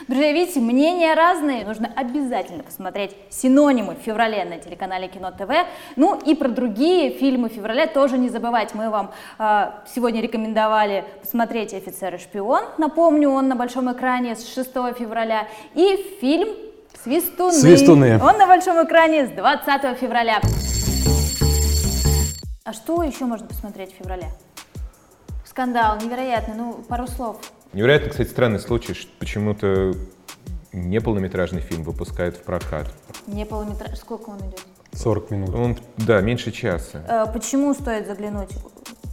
Друзья, 0.09 0.33
видите, 0.33 0.61
мнения 0.61 1.15
разные. 1.15 1.65
Нужно 1.65 1.91
обязательно 1.95 2.65
посмотреть 2.65 3.15
синонимы 3.31 3.95
в 3.95 3.99
феврале 3.99 4.45
на 4.45 4.59
телеканале 4.59 5.07
Кино 5.09 5.31
ТВ. 5.31 5.51
Ну 5.97 6.19
и 6.19 6.35
про 6.35 6.49
другие 6.49 7.11
фильмы 7.11 7.49
февраля 7.49 7.87
тоже 7.87 8.19
не 8.19 8.29
забывать. 8.29 8.75
Мы 8.75 8.91
вам 8.91 9.13
э, 9.39 9.71
сегодня 9.95 10.21
рекомендовали 10.21 11.05
посмотреть 11.21 11.73
«Офицер 11.73 12.15
и 12.17 12.19
шпион». 12.19 12.65
Напомню, 12.79 13.31
он 13.31 13.49
на 13.49 13.55
большом 13.55 13.93
экране 13.93 14.35
с 14.35 14.53
6 14.53 14.73
февраля. 14.99 15.47
И 15.75 16.19
фильм 16.21 16.49
«Свистуны». 17.03 17.53
«Свистуны». 17.53 18.21
Он 18.21 18.37
на 18.39 18.47
большом 18.47 18.85
экране 18.85 19.27
с 19.27 19.31
20 19.31 19.99
февраля. 19.99 20.41
А 22.65 22.73
что 22.73 23.03
еще 23.03 23.27
можно 23.27 23.47
посмотреть 23.47 23.93
в 23.93 23.99
феврале? 23.99 24.27
Скандал, 25.45 25.99
невероятный. 26.01 26.55
Ну, 26.57 26.75
пару 26.89 27.07
слов. 27.07 27.39
Невероятно, 27.73 28.11
кстати, 28.11 28.29
странный 28.29 28.59
случай, 28.61 28.93
что 28.95 29.11
почему-то 29.19 29.95
неполнометражный 30.73 31.61
фильм 31.61 31.83
выпускают 31.85 32.37
в 32.37 32.43
прокат. 32.43 32.93
Не 33.27 33.47
полуметраж. 33.47 33.99
Сколько 33.99 34.31
он 34.31 34.39
идет? 34.41 34.61
40 34.93 35.31
минут. 35.31 35.55
Он, 35.55 35.79
да, 35.97 36.21
меньше 36.21 36.53
часа. 36.53 37.03
Э, 37.09 37.33
Почему 37.33 37.73
стоит 37.73 38.07
заглянуть 38.07 38.51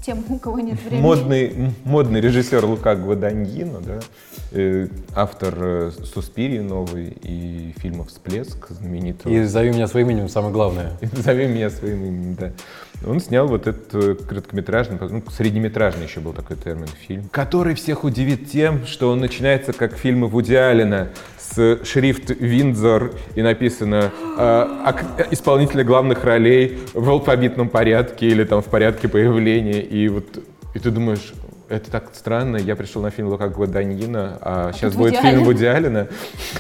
тем, 0.02 0.24
у 0.30 0.40
кого 0.40 0.60
нет 0.60 0.82
времени? 0.82 1.02
Модный, 1.02 1.74
модный 1.84 2.22
режиссер 2.22 2.64
Лука 2.66 2.96
Гваданьино, 2.96 3.80
да, 3.82 4.00
э, 4.52 4.88
автор 5.16 5.54
э, 5.58 5.92
«Суспирии» 6.14 6.60
новый 6.60 7.18
и 7.22 7.74
фильма 7.78 8.06
«Всплеск» 8.06 8.70
знаменитого. 8.70 9.32
И 9.32 9.44
зови 9.44 9.70
меня 9.70 9.88
своим 9.88 10.10
именем, 10.10 10.30
самое 10.30 10.54
главное. 10.54 10.98
Назови 11.12 11.48
меня 11.48 11.70
своим 11.70 12.04
именем, 12.06 12.36
да. 12.36 12.52
Он 13.08 13.20
снял 13.20 13.48
вот 13.48 13.68
этот 13.68 13.94
э, 13.94 14.16
короткометражный, 14.16 14.98
ну, 15.10 15.24
среднеметражный 15.30 16.06
еще 16.06 16.20
был 16.20 16.34
такой 16.34 16.58
термин, 16.58 16.88
фильм, 17.08 17.30
который 17.32 17.76
всех 17.76 18.04
удивит 18.04 18.50
тем, 18.50 18.86
что 18.86 19.10
он 19.12 19.20
начинается 19.20 19.74
как 19.74 19.96
фильмы 19.96 20.28
Вуди 20.28 20.56
Аллена 20.56 21.10
с 21.52 21.80
шрифт 21.86 22.30
Виндзор 22.30 23.12
и 23.36 23.42
написано 23.42 24.12
э, 24.38 24.68
ак- 24.86 25.28
исполнители 25.32 25.84
главных 25.84 26.24
ролей 26.24 26.80
в 26.94 27.10
алфавитном 27.10 27.70
порядке 27.70 28.28
или 28.28 28.44
там 28.44 28.62
в 28.62 28.66
порядке 28.66 29.08
появления. 29.08 29.82
И 29.82 30.08
вот 30.10 30.26
и 30.76 30.80
ты 30.80 30.92
думаешь, 30.92 31.34
это 31.68 31.92
так 31.92 32.10
странно, 32.14 32.58
я 32.58 32.76
пришел 32.76 33.02
на 33.02 33.12
фильм 33.12 33.28
Лука 33.30 33.48
Гваданьина, 33.48 34.38
а, 34.42 34.72
сейчас 34.74 34.94
тут 34.94 35.02
будет 35.02 35.14
Вуди 35.16 35.22
фильм. 35.28 35.44
Вуди 35.44 35.66
Аллена. 35.66 36.08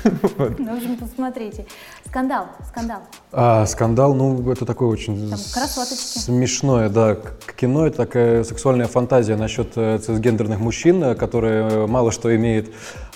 Ну, 0.37 0.73
в 0.73 0.77
общем, 0.77 0.97
посмотрите. 0.97 1.65
Скандал, 2.07 2.47
скандал. 2.67 2.99
А, 3.31 3.65
скандал, 3.65 4.13
ну, 4.13 4.51
это 4.51 4.65
такое 4.65 4.87
очень 4.89 5.31
смешное, 5.35 6.89
да, 6.89 7.15
к- 7.15 7.53
кино. 7.55 7.87
Это 7.87 7.97
такая 7.97 8.43
сексуальная 8.43 8.87
фантазия 8.87 9.35
насчет 9.35 9.71
э, 9.75 9.97
цисгендерных 9.99 10.59
мужчин, 10.59 11.03
э, 11.03 11.15
которые 11.15 11.67
э, 11.69 11.87
мало 11.87 12.11
что 12.11 12.35
имеют 12.35 12.67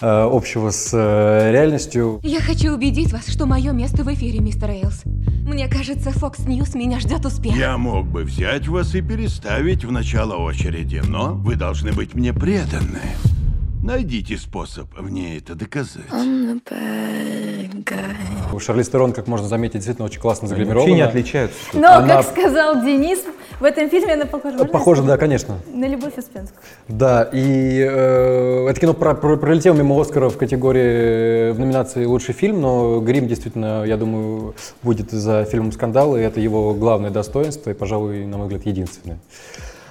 общего 0.04 0.70
с 0.72 0.90
э, 0.94 1.52
реальностью. 1.52 2.20
Я 2.24 2.42
хочу 2.42 2.74
убедить 2.74 3.14
вас, 3.14 3.28
что 3.28 3.46
мое 3.46 3.72
место 3.72 4.04
в 4.04 4.14
эфире, 4.14 4.40
мистер 4.40 4.70
Эйлс. 4.72 5.04
Мне 5.46 5.68
кажется, 5.68 6.10
Fox 6.10 6.46
News 6.46 6.78
меня 6.78 7.00
ждет 7.00 7.26
успех. 7.26 7.56
Я 7.56 7.78
мог 7.78 8.08
бы 8.08 8.24
взять 8.24 8.68
вас 8.68 8.96
и 8.96 9.02
переставить 9.02 9.86
в 9.86 9.92
начало 9.92 10.36
очереди, 10.36 11.02
но 11.08 11.34
вы 11.34 11.56
должны 11.56 11.92
быть 11.94 12.14
мне 12.16 12.34
преданы. 12.34 13.00
Найдите 13.84 14.38
способ 14.38 14.88
мне 15.00 15.38
это 15.38 15.56
доказать. 15.56 16.06
Шарлиз 18.60 18.88
Терон, 18.90 19.12
как 19.12 19.28
можно 19.28 19.48
заметить, 19.48 19.76
действительно 19.76 20.06
очень 20.06 20.22
классно 20.22 20.48
загримирована. 20.48 20.80
вообще 20.82 20.96
не 20.96 21.02
отличаются. 21.02 21.58
Но, 21.74 21.96
Она- 21.98 22.08
как 22.08 22.28
сказал 22.28 22.82
Денис, 22.82 23.20
в 23.60 23.64
этом 23.64 23.90
фильме 23.90 24.14
она 24.14 24.26
похожа, 24.26 24.58
можно 24.58 24.72
Похоже, 24.72 25.04
да, 25.04 25.18
конечно. 25.18 25.56
на 25.74 25.88
Любовь 25.88 26.18
Успенскую. 26.18 26.60
Да, 26.88 27.30
и 27.32 27.80
э, 27.80 28.68
это 28.70 28.80
кино 28.80 28.94
про- 28.94 29.14
про- 29.16 29.38
пролетело 29.38 29.76
мимо 29.76 30.00
Оскара 30.00 30.30
в 30.30 30.38
категории 30.38 31.50
э, 31.50 31.52
в 31.54 31.60
номинации 31.60 32.06
«Лучший 32.06 32.34
фильм», 32.34 32.62
но 32.62 33.00
«Грим» 33.00 33.28
действительно, 33.28 33.84
я 33.86 33.98
думаю, 33.98 34.56
будет 34.82 35.12
за 35.12 35.46
фильмом 35.46 35.72
«Скандал», 35.72 36.16
и 36.18 36.22
это 36.22 36.40
его 36.40 36.74
главное 36.74 37.10
достоинство, 37.10 37.70
и, 37.70 37.74
пожалуй, 37.74 38.26
на 38.26 38.38
мой 38.38 38.48
взгляд, 38.48 38.66
единственное. 38.66 39.20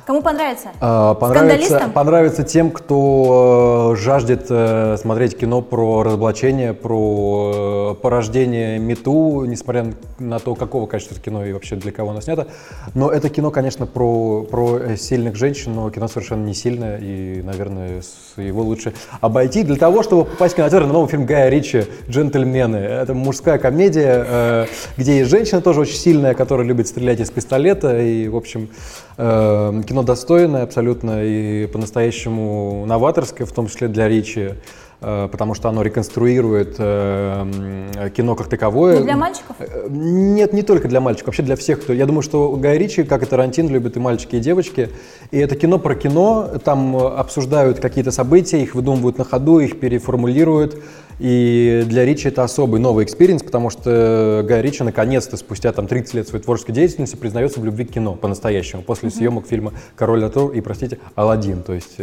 Кому 0.05 0.20
понравится? 0.20 0.70
А, 0.80 1.14
Понравится, 1.14 1.90
понравится 1.94 2.42
тем, 2.42 2.72
кто 2.72 3.92
э, 3.94 3.96
жаждет 3.96 4.46
э, 4.50 4.96
смотреть 5.00 5.38
кино 5.38 5.62
про 5.62 6.03
разоблачение, 6.03 6.74
про 6.74 7.92
э, 7.92 8.03
порождение 8.03 8.80
мету, 8.80 9.44
несмотря 9.44 9.92
на 10.18 10.40
то, 10.40 10.57
какого 10.57 10.86
качества 10.86 11.16
кино 11.18 11.44
и 11.44 11.53
вообще 11.53 11.76
для 11.76 11.92
кого 11.92 12.11
оно 12.11 12.20
снято. 12.20 12.48
Но 12.94 13.11
это 13.11 13.28
кино, 13.28 13.53
конечно, 13.53 13.86
про, 13.86 14.42
про 14.42 14.96
сильных 14.96 15.36
женщин, 15.36 15.74
но 15.74 15.88
кино 15.90 16.09
совершенно 16.09 16.44
не 16.44 16.55
сильное, 16.55 16.98
и, 16.98 17.40
наверное, 17.42 18.03
его 18.36 18.62
лучше 18.62 18.94
обойти 19.20 19.62
для 19.62 19.76
того, 19.76 20.03
чтобы 20.03 20.24
попасть 20.24 20.55
в 20.55 20.57
кинотеатр 20.57 20.86
на 20.86 20.92
новый 20.94 21.09
фильм 21.09 21.26
Гая 21.26 21.48
Ричи 21.48 21.84
«Джентльмены». 22.09 22.76
Это 22.76 23.14
мужская 23.14 23.59
комедия, 23.59 24.66
где 24.96 25.18
есть 25.18 25.30
женщина 25.30 25.61
тоже 25.61 25.80
очень 25.80 25.96
сильная, 25.96 26.34
которая 26.34 26.66
любит 26.66 26.88
стрелять 26.88 27.20
из 27.20 27.30
пистолета, 27.30 28.00
и, 28.00 28.26
в 28.28 28.36
общем, 28.36 28.68
э, 29.16 29.82
кино 29.93 30.03
достойное 30.03 30.62
абсолютно 30.62 31.22
и 31.22 31.66
по-настоящему 31.66 32.86
новаторское, 32.86 33.47
в 33.47 33.53
том 33.53 33.66
числе 33.66 33.88
для 33.88 34.09
Ричи, 34.09 34.55
э, 35.03 35.28
потому 35.30 35.53
что 35.53 35.68
оно 35.68 35.82
реконструирует 35.82 36.76
э, 36.78 38.11
кино 38.16 38.34
как 38.34 38.49
таковое. 38.49 39.01
Не 39.01 39.05
для 39.05 39.16
мальчиков? 39.16 39.57
Э, 39.59 39.86
Нет, 39.90 40.55
не 40.55 40.62
только 40.62 40.88
для 40.88 41.03
мальчиков, 41.03 41.26
вообще 41.26 41.43
для 41.43 41.57
всех, 41.57 41.82
кто. 41.82 41.93
Я 41.93 42.07
думаю, 42.07 42.22
что 42.22 42.53
Гай 42.57 42.78
Ричи, 42.78 43.03
как 43.03 43.22
и 43.22 43.26
Тарантино, 43.26 43.68
любят 43.68 43.99
и 43.99 44.01
мальчики, 44.01 44.36
и 44.36 44.40
девочки. 44.40 44.88
И 45.30 45.38
это 45.38 45.57
кино 45.57 45.78
про 45.78 45.95
кино. 45.95 46.49
Там 46.64 46.97
обсуждают 46.97 47.78
какие-то 47.78 48.12
события, 48.12 48.62
их 48.62 48.74
выдумывают 48.74 49.18
на 49.18 49.24
ходу, 49.24 49.59
их 49.59 49.78
переформулируют. 49.78 50.82
И 51.19 51.85
для 51.87 52.05
Ричи 52.05 52.29
это 52.29 52.43
особый 52.43 52.81
новый 52.81 53.05
experience, 53.05 53.43
потому 53.43 53.71
что 53.71 54.45
Гай 54.47 54.63
Ричи 54.63 54.83
наконец-то, 54.83 55.37
спустя 55.37 55.73
там 55.73 55.87
30 55.87 56.15
лет 56.15 56.29
своей 56.29 56.43
творческой 56.43 56.73
деятельности, 56.73 57.17
признается 57.17 57.61
в 57.61 57.65
любви 57.65 57.85
к 57.85 57.93
кино 57.93 58.15
по-настоящему, 58.15 58.83
после 58.83 59.11
съемок 59.11 59.47
фильма 59.47 59.73
«Король 59.97 60.25
Артур» 60.25 60.53
и, 60.53 60.61
простите, 60.61 60.99
«Аладдин». 61.15 61.63
То 61.63 61.73
есть, 61.75 61.97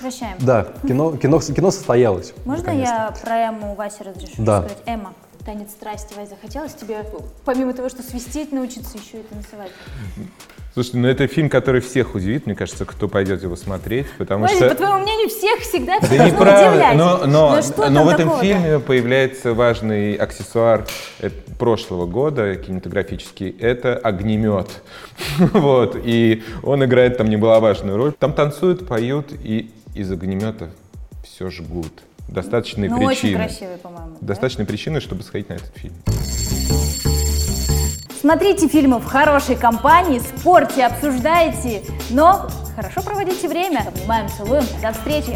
Прощаем. 0.00 0.36
да, 0.40 0.68
кино, 0.86 1.16
кино, 1.16 1.40
кино 1.40 1.70
состоялось. 1.70 2.32
Можно 2.44 2.70
я 2.70 3.14
про 3.22 3.36
Эмму 3.48 3.74
Васе 3.74 4.04
разрешу 4.04 4.32
Да. 4.38 4.60
сказать? 4.62 4.78
Эмма, 4.86 5.14
танец 5.44 5.70
страсти, 5.70 6.14
Вась, 6.14 6.28
захотелось 6.28 6.74
тебе, 6.74 7.04
помимо 7.44 7.72
того, 7.72 7.88
что 7.88 8.02
свистеть 8.02 8.52
научиться, 8.52 8.98
еще 8.98 9.20
и 9.20 9.22
танцевать? 9.22 9.72
Слушайте, 10.78 10.98
ну 10.98 11.08
это 11.08 11.26
фильм, 11.26 11.48
который 11.48 11.80
всех 11.80 12.14
удивит, 12.14 12.46
мне 12.46 12.54
кажется, 12.54 12.84
кто 12.84 13.08
пойдет 13.08 13.42
его 13.42 13.56
смотреть, 13.56 14.06
потому 14.16 14.42
Вася, 14.42 14.54
что... 14.58 14.68
по 14.68 14.74
твоему 14.76 14.98
мнению, 15.00 15.28
всех 15.28 15.58
всегда 15.58 15.98
все 15.98 16.08
Да 16.10 16.16
должно 16.18 16.36
неправда, 16.38 16.68
удивлять. 16.70 16.96
но, 16.96 17.18
но, 17.26 17.26
Ну 17.26 17.56
но 17.56 17.82
там 17.82 18.04
в 18.06 18.08
этом 18.10 18.16
такого-то? 18.28 18.44
фильме 18.46 18.78
появляется 18.78 19.54
важный 19.54 20.14
аксессуар 20.14 20.86
э, 21.18 21.30
прошлого 21.58 22.06
года, 22.06 22.54
кинематографический, 22.54 23.56
это 23.58 23.96
огнемет. 23.96 24.68
вот, 25.38 25.96
и 26.00 26.44
он 26.62 26.84
играет 26.84 27.18
там 27.18 27.28
немаловажную 27.28 27.96
роль. 27.96 28.12
Там 28.16 28.32
танцуют, 28.32 28.86
поют 28.86 29.32
и 29.42 29.72
из 29.96 30.12
огнемета 30.12 30.70
все 31.24 31.50
жгут. 31.50 31.92
Достаточные 32.28 32.88
Ну, 32.88 32.98
очень 32.98 33.20
причины. 33.22 33.36
красивый, 33.36 33.78
по-моему. 33.78 34.16
да? 34.20 34.26
Достаточные 34.28 34.64
причины, 34.66 35.00
чтобы 35.00 35.24
сходить 35.24 35.48
на 35.48 35.54
этот 35.54 35.72
фильм. 35.74 35.94
Смотрите 38.28 38.68
фильмы 38.68 38.98
в 38.98 39.06
хорошей 39.06 39.56
компании, 39.56 40.18
спорьте, 40.18 40.84
обсуждайте, 40.84 41.82
но 42.10 42.46
хорошо 42.76 43.00
проводите 43.00 43.48
время. 43.48 43.86
Обнимаем, 43.88 44.28
целуем. 44.28 44.64
До 44.82 44.92
встречи. 44.92 45.34